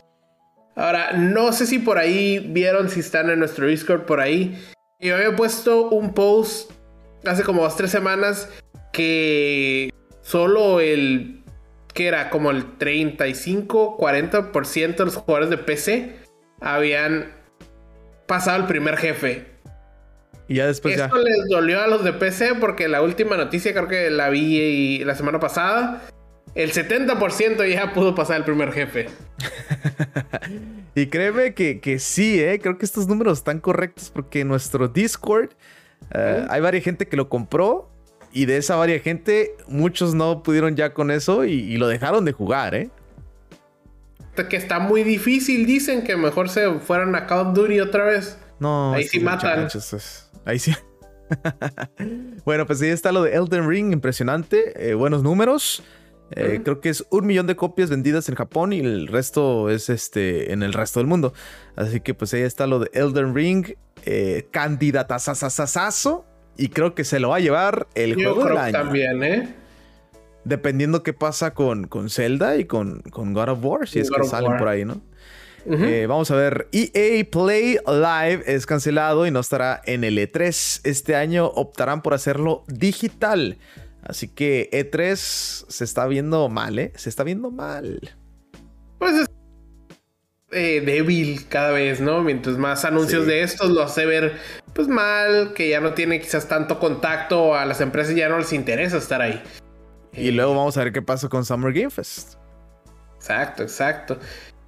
Ahora, 0.76 1.14
no 1.14 1.52
sé 1.52 1.66
si 1.66 1.80
por 1.80 1.98
ahí 1.98 2.40
vieron, 2.40 2.90
si 2.90 3.00
están 3.00 3.32
en 3.32 3.40
nuestro 3.40 3.66
Discord 3.66 4.06
por 4.06 4.22
ahí. 4.22 4.56
Yo 5.00 5.16
había 5.16 5.36
puesto 5.36 5.90
un 5.90 6.14
post 6.14 6.72
hace 7.26 7.44
como 7.44 7.64
dos, 7.64 7.76
tres 7.76 7.90
semanas 7.90 8.50
que 8.94 9.92
solo 10.22 10.80
el, 10.80 11.44
que 11.94 12.08
era 12.08 12.30
como 12.30 12.52
el 12.52 12.78
35, 12.78 13.98
40% 13.98 14.96
de 14.96 15.06
los 15.06 15.16
jugadores 15.16 15.50
de 15.50 15.58
PC 15.58 16.20
habían 16.62 17.34
pasado 18.28 18.58
el 18.58 18.68
primer 18.68 18.96
jefe. 18.96 19.48
Y 20.50 20.56
ya 20.56 20.66
después 20.66 20.98
Esto 20.98 21.18
les 21.18 21.48
dolió 21.48 21.80
a 21.80 21.88
los 21.88 22.04
de 22.04 22.12
PC 22.12 22.56
porque 22.56 22.88
la 22.88 23.04
última 23.04 23.38
noticia 23.38 23.72
creo 23.72 23.88
que 23.88 24.10
la 24.10 24.30
vi 24.30 25.04
la 25.06 25.16
semana 25.16 25.40
pasada. 25.40 26.02
El 26.56 26.72
70% 26.74 27.72
ya 27.72 27.94
pudo 27.94 28.16
pasar 28.16 28.38
el 28.38 28.44
primer 28.44 28.72
jefe. 28.72 29.08
y 30.96 31.06
créeme 31.06 31.54
que, 31.54 31.80
que 31.80 32.00
sí, 32.00 32.42
¿eh? 32.42 32.60
creo 32.60 32.80
que 32.80 32.86
estos 32.86 33.08
números 33.08 33.38
están 33.38 33.60
correctos 33.60 34.12
porque 34.14 34.44
nuestro 34.44 34.88
Discord 34.88 35.52
eh, 36.16 36.46
hay 36.50 36.62
varias 36.62 36.84
gente 36.84 37.08
que 37.08 37.16
lo 37.16 37.30
compró 37.30 37.88
y 38.32 38.46
de 38.46 38.58
esa 38.58 38.76
varias 38.76 39.04
gente 39.04 39.56
muchos 39.68 40.16
no 40.16 40.42
pudieron 40.42 40.76
ya 40.76 40.94
con 40.94 41.12
eso 41.12 41.46
y, 41.46 41.78
lo 41.78 41.88
dejaron 41.88 42.26
de 42.26 42.32
jugar, 42.32 42.76
¿eh? 42.76 42.90
Que 44.50 44.56
está 44.56 44.80
muy 44.80 45.04
difícil, 45.04 45.66
dicen 45.66 46.04
que 46.04 46.16
mejor 46.16 46.48
se 46.48 46.80
fueran 46.80 47.14
a 47.14 47.28
Call 47.28 47.48
of 47.48 47.54
Duty 47.54 47.82
otra 47.82 48.06
vez. 48.06 48.38
No, 48.60 48.94
ahí 48.94 49.04
sí 49.04 49.20
matan. 49.20 49.68
Ahí 50.50 50.58
sí. 50.58 50.74
bueno, 52.44 52.66
pues 52.66 52.82
ahí 52.82 52.90
está 52.90 53.12
lo 53.12 53.22
de 53.22 53.36
Elden 53.36 53.70
Ring, 53.70 53.94
impresionante, 53.94 54.90
eh, 54.90 54.96
buenos 54.96 55.22
números. 55.22 55.84
Eh, 56.32 56.62
creo 56.64 56.80
que 56.82 56.90
es 56.90 57.06
un 57.12 57.28
millón 57.28 57.46
de 57.46 57.56
copias 57.56 57.92
vendidas 57.92 58.30
en 58.30 58.36
Japón 58.36 58.74
y 58.74 58.80
el 58.80 59.08
resto 59.08 59.70
es 59.70 59.90
este 59.90 60.52
en 60.52 60.64
el 60.64 60.74
resto 60.74 61.00
del 61.00 61.06
mundo. 61.06 61.34
Así 61.76 62.02
que 62.02 62.16
pues 62.16 62.34
ahí 62.34 62.42
está 62.42 62.66
lo 62.66 62.80
de 62.80 62.90
Elden 62.94 63.36
Ring, 63.36 63.76
eh, 64.06 64.48
candidatazazazazo 64.52 66.26
y 66.58 66.70
creo 66.70 66.96
que 66.96 67.04
se 67.04 67.20
lo 67.20 67.30
va 67.30 67.36
a 67.38 67.40
llevar 67.40 67.88
el 67.94 68.16
juego 68.16 68.46
del 68.46 68.58
año. 68.58 68.72
también, 68.72 69.24
¿eh? 69.24 69.56
Dependiendo 70.46 71.04
qué 71.04 71.14
pasa 71.14 71.54
con, 71.54 71.86
con 71.88 72.10
Zelda 72.10 72.58
y 72.58 72.66
con, 72.66 73.02
con 73.02 73.34
God 73.34 73.50
of 73.50 73.60
War, 73.64 73.88
si 73.88 74.00
es 74.00 74.10
que 74.10 74.24
salen 74.24 74.58
por 74.58 74.68
ahí, 74.68 74.84
¿no? 74.84 75.02
Eh, 75.66 76.06
vamos 76.08 76.32
a 76.32 76.36
ver, 76.36 76.68
EA 76.72 77.24
Play 77.30 77.78
Live 77.86 78.44
es 78.46 78.66
cancelado 78.66 79.28
y 79.28 79.32
no 79.32 79.40
estará 79.40 79.82
en 79.86 80.04
el 80.04 80.18
E3. 80.18 80.82
Este 80.84 81.16
año 81.16 81.48
optarán 81.48 82.02
por 82.02 82.14
hacerlo 82.14 82.64
digital. 82.68 83.58
Así 84.04 84.28
que 84.28 84.70
E3 84.72 85.16
se 85.16 85.84
está 85.84 86.08
viendo 86.08 86.48
mal, 86.50 86.80
¿eh? 86.80 86.94
Se 86.96 87.10
está 87.10 87.24
viendo 87.24 87.52
mal. 87.52 88.00
Pues 88.98 89.14
es 89.14 89.28
eh, 90.52 90.82
débil 90.82 91.48
cada 91.48 91.72
vez, 91.72 92.02
¿no? 92.02 92.24
Mientras 92.24 92.58
más 92.58 92.84
anuncios 92.84 93.28
de 93.28 93.44
estos 93.44 93.70
lo 93.70 93.84
hace 93.84 94.06
ver 94.06 94.34
pues 94.74 94.88
mal, 94.88 95.54
que 95.54 95.70
ya 95.70 95.80
no 95.80 95.94
tiene 95.94 96.20
quizás 96.20 96.48
tanto 96.48 96.80
contacto, 96.80 97.56
a 97.56 97.66
las 97.66 97.82
empresas 97.82 98.16
ya 98.16 98.30
no 98.30 98.40
les 98.40 98.54
interesa 98.54 98.98
estar 98.98 99.22
ahí. 99.22 99.42
Y 100.14 100.32
luego 100.32 100.56
vamos 100.56 100.76
a 100.78 100.84
ver 100.84 100.94
qué 100.94 101.02
pasa 101.02 101.30
con 101.30 101.46
Summer 101.46 101.72
Game 101.72 101.90
Fest. 101.90 102.36
Exacto, 103.18 103.64
exacto. 103.64 104.18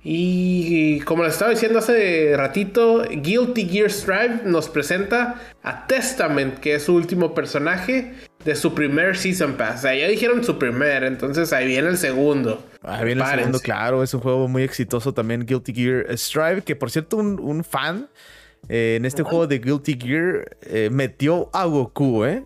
Y 0.04 1.00
como 1.02 1.24
les 1.24 1.34
estaba 1.34 1.52
diciendo 1.52 1.78
hace 1.78 2.34
ratito, 2.36 3.04
Guilty 3.08 3.68
Gear 3.70 3.92
Strive 3.92 4.42
nos 4.46 4.68
presenta 4.68 5.36
a 5.62 5.86
Testament, 5.86 6.58
que 6.58 6.76
es 6.76 6.84
su 6.84 6.96
último 6.96 7.36
personaje 7.36 8.14
de 8.44 8.56
su 8.56 8.74
primer 8.74 9.16
Season 9.16 9.54
Pass. 9.54 9.80
O 9.80 9.82
sea, 9.84 9.96
ya 9.96 10.08
dijeron 10.08 10.44
su 10.44 10.58
primer, 10.58 11.04
entonces 11.04 11.54
ahí 11.54 11.68
viene 11.68 11.90
el 11.90 11.98
segundo. 11.98 12.66
Ahí 12.82 13.06
viene 13.06 13.22
el 13.22 13.28
segundo, 13.28 13.60
claro. 13.60 14.02
Es 14.02 14.14
un 14.16 14.22
juego 14.22 14.48
muy 14.48 14.64
exitoso 14.64 15.14
también, 15.14 15.46
Guilty 15.46 15.72
Gear 15.72 16.18
Strive, 16.18 16.64
que 16.64 16.76
por 16.76 16.90
cierto, 16.90 17.18
un, 17.18 17.64
fan 17.64 18.10
eh, 18.70 18.96
en 18.98 19.06
este 19.06 19.22
juego 19.22 19.46
de 19.46 19.60
Guilty 19.60 20.00
Gear 20.02 20.58
eh, 20.64 20.90
metió 20.92 21.52
a 21.54 21.66
Goku, 21.66 22.26
¿eh? 22.26 22.44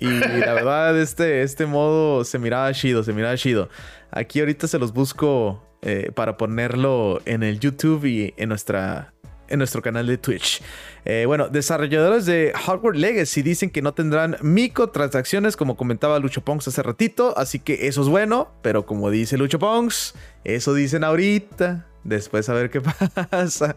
Y 0.00 0.06
la 0.08 0.52
verdad, 0.54 1.00
este, 1.00 1.42
este 1.42 1.64
modo 1.64 2.24
se 2.24 2.40
miraba 2.40 2.72
chido, 2.72 3.04
se 3.04 3.12
miraba 3.12 3.36
chido. 3.36 3.68
Aquí 4.10 4.40
ahorita 4.40 4.66
se 4.66 4.80
los 4.80 4.92
busco 4.92 5.67
eh, 5.80 6.10
para 6.12 6.36
ponerlo 6.36 7.22
en 7.24 7.44
el 7.44 7.60
YouTube 7.60 8.04
y 8.04 8.34
en, 8.36 8.48
nuestra, 8.48 9.14
en 9.46 9.58
nuestro 9.58 9.80
canal 9.80 10.08
de 10.08 10.18
Twitch. 10.18 10.60
Eh, 11.04 11.22
bueno, 11.24 11.48
desarrolladores 11.48 12.26
de 12.26 12.52
Hardware 12.52 12.96
Legacy 12.96 13.42
dicen 13.42 13.70
que 13.70 13.80
no 13.80 13.94
tendrán 13.94 14.36
microtransacciones, 14.42 15.56
como 15.56 15.76
comentaba 15.76 16.18
Lucho 16.18 16.40
Pongs 16.40 16.66
hace 16.66 16.82
ratito, 16.82 17.32
así 17.38 17.60
que 17.60 17.86
eso 17.86 18.02
es 18.02 18.08
bueno, 18.08 18.52
pero 18.60 18.86
como 18.86 19.08
dice 19.08 19.38
Lucho 19.38 19.60
Pongs, 19.60 20.16
eso 20.42 20.74
dicen 20.74 21.04
ahorita, 21.04 21.86
después 22.02 22.48
a 22.48 22.54
ver 22.54 22.70
qué 22.70 22.80
pasa. 23.30 23.76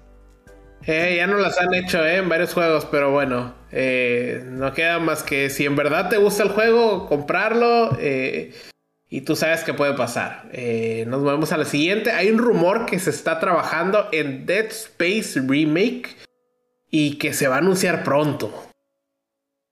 Eh, 0.87 1.13
ya 1.17 1.27
no 1.27 1.37
las 1.37 1.59
han 1.59 1.71
hecho 1.75 2.03
en 2.03 2.27
varios 2.29 2.55
juegos, 2.55 2.87
pero 2.89 3.11
bueno, 3.11 3.53
no 3.71 4.73
queda 4.73 4.97
más 4.97 5.21
que 5.21 5.51
si 5.51 5.67
en 5.67 5.75
verdad 5.75 6.09
te 6.09 6.17
gusta 6.17 6.41
el 6.41 6.49
juego, 6.49 7.07
comprarlo. 7.07 7.95
Y 9.13 9.21
tú 9.21 9.35
sabes 9.35 9.65
qué 9.65 9.73
puede 9.73 9.93
pasar. 9.93 10.45
Eh, 10.53 11.03
nos 11.05 11.21
movemos 11.21 11.51
a 11.51 11.57
la 11.57 11.65
siguiente. 11.65 12.11
Hay 12.11 12.31
un 12.31 12.37
rumor 12.37 12.85
que 12.85 12.97
se 12.97 13.09
está 13.09 13.41
trabajando 13.41 14.07
en 14.13 14.45
Dead 14.45 14.67
Space 14.67 15.37
Remake 15.37 16.15
y 16.89 17.17
que 17.17 17.33
se 17.33 17.49
va 17.49 17.55
a 17.55 17.57
anunciar 17.57 18.05
pronto. 18.05 18.53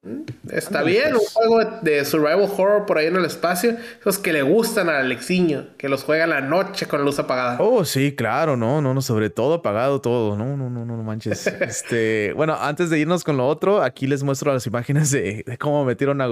¿Mm? 0.01 0.23
Está 0.51 0.83
bien, 0.83 1.13
un 1.13 1.21
juego 1.21 1.79
de 1.81 2.03
survival 2.03 2.49
horror 2.51 2.85
por 2.85 2.97
ahí 2.97 3.05
en 3.05 3.15
el 3.15 3.23
espacio. 3.23 3.77
Esos 4.01 4.19
que 4.19 4.33
le 4.33 4.41
gustan 4.41 4.89
al 4.89 4.97
Alexiño, 4.97 5.69
que 5.77 5.87
los 5.87 6.03
juega 6.03 6.27
la 6.27 6.41
noche 6.41 6.85
con 6.87 6.99
la 6.99 7.05
luz 7.05 7.17
apagada. 7.17 7.61
Oh, 7.61 7.85
sí, 7.85 8.13
claro, 8.17 8.57
no, 8.57 8.81
no, 8.81 8.93
no, 8.93 9.01
sobre 9.01 9.29
todo 9.29 9.53
apagado 9.53 10.01
todo. 10.01 10.35
No, 10.35 10.57
no, 10.57 10.69
no, 10.69 10.83
no, 10.83 10.97
no 10.97 11.03
manches. 11.03 11.47
este, 11.61 12.33
bueno, 12.35 12.57
antes 12.59 12.89
de 12.89 12.99
irnos 12.99 13.23
con 13.23 13.37
lo 13.37 13.47
otro, 13.47 13.83
aquí 13.83 14.05
les 14.05 14.21
muestro 14.21 14.51
las 14.51 14.67
imágenes 14.67 15.11
de, 15.11 15.45
cómo 15.61 15.85
metieron 15.85 16.19
a 16.19 16.27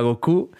Goku 0.00 0.50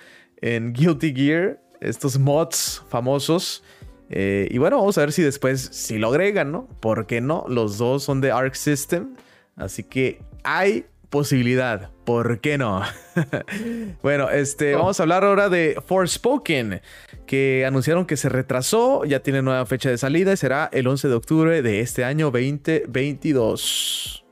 en 0.41 0.73
Guilty 0.73 1.13
Gear 1.13 1.70
estos 1.81 2.19
mods 2.19 2.83
famosos. 2.89 3.63
Eh, 4.11 4.49
y 4.51 4.59
bueno, 4.59 4.79
vamos 4.79 4.99
a 4.99 5.03
ver 5.03 5.13
si 5.13 5.23
después 5.23 5.61
si 5.73 5.99
lo 5.99 6.09
agregan, 6.09 6.51
¿no? 6.51 6.67
¿Por 6.81 7.07
qué 7.07 7.21
no? 7.21 7.45
Los 7.49 7.79
dos 7.79 8.03
son 8.03 8.21
de 8.21 8.33
Arc 8.33 8.55
System. 8.55 9.15
Así 9.57 9.83
que 9.83 10.21
hay 10.43 10.87
posibilidad. 11.11 11.91
¿Por 12.05 12.41
qué 12.41 12.57
no? 12.57 12.83
bueno, 14.03 14.31
este, 14.31 14.75
oh. 14.75 14.79
vamos 14.79 14.99
a 14.99 15.03
hablar 15.03 15.25
ahora 15.25 15.49
de 15.49 15.81
Forspoken, 15.87 16.81
que 17.27 17.65
anunciaron 17.67 18.07
que 18.07 18.17
se 18.17 18.29
retrasó, 18.29 19.05
ya 19.05 19.21
tiene 19.21 19.43
nueva 19.43 19.67
fecha 19.67 19.91
de 19.91 19.99
salida 19.99 20.33
y 20.33 20.37
será 20.37 20.71
el 20.73 20.87
11 20.87 21.09
de 21.09 21.15
octubre 21.15 21.63
de 21.63 21.81
este 21.81 22.05
año 22.05 22.31
2022. 22.31 24.25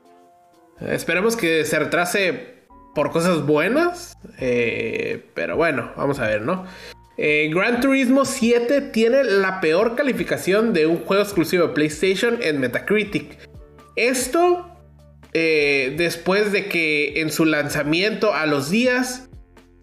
Esperemos 0.81 1.35
que 1.35 1.65
se 1.65 1.77
retrase 1.77 2.59
por 2.95 3.11
cosas 3.11 3.45
buenas, 3.45 4.17
eh, 4.39 5.25
pero 5.33 5.57
bueno, 5.57 5.91
vamos 5.95 6.19
a 6.19 6.27
ver, 6.27 6.41
¿no? 6.41 6.65
Eh, 7.21 7.51
Gran 7.53 7.81
Turismo 7.81 8.23
7 8.23 8.79
tiene 8.79 9.25
la 9.25 9.59
peor 9.59 9.97
calificación 9.97 10.71
de 10.71 10.85
un 10.85 10.99
juego 11.03 11.21
exclusivo 11.21 11.67
de 11.67 11.73
PlayStation 11.73 12.37
en 12.41 12.61
Metacritic. 12.61 13.37
Esto 13.97 14.73
eh, 15.33 15.95
después 15.97 16.53
de 16.53 16.69
que 16.69 17.19
en 17.19 17.29
su 17.29 17.43
lanzamiento 17.43 18.33
a 18.33 18.45
los 18.45 18.69
días 18.69 19.29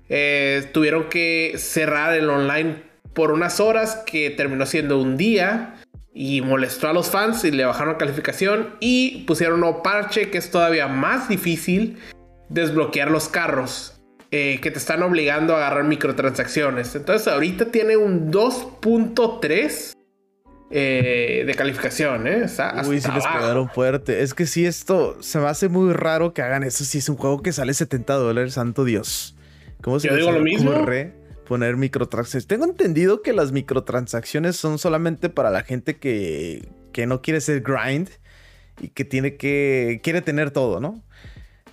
eh, 0.09 0.66
tuvieron 0.72 1.11
que 1.11 1.57
cerrar 1.59 2.14
el 2.16 2.30
online 2.30 2.76
por 3.12 3.32
unas 3.32 3.61
horas 3.61 4.03
que 4.07 4.30
terminó 4.30 4.64
siendo 4.64 4.99
un 4.99 5.18
día 5.18 5.74
y 6.14 6.41
molestó 6.41 6.89
a 6.89 6.95
los 6.95 7.11
fans 7.11 7.45
y 7.45 7.51
le 7.51 7.66
bajaron 7.66 7.97
calificación 7.97 8.76
y 8.80 9.24
pusieron 9.26 9.62
un 9.62 9.82
parche 9.82 10.30
que 10.30 10.39
es 10.39 10.51
todavía 10.51 10.89
más 10.89 11.28
difícil 11.28 11.99
desbloquear 12.49 13.11
los 13.11 13.28
carros 13.28 13.95
eh, 14.31 14.59
que 14.61 14.70
te 14.70 14.79
están 14.79 15.03
obligando 15.03 15.55
a 15.55 15.59
agarrar 15.59 15.85
microtransacciones. 15.85 16.95
Entonces 16.97 17.29
ahorita 17.29 17.66
tiene 17.66 17.97
un 17.97 18.33
2.3 18.33 19.93
eh, 20.70 21.45
de 21.47 21.55
calificación, 21.55 22.27
¿eh? 22.27 22.47
Uy, 22.87 23.01
sí 23.01 23.09
les 23.12 23.24
pegaron 23.24 23.68
fuerte. 23.68 24.22
Es 24.22 24.35
que 24.35 24.47
si 24.47 24.66
esto 24.66 25.16
se 25.22 25.39
me 25.39 25.47
hace 25.47 25.68
muy 25.68 25.93
raro 25.93 26.35
que 26.35 26.43
hagan 26.43 26.64
eso. 26.64 26.85
Si 26.85 26.99
es 26.99 27.09
un 27.09 27.16
juego 27.16 27.41
que 27.41 27.53
sale 27.53 27.72
70 27.72 28.14
dólares, 28.14 28.55
santo 28.55 28.85
Dios. 28.85 29.37
¿Cómo 29.81 30.01
se 30.01 30.09
Yo 30.09 30.16
digo 30.16 30.33
lo 30.33 30.41
mismo. 30.41 30.72
poner 31.47 31.77
microtransacciones? 31.77 32.49
Tengo 32.49 32.64
entendido 32.64 33.22
que 33.22 33.33
las 33.33 33.53
microtransacciones 33.53 34.57
son 34.57 34.79
solamente 34.79 35.29
para 35.29 35.51
la 35.51 35.62
gente 35.62 35.99
que, 35.99 36.68
que 36.93 37.07
no 37.07 37.22
quiere 37.22 37.41
ser 37.41 37.61
grind 37.61 38.09
y 38.81 38.89
que 38.89 39.05
tiene 39.05 39.37
que 39.37 40.01
quiere 40.03 40.20
tener 40.20 40.51
todo, 40.51 40.81
¿no? 40.81 41.06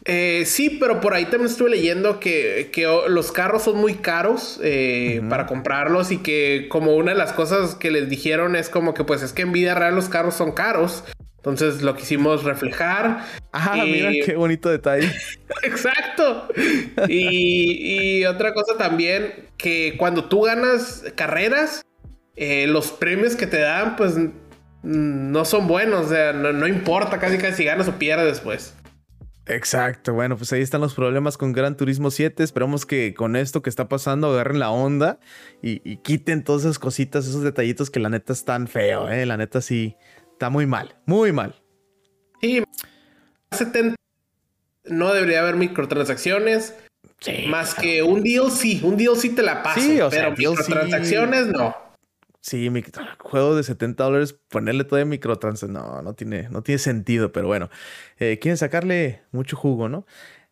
Eh, 0.06 0.44
sí, 0.46 0.70
pero 0.70 1.00
por 1.00 1.14
ahí 1.14 1.26
también 1.26 1.50
estuve 1.50 1.70
leyendo 1.70 2.20
que, 2.20 2.70
los 3.08 3.32
carros 3.32 3.64
son 3.64 3.78
muy 3.78 3.96
caros 3.96 4.60
eh, 4.62 5.22
para 5.30 5.46
comprarlos 5.46 6.12
y 6.12 6.18
que 6.18 6.68
como 6.70 6.96
una 6.96 7.14
de 7.14 7.18
las 7.18 7.32
cosas 7.32 7.76
que 7.76 7.90
les 7.90 8.10
dijeron 8.10 8.56
es 8.56 8.70
como 8.70 8.94
que 8.94 9.06
pues 9.06 9.22
es 9.22 9.32
que 9.32 9.44
en 9.44 9.54
vida 9.54 9.76
real 9.76 9.96
los 9.96 10.10
carros 10.10 10.36
son 10.36 10.52
caros. 10.52 11.04
Entonces 11.38 11.82
lo 11.82 11.96
quisimos 11.96 12.46
reflejar. 12.46 13.26
Ah, 13.52 13.84
mira 13.86 14.12
qué 14.26 14.36
bonito 14.36 14.70
detalle. 14.70 15.12
Exacto. 15.64 16.48
Y, 17.10 18.20
y, 18.22 18.26
otra 18.26 18.54
cosa 18.54 18.78
también, 18.78 19.50
que 19.58 19.96
cuando 19.98 20.26
tú 20.26 20.44
ganas 20.44 21.04
carreras, 21.16 21.86
eh, 22.38 22.66
los 22.68 22.92
premios 22.92 23.36
que 23.36 23.46
te 23.46 23.60
dan, 23.60 23.98
pues 23.98 24.16
no 24.84 25.44
son 25.44 25.68
buenos. 25.68 26.06
O 26.06 26.10
sea, 26.10 26.32
no, 26.32 26.54
no 26.54 26.66
importa 26.66 27.20
casi 27.20 27.38
casi 27.38 27.58
si 27.58 27.66
ganas 27.66 27.90
o 27.90 28.00
pierdes 28.00 28.26
después. 28.26 28.74
Exacto, 29.46 30.14
bueno, 30.14 30.38
pues 30.38 30.54
ahí 30.54 30.62
están 30.62 30.80
los 30.80 30.94
problemas 30.94 31.38
con 31.38 31.52
Gran 31.52 31.76
Turismo 31.76 32.12
7. 32.12 32.44
Esperamos 32.44 32.86
que 32.86 33.14
con 33.14 33.36
esto 33.36 33.62
que 33.62 33.70
está 33.70 33.90
pasando 33.90 34.30
agarren 34.30 34.60
la 34.60 34.72
onda 34.72 35.20
y, 35.62 35.98
quiten 35.98 36.44
todas 36.44 36.64
esas 36.64 36.80
cositas, 36.80 37.28
esos 37.28 37.44
detallitos 37.44 37.90
que 37.90 38.00
la 38.00 38.10
neta 38.10 38.32
están 38.32 38.68
feo, 38.68 39.10
¿eh? 39.10 39.26
La 39.26 39.36
neta 39.36 39.60
sí 39.60 39.98
está 40.32 40.50
muy 40.50 40.66
mal, 40.66 40.96
muy 41.06 41.34
mal. 41.34 41.62
Sí, 42.42 42.64
70 43.52 43.96
no 44.86 45.14
debería 45.14 45.42
haber 45.42 45.56
microtransacciones. 45.56 46.76
más 47.48 47.76
que 47.76 48.02
un 48.02 48.24
DLC, 48.24 48.82
un 48.84 48.98
DLC 48.98 49.36
te 49.36 49.44
la 49.44 49.62
paso, 49.62 49.82
sí, 49.82 50.00
o 50.00 50.10
pero 50.10 50.32
microtransacciones 50.32 51.48
no. 51.48 51.83
Sí, 52.44 52.70
juego 53.20 53.56
de 53.56 53.64
70 53.64 54.04
dólares, 54.04 54.34
ponerle 54.50 54.84
todavía 54.84 55.06
microtransacciones, 55.06 55.82
no, 55.82 56.02
no 56.02 56.14
tiene, 56.14 56.50
no 56.50 56.62
tiene 56.62 56.78
sentido, 56.78 57.32
pero 57.32 57.48
bueno, 57.48 57.70
eh, 58.20 58.38
quieren 58.38 58.58
sacarle 58.58 59.24
mucho 59.32 59.56
jugo, 59.56 59.88
¿no? 59.88 60.06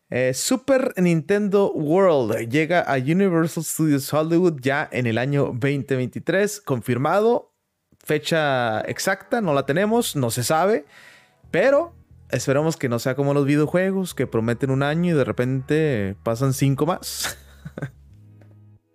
Eh, 0.10 0.34
Super 0.34 0.94
Nintendo 0.96 1.70
World 1.74 2.48
llega 2.50 2.80
a 2.80 2.96
Universal 2.96 3.66
Studios 3.66 4.14
Hollywood 4.14 4.62
ya 4.62 4.88
en 4.90 5.06
el 5.06 5.18
año 5.18 5.48
2023, 5.48 6.62
confirmado, 6.62 7.52
fecha 8.00 8.80
exacta, 8.84 9.42
no 9.42 9.54
la 9.54 9.66
tenemos, 9.66 10.16
no 10.16 10.32
se 10.32 10.46
sabe, 10.46 10.86
pero 11.52 11.94
esperamos 12.30 12.78
que 12.78 12.88
no 12.88 13.00
sea 13.00 13.16
como 13.16 13.34
los 13.34 13.46
videojuegos 13.46 14.16
que 14.16 14.28
prometen 14.28 14.72
un 14.72 14.84
año 14.84 15.14
y 15.14 15.18
de 15.18 15.26
repente 15.26 16.16
pasan 16.24 16.54
cinco 16.54 16.86
más. 16.86 17.38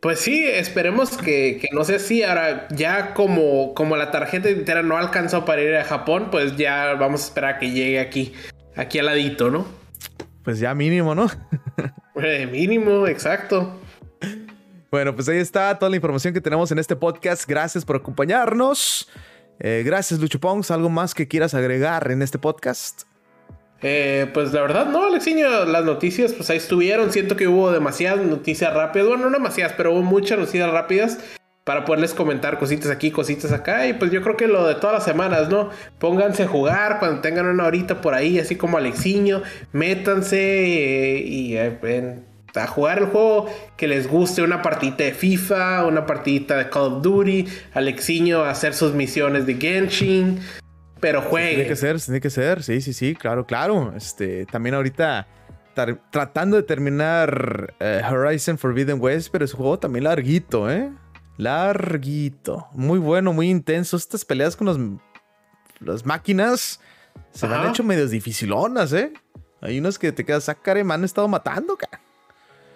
Pues 0.00 0.20
sí, 0.20 0.44
esperemos 0.46 1.16
que, 1.16 1.62
no 1.72 1.84
sea 1.84 1.96
así. 1.96 2.22
Ahora, 2.22 2.68
ya 2.70 3.14
como, 3.14 3.74
como 3.74 3.96
la 3.96 4.10
tarjeta 4.10 4.48
entera 4.48 4.82
no 4.82 4.96
alcanzó 4.96 5.44
para 5.44 5.62
ir 5.62 5.74
a 5.74 5.84
Japón, 5.84 6.28
pues 6.30 6.56
ya 6.56 6.94
vamos 6.94 7.22
a 7.22 7.24
esperar 7.26 7.54
a 7.54 7.58
que 7.58 7.70
llegue 7.70 7.98
aquí, 7.98 8.34
aquí 8.76 8.98
al 8.98 9.06
ladito, 9.06 9.50
¿no? 9.50 9.66
Pues 10.44 10.58
ya 10.58 10.74
mínimo, 10.74 11.14
¿no? 11.14 11.26
Eh, 12.18 12.46
mínimo, 12.46 13.06
exacto. 13.06 13.78
Bueno, 14.90 15.14
pues 15.14 15.28
ahí 15.28 15.36
está 15.36 15.78
toda 15.78 15.90
la 15.90 15.96
información 15.96 16.32
que 16.32 16.40
tenemos 16.40 16.72
en 16.72 16.78
este 16.78 16.96
podcast. 16.96 17.46
Gracias 17.46 17.84
por 17.84 17.96
acompañarnos. 17.96 19.10
Eh, 19.58 19.82
gracias, 19.84 20.18
Lucho 20.18 20.40
Pongs. 20.40 20.70
¿Algo 20.70 20.88
más 20.88 21.14
que 21.14 21.28
quieras 21.28 21.52
agregar 21.52 22.10
en 22.10 22.22
este 22.22 22.38
podcast? 22.38 23.02
Eh, 23.82 24.30
pues 24.32 24.52
la 24.52 24.62
verdad, 24.62 24.86
no, 24.86 25.06
Alexiño, 25.06 25.64
las 25.64 25.84
noticias, 25.84 26.32
pues 26.32 26.48
ahí 26.50 26.56
estuvieron. 26.56 27.12
Siento 27.12 27.36
que 27.36 27.48
hubo 27.48 27.70
demasiadas 27.70 28.24
noticias 28.24 28.72
rápidas. 28.72 29.08
Bueno, 29.08 29.24
no 29.24 29.30
demasiadas, 29.30 29.74
pero 29.76 29.92
hubo 29.92 30.02
muchas 30.02 30.38
noticias 30.38 30.70
rápidas 30.70 31.18
para 31.64 31.84
poderles 31.84 32.14
comentar 32.14 32.58
cositas 32.58 32.90
aquí, 32.90 33.10
cositas 33.10 33.52
acá. 33.52 33.86
Y 33.86 33.94
pues 33.94 34.10
yo 34.10 34.22
creo 34.22 34.36
que 34.36 34.46
lo 34.46 34.66
de 34.66 34.76
todas 34.76 34.94
las 34.94 35.04
semanas, 35.04 35.48
¿no? 35.48 35.70
Pónganse 35.98 36.44
a 36.44 36.48
jugar 36.48 36.98
cuando 37.00 37.20
tengan 37.20 37.46
una 37.46 37.64
horita 37.64 38.00
por 38.00 38.14
ahí, 38.14 38.38
así 38.38 38.56
como 38.56 38.78
Alexiño. 38.78 39.42
Métanse 39.72 40.38
eh, 40.38 41.18
y 41.26 41.56
eh, 41.56 42.22
a 42.54 42.66
jugar 42.66 42.98
el 42.98 43.06
juego 43.06 43.46
que 43.76 43.88
les 43.88 44.08
guste. 44.08 44.42
Una 44.42 44.62
partidita 44.62 45.04
de 45.04 45.12
FIFA, 45.12 45.84
una 45.86 46.06
partidita 46.06 46.56
de 46.56 46.70
Call 46.70 46.82
of 46.82 47.02
Duty. 47.02 47.46
Alexiño 47.74 48.44
a 48.44 48.50
hacer 48.50 48.72
sus 48.72 48.94
misiones 48.94 49.44
de 49.44 49.54
Genshin 49.56 50.40
pero 51.00 51.22
juegue. 51.22 51.54
tiene 51.54 51.68
que 51.68 51.76
ser, 51.76 52.00
tiene 52.00 52.20
que 52.20 52.30
ser, 52.30 52.62
sí, 52.62 52.80
sí, 52.80 52.92
sí, 52.92 53.14
claro, 53.14 53.46
claro. 53.46 53.92
Este, 53.96 54.46
también 54.46 54.74
ahorita 54.74 55.26
tratando 56.10 56.56
de 56.56 56.62
terminar 56.62 57.74
eh, 57.80 58.00
Horizon 58.10 58.56
Forbidden 58.56 58.98
West, 59.00 59.28
pero 59.30 59.44
es 59.44 59.52
un 59.52 59.58
juego 59.58 59.78
también 59.78 60.04
larguito, 60.04 60.70
¿eh? 60.70 60.90
Larguito. 61.36 62.68
Muy 62.72 62.98
bueno, 62.98 63.32
muy 63.34 63.50
intenso. 63.50 63.96
Estas 63.96 64.24
peleas 64.24 64.56
con 64.56 64.66
los, 64.66 64.78
las 65.80 66.06
máquinas 66.06 66.80
se 67.30 67.46
me 67.46 67.54
han 67.54 67.68
hecho 67.68 67.84
medio 67.84 68.08
dificilonas, 68.08 68.92
¿eh? 68.92 69.12
Hay 69.60 69.78
unas 69.78 69.98
que 69.98 70.12
te 70.12 70.24
quedas, 70.24 70.48
ah, 70.48 70.56
me 70.84 70.94
han 70.94 71.04
estado 71.04 71.28
matando, 71.28 71.76
cara. 71.76 72.00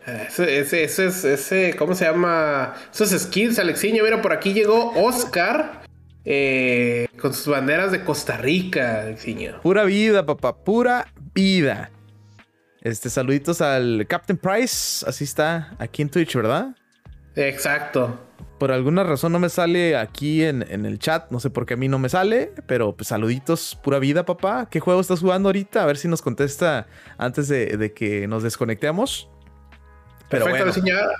Ese, 0.06 0.58
ese, 0.58 0.84
ese, 0.84 1.34
ese, 1.34 1.76
¿cómo 1.78 1.94
se 1.94 2.04
llama? 2.04 2.74
Esos 2.92 3.10
skills, 3.10 3.58
Alexiño. 3.58 4.02
Mira, 4.02 4.20
por 4.20 4.32
aquí 4.32 4.52
llegó 4.52 4.92
Oscar. 4.92 5.79
Eh, 6.24 7.08
con 7.20 7.32
sus 7.32 7.46
banderas 7.46 7.92
de 7.92 8.04
Costa 8.04 8.36
Rica, 8.36 9.16
señor. 9.16 9.60
Pura 9.62 9.84
vida, 9.84 10.26
papá, 10.26 10.56
pura 10.56 11.06
vida. 11.34 11.90
Este, 12.82 13.10
saluditos 13.10 13.60
al 13.60 14.06
Captain 14.08 14.38
Price, 14.38 15.04
así 15.06 15.24
está 15.24 15.74
aquí 15.78 16.02
en 16.02 16.10
Twitch, 16.10 16.34
¿verdad? 16.34 16.74
Exacto. 17.36 18.18
Por 18.58 18.72
alguna 18.72 19.04
razón 19.04 19.32
no 19.32 19.38
me 19.38 19.48
sale 19.48 19.96
aquí 19.96 20.44
en, 20.44 20.62
el 20.62 20.98
chat, 20.98 21.30
no 21.30 21.40
sé 21.40 21.48
por 21.48 21.64
qué 21.64 21.74
a 21.74 21.76
mí 21.78 21.88
no 21.88 21.98
me 21.98 22.10
sale, 22.10 22.52
pero 22.66 22.94
pues 22.94 23.08
saluditos, 23.08 23.78
pura 23.82 23.98
vida, 23.98 24.26
papá. 24.26 24.68
¿Qué 24.70 24.80
juego 24.80 25.00
estás 25.00 25.20
jugando 25.20 25.48
ahorita? 25.48 25.82
A 25.82 25.86
ver 25.86 25.96
si 25.96 26.08
nos 26.08 26.20
contesta 26.20 26.86
antes 27.16 27.48
de, 27.48 27.92
que 27.94 28.26
nos 28.28 28.42
desconectemos. 28.42 29.30
Pero 30.28 30.44
Perfecto, 30.44 30.72
señor. 30.72 31.10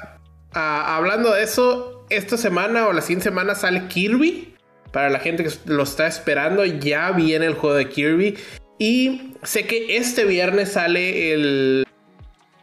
Ah, 0.53 0.96
hablando 0.96 1.32
de 1.32 1.42
eso, 1.42 2.05
esta 2.11 2.36
semana 2.36 2.88
o 2.88 2.92
la 2.92 3.01
siguiente 3.01 3.24
semana 3.24 3.55
sale 3.55 3.86
Kirby. 3.88 4.49
Para 4.93 5.09
la 5.09 5.20
gente 5.20 5.45
que 5.45 5.51
lo 5.66 5.82
está 5.82 6.07
esperando, 6.07 6.64
ya 6.64 7.12
viene 7.12 7.47
el 7.47 7.55
juego 7.55 7.76
de 7.76 7.88
Kirby. 7.88 8.36
Y 8.78 9.34
sé 9.43 9.66
que 9.66 9.97
este 9.97 10.24
viernes 10.24 10.72
sale 10.72 11.32
el, 11.32 11.86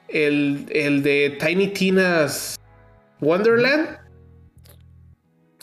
el, 0.09 1.03
de 1.03 1.37
Tiny 1.39 1.67
Tina's 1.67 2.59
Wonderland. 3.21 3.99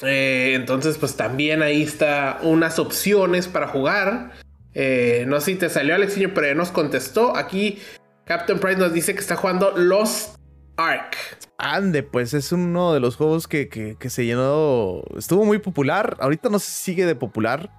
Eh, 0.03 0.53
entonces, 0.55 0.97
pues 0.99 1.17
también 1.17 1.63
ahí 1.63 1.83
está 1.83 2.39
unas 2.43 2.79
opciones 2.79 3.49
para 3.49 3.69
jugar. 3.69 4.33
Eh, 4.75 5.25
no 5.27 5.41
sé 5.41 5.53
si 5.53 5.59
te 5.59 5.69
salió 5.69 5.95
Alexiño, 5.95 6.33
pero 6.35 6.55
nos 6.55 6.71
contestó. 6.71 7.37
Aquí 7.37 7.79
Captain 8.25 8.59
Price 8.59 8.79
nos 8.79 8.93
dice 8.93 9.15
que 9.15 9.21
está 9.21 9.37
jugando 9.37 9.73
Lost 9.77 10.37
Ark. 10.77 11.17
Ande, 11.59 12.03
pues 12.03 12.35
es 12.35 12.53
uno 12.53 12.93
de 12.93 13.01
los 13.01 13.17
juegos 13.17 13.47
que, 13.47 13.97
se 14.01 14.27
llenó. 14.27 15.03
Estuvo 15.17 15.45
muy 15.45 15.59
popular. 15.59 16.17
Ahorita 16.21 16.49
no 16.49 16.59
se 16.59 16.71
sigue 16.71 17.07
de 17.07 17.15
popular. 17.15 17.71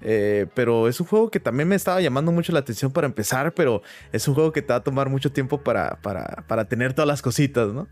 Eh, 0.00 0.46
pero 0.54 0.86
es 0.86 1.00
un 1.00 1.06
juego 1.06 1.30
que 1.30 1.40
también 1.40 1.68
me 1.68 1.74
estaba 1.74 2.00
llamando 2.00 2.30
mucho 2.30 2.52
la 2.52 2.60
atención 2.60 2.92
para 2.92 3.06
empezar. 3.06 3.52
Pero 3.54 3.82
es 4.12 4.26
un 4.28 4.34
juego 4.34 4.52
que 4.52 4.62
te 4.62 4.72
va 4.72 4.76
a 4.76 4.82
tomar 4.82 5.08
mucho 5.08 5.30
tiempo 5.30 5.62
para, 5.62 6.00
para, 6.00 6.64
tener 6.68 6.94
todas 6.94 7.08
las 7.08 7.22
cositas, 7.22 7.72
¿no? 7.72 7.86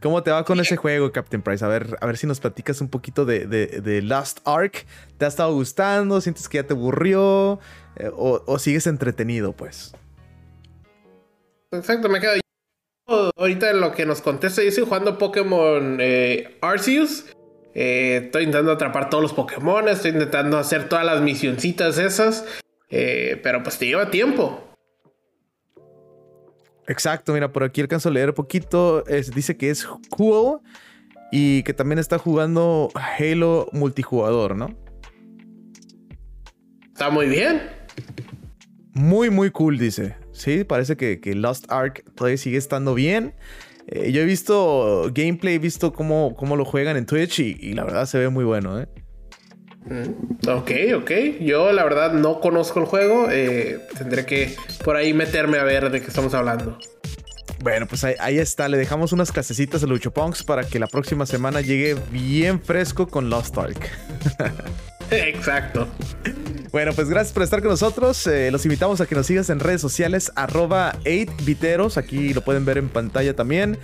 ¿Cómo 0.00 0.22
te 0.22 0.30
va 0.30 0.44
con 0.44 0.60
ese 0.60 0.76
juego, 0.76 1.10
Captain 1.10 1.42
Price? 1.42 1.64
A 1.64 1.68
ver, 1.68 1.96
a 2.00 2.06
ver 2.06 2.16
si 2.16 2.28
nos 2.28 2.38
platicas 2.38 2.80
un 2.80 2.88
poquito 2.88 3.24
de, 3.24 3.46
de, 3.46 4.02
Last 4.02 4.38
Ark. 4.46 4.86
¿Te 5.16 5.24
ha 5.24 5.28
estado 5.28 5.52
gustando? 5.52 6.20
¿Sientes 6.20 6.48
que 6.48 6.58
ya 6.58 6.62
te 6.62 6.74
aburrió? 6.74 7.58
Eh, 7.96 8.08
o, 8.14 8.44
o, 8.46 8.58
sigues 8.60 8.86
entretenido, 8.86 9.52
pues? 9.54 9.92
Exacto, 11.72 12.08
me 12.08 12.20
quedo 12.20 12.34
Ahorita 13.08 13.70
en 13.70 13.80
lo 13.80 13.92
que 13.92 14.04
nos 14.04 14.20
contesta, 14.20 14.62
yo 14.62 14.68
estoy 14.68 14.84
jugando 14.84 15.16
Pokémon 15.16 15.96
eh, 15.98 16.58
Arceus. 16.60 17.24
Eh, 17.74 18.24
estoy 18.24 18.44
intentando 18.44 18.72
atrapar 18.72 19.08
todos 19.08 19.22
los 19.22 19.32
Pokémon, 19.32 19.88
estoy 19.88 20.10
intentando 20.10 20.58
hacer 20.58 20.90
todas 20.90 21.06
las 21.06 21.22
misioncitas 21.22 21.96
esas. 21.96 22.44
Eh, 22.90 23.40
pero 23.42 23.62
pues 23.62 23.78
te 23.78 23.86
lleva 23.86 24.10
tiempo. 24.10 24.62
Exacto, 26.86 27.32
mira, 27.32 27.50
por 27.50 27.64
aquí 27.64 27.80
alcanzo 27.80 28.10
a 28.10 28.12
leer 28.12 28.30
un 28.30 28.34
poquito. 28.34 29.02
dice 29.34 29.56
que 29.56 29.70
es 29.70 29.86
cool 30.10 30.60
y 31.32 31.62
que 31.62 31.72
también 31.72 31.98
está 31.98 32.18
jugando 32.18 32.90
Halo 32.94 33.68
multijugador, 33.72 34.54
¿no? 34.54 34.68
Está 36.92 37.08
muy 37.08 37.26
bien. 37.26 37.70
Muy, 38.92 39.30
muy 39.30 39.50
cool, 39.50 39.78
dice. 39.78 40.16
Sí, 40.38 40.62
parece 40.62 40.96
que, 40.96 41.20
Lost 41.34 41.64
Ark 41.68 42.04
todavía 42.14 42.38
sigue 42.38 42.58
estando 42.58 42.94
bien. 42.94 43.34
Eh, 43.88 44.12
yo 44.12 44.22
he 44.22 44.24
visto 44.24 45.10
gameplay, 45.12 45.54
he 45.54 45.58
visto 45.58 45.92
cómo, 45.92 46.36
cómo 46.36 46.54
lo 46.54 46.64
juegan 46.64 46.96
en 46.96 47.06
Twitch 47.06 47.40
y, 47.40 47.72
la 47.72 47.84
verdad 47.84 48.06
se 48.06 48.18
ve 48.18 48.28
muy 48.28 48.44
bueno, 48.44 48.80
¿eh? 48.80 48.86
Mm, 49.86 50.48
ok, 50.48 50.70
ok. 50.96 51.10
Yo 51.40 51.72
la 51.72 51.82
verdad 51.82 52.12
no 52.12 52.40
conozco 52.40 52.78
el 52.78 52.86
juego. 52.86 53.28
Eh, 53.30 53.80
tendré 53.96 54.26
que 54.26 54.54
por 54.84 54.94
ahí 54.94 55.12
meterme 55.12 55.58
a 55.58 55.64
ver 55.64 55.90
de 55.90 56.00
qué 56.00 56.06
estamos 56.06 56.34
hablando. 56.34 56.78
Bueno, 57.60 57.86
pues 57.88 58.04
ahí, 58.04 58.38
está. 58.38 58.68
Le 58.68 58.76
dejamos 58.76 59.12
unas 59.12 59.32
clasecitas 59.32 59.82
a 59.82 59.86
Lucho 59.86 60.12
Punks 60.12 60.44
para 60.44 60.62
que 60.62 60.78
la 60.78 60.86
próxima 60.86 61.26
semana 61.26 61.60
llegue 61.62 61.96
bien 62.12 62.62
fresco 62.62 63.08
con 63.08 63.28
Lost 63.28 63.58
Ark. 63.58 63.90
Exacto. 65.10 65.88
Bueno, 66.72 66.92
pues 66.92 67.08
gracias 67.08 67.32
por 67.32 67.42
estar 67.42 67.60
con 67.60 67.70
nosotros. 67.70 68.26
Eh, 68.26 68.50
los 68.50 68.64
invitamos 68.64 69.00
a 69.00 69.06
que 69.06 69.14
nos 69.14 69.26
sigas 69.26 69.50
en 69.50 69.60
redes 69.60 69.80
sociales, 69.80 70.30
arroba 70.36 70.94
8viteros. 71.04 71.96
Aquí 71.96 72.34
lo 72.34 72.42
pueden 72.42 72.64
ver 72.64 72.78
en 72.78 72.88
pantalla 72.88 73.34
también. 73.34 73.78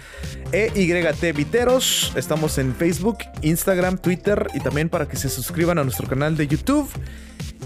EYT 0.52 1.34
Viteros. 1.34 2.12
Estamos 2.14 2.58
en 2.58 2.74
Facebook, 2.74 3.18
Instagram, 3.42 3.98
Twitter 3.98 4.48
y 4.54 4.60
también 4.60 4.88
para 4.88 5.08
que 5.08 5.16
se 5.16 5.28
suscriban 5.28 5.78
a 5.78 5.84
nuestro 5.84 6.06
canal 6.08 6.36
de 6.36 6.46
YouTube. 6.46 6.88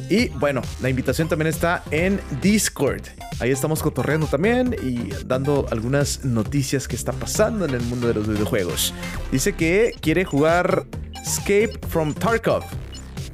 Y 0.08 0.28
bueno, 0.30 0.62
la 0.80 0.88
invitación 0.88 1.28
también 1.28 1.48
está 1.48 1.82
en 1.90 2.20
Discord. 2.40 3.02
Ahí 3.40 3.50
estamos 3.50 3.82
cotorreando 3.82 4.26
también 4.26 4.74
y 4.82 5.10
dando 5.26 5.66
algunas 5.70 6.24
noticias 6.24 6.88
que 6.88 6.96
está 6.96 7.12
pasando 7.12 7.66
en 7.66 7.74
el 7.74 7.82
mundo 7.82 8.08
de 8.08 8.14
los 8.14 8.26
videojuegos. 8.26 8.94
Dice 9.30 9.52
que 9.52 9.94
quiere 10.00 10.24
jugar 10.24 10.86
Escape 11.22 11.78
from 11.88 12.14
Tarkov. 12.14 12.64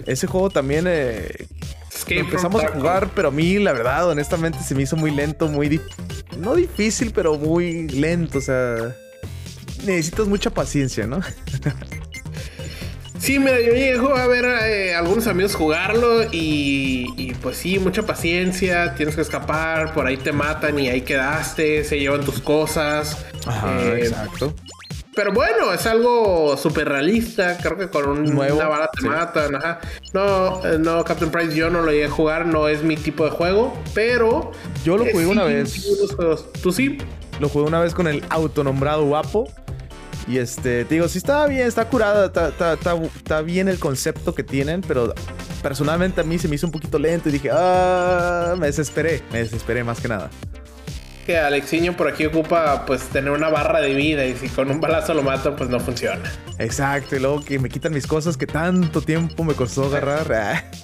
Ese 0.06 0.26
juego 0.26 0.50
también 0.50 0.86
eh, 0.88 1.46
empezamos 2.08 2.62
a 2.62 2.68
jugar, 2.68 3.10
pero 3.14 3.28
a 3.28 3.30
mí, 3.30 3.58
la 3.58 3.72
verdad, 3.72 4.08
honestamente, 4.08 4.58
se 4.60 4.74
me 4.74 4.82
hizo 4.82 4.96
muy 4.96 5.10
lento, 5.10 5.48
muy... 5.48 5.80
No 6.38 6.54
difícil, 6.54 7.12
pero 7.12 7.38
muy 7.38 7.88
lento. 7.88 8.38
O 8.38 8.40
sea, 8.40 8.94
necesitas 9.84 10.26
mucha 10.26 10.50
paciencia, 10.50 11.06
¿no? 11.06 11.20
Sí, 13.24 13.38
mira, 13.38 13.58
yo 13.58 13.72
llego 13.72 14.14
a 14.14 14.26
ver 14.26 14.44
a 14.44 14.68
eh, 14.68 14.94
algunos 14.94 15.26
amigos 15.28 15.54
jugarlo 15.54 16.24
y, 16.30 17.34
pues 17.40 17.56
sí, 17.56 17.78
mucha 17.78 18.02
paciencia, 18.02 18.94
tienes 18.96 19.14
que 19.14 19.22
escapar, 19.22 19.94
por 19.94 20.06
ahí 20.06 20.18
te 20.18 20.30
matan 20.30 20.78
y 20.78 20.90
ahí 20.90 21.00
quedaste, 21.00 21.84
se 21.84 21.98
llevan 21.98 22.22
tus 22.22 22.40
cosas. 22.40 23.24
Ajá, 23.46 23.80
eh, 23.80 24.00
exacto. 24.00 24.54
Pero 25.14 25.32
bueno, 25.32 25.72
es 25.72 25.86
algo 25.86 26.56
súper 26.56 26.88
realista. 26.88 27.56
Creo 27.58 27.76
que 27.76 27.88
con 27.88 28.08
un, 28.08 28.24
Nuevo, 28.34 28.56
una 28.56 28.68
bala 28.68 28.90
te 28.90 29.06
matan. 29.06 29.54
Ajá. 29.54 29.80
No, 30.12 30.64
eh, 30.66 30.78
no, 30.78 31.04
Captain 31.04 31.30
Price, 31.30 31.54
yo 31.54 31.70
no 31.70 31.82
lo 31.82 31.90
llegué 31.90 32.06
a 32.06 32.10
jugar. 32.10 32.46
No 32.46 32.68
es 32.68 32.82
mi 32.82 32.96
tipo 32.96 33.24
de 33.24 33.30
juego. 33.30 33.72
Pero. 33.94 34.52
Yo 34.84 34.96
lo 34.96 35.04
jugué 35.04 35.26
una 35.26 35.44
vez. 35.44 35.86
¿Tú 36.62 36.72
sí? 36.72 36.98
Lo 37.40 37.48
jugué 37.48 37.66
una 37.66 37.80
vez 37.80 37.94
con 37.94 38.06
el 38.06 38.24
autonombrado 38.30 39.04
guapo. 39.04 39.48
Y 40.26 40.38
este, 40.38 40.84
te 40.84 40.94
digo, 40.94 41.06
sí 41.08 41.18
está 41.18 41.46
bien, 41.46 41.66
está 41.66 41.86
curada, 41.88 42.26
está, 42.26 43.42
bien 43.42 43.68
el 43.68 43.78
concepto 43.78 44.34
que 44.34 44.42
tienen, 44.42 44.80
pero 44.80 45.12
personalmente 45.62 46.22
a 46.22 46.24
mí 46.24 46.38
se 46.38 46.48
me 46.48 46.54
hizo 46.54 46.66
un 46.66 46.72
poquito 46.72 46.98
lento 46.98 47.28
y 47.28 47.32
dije, 47.32 47.50
ah, 47.52 48.54
me 48.58 48.66
desesperé, 48.66 49.22
me 49.30 49.40
desesperé 49.40 49.84
más 49.84 50.00
que 50.00 50.08
nada. 50.08 50.30
Que 51.24 51.38
Alexiño 51.38 51.96
por 51.96 52.08
aquí 52.08 52.26
ocupa 52.26 52.84
pues 52.86 53.02
tener 53.08 53.30
una 53.30 53.48
barra 53.48 53.80
de 53.80 53.94
vida 53.94 54.26
y 54.26 54.36
si 54.36 54.48
con 54.48 54.70
un 54.70 54.80
balazo 54.80 55.14
lo 55.14 55.22
mato 55.22 55.56
pues 55.56 55.70
no 55.70 55.80
funciona. 55.80 56.22
Exacto, 56.58 57.16
y 57.16 57.20
luego 57.20 57.42
que 57.42 57.58
me 57.58 57.68
quitan 57.68 57.92
mis 57.92 58.06
cosas 58.06 58.36
que 58.36 58.46
tanto 58.46 59.00
tiempo 59.00 59.42
me 59.42 59.54
costó 59.54 59.84
agarrar. 59.84 60.32
Ah. 60.32 60.64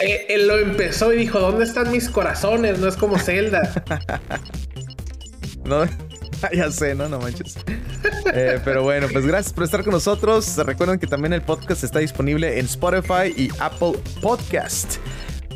Eh, 0.00 0.26
él 0.28 0.46
lo 0.46 0.56
empezó 0.56 1.12
y 1.12 1.16
dijo, 1.16 1.40
¿dónde 1.40 1.64
están 1.64 1.90
mis 1.90 2.08
corazones? 2.08 2.78
No 2.78 2.86
es 2.86 2.96
como 2.96 3.18
Zelda. 3.18 3.84
no, 5.64 5.84
ya 6.52 6.70
sé, 6.70 6.94
¿no? 6.94 7.08
No 7.08 7.18
manches. 7.18 7.56
Eh, 8.32 8.60
pero 8.64 8.82
bueno, 8.82 9.06
pues 9.12 9.26
gracias 9.26 9.52
por 9.52 9.64
estar 9.64 9.82
con 9.82 9.92
nosotros. 9.92 10.56
Recuerden 10.56 10.98
que 10.98 11.06
también 11.06 11.32
el 11.32 11.42
podcast 11.42 11.84
está 11.84 11.98
disponible 11.98 12.58
en 12.58 12.66
Spotify 12.66 13.34
y 13.36 13.50
Apple 13.58 13.92
Podcast. 14.20 14.96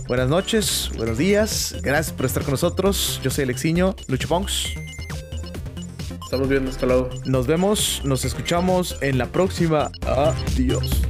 Buenas 0.08 0.28
noches, 0.28 0.90
buenos 0.96 1.16
días. 1.16 1.76
Gracias 1.82 2.14
por 2.14 2.26
estar 2.26 2.42
con 2.42 2.52
nosotros. 2.52 3.20
Yo 3.22 3.30
soy 3.30 3.44
Alexiño, 3.44 3.94
Lucho 4.08 4.28
Ponks. 4.28 4.68
Estamos 6.24 6.48
viendo, 6.48 6.70
hasta 6.70 6.86
luego. 6.86 7.10
Nos 7.24 7.46
vemos, 7.46 8.02
nos 8.04 8.24
escuchamos 8.24 8.96
en 9.00 9.18
la 9.18 9.26
próxima. 9.26 9.90
Adiós. 10.06 11.02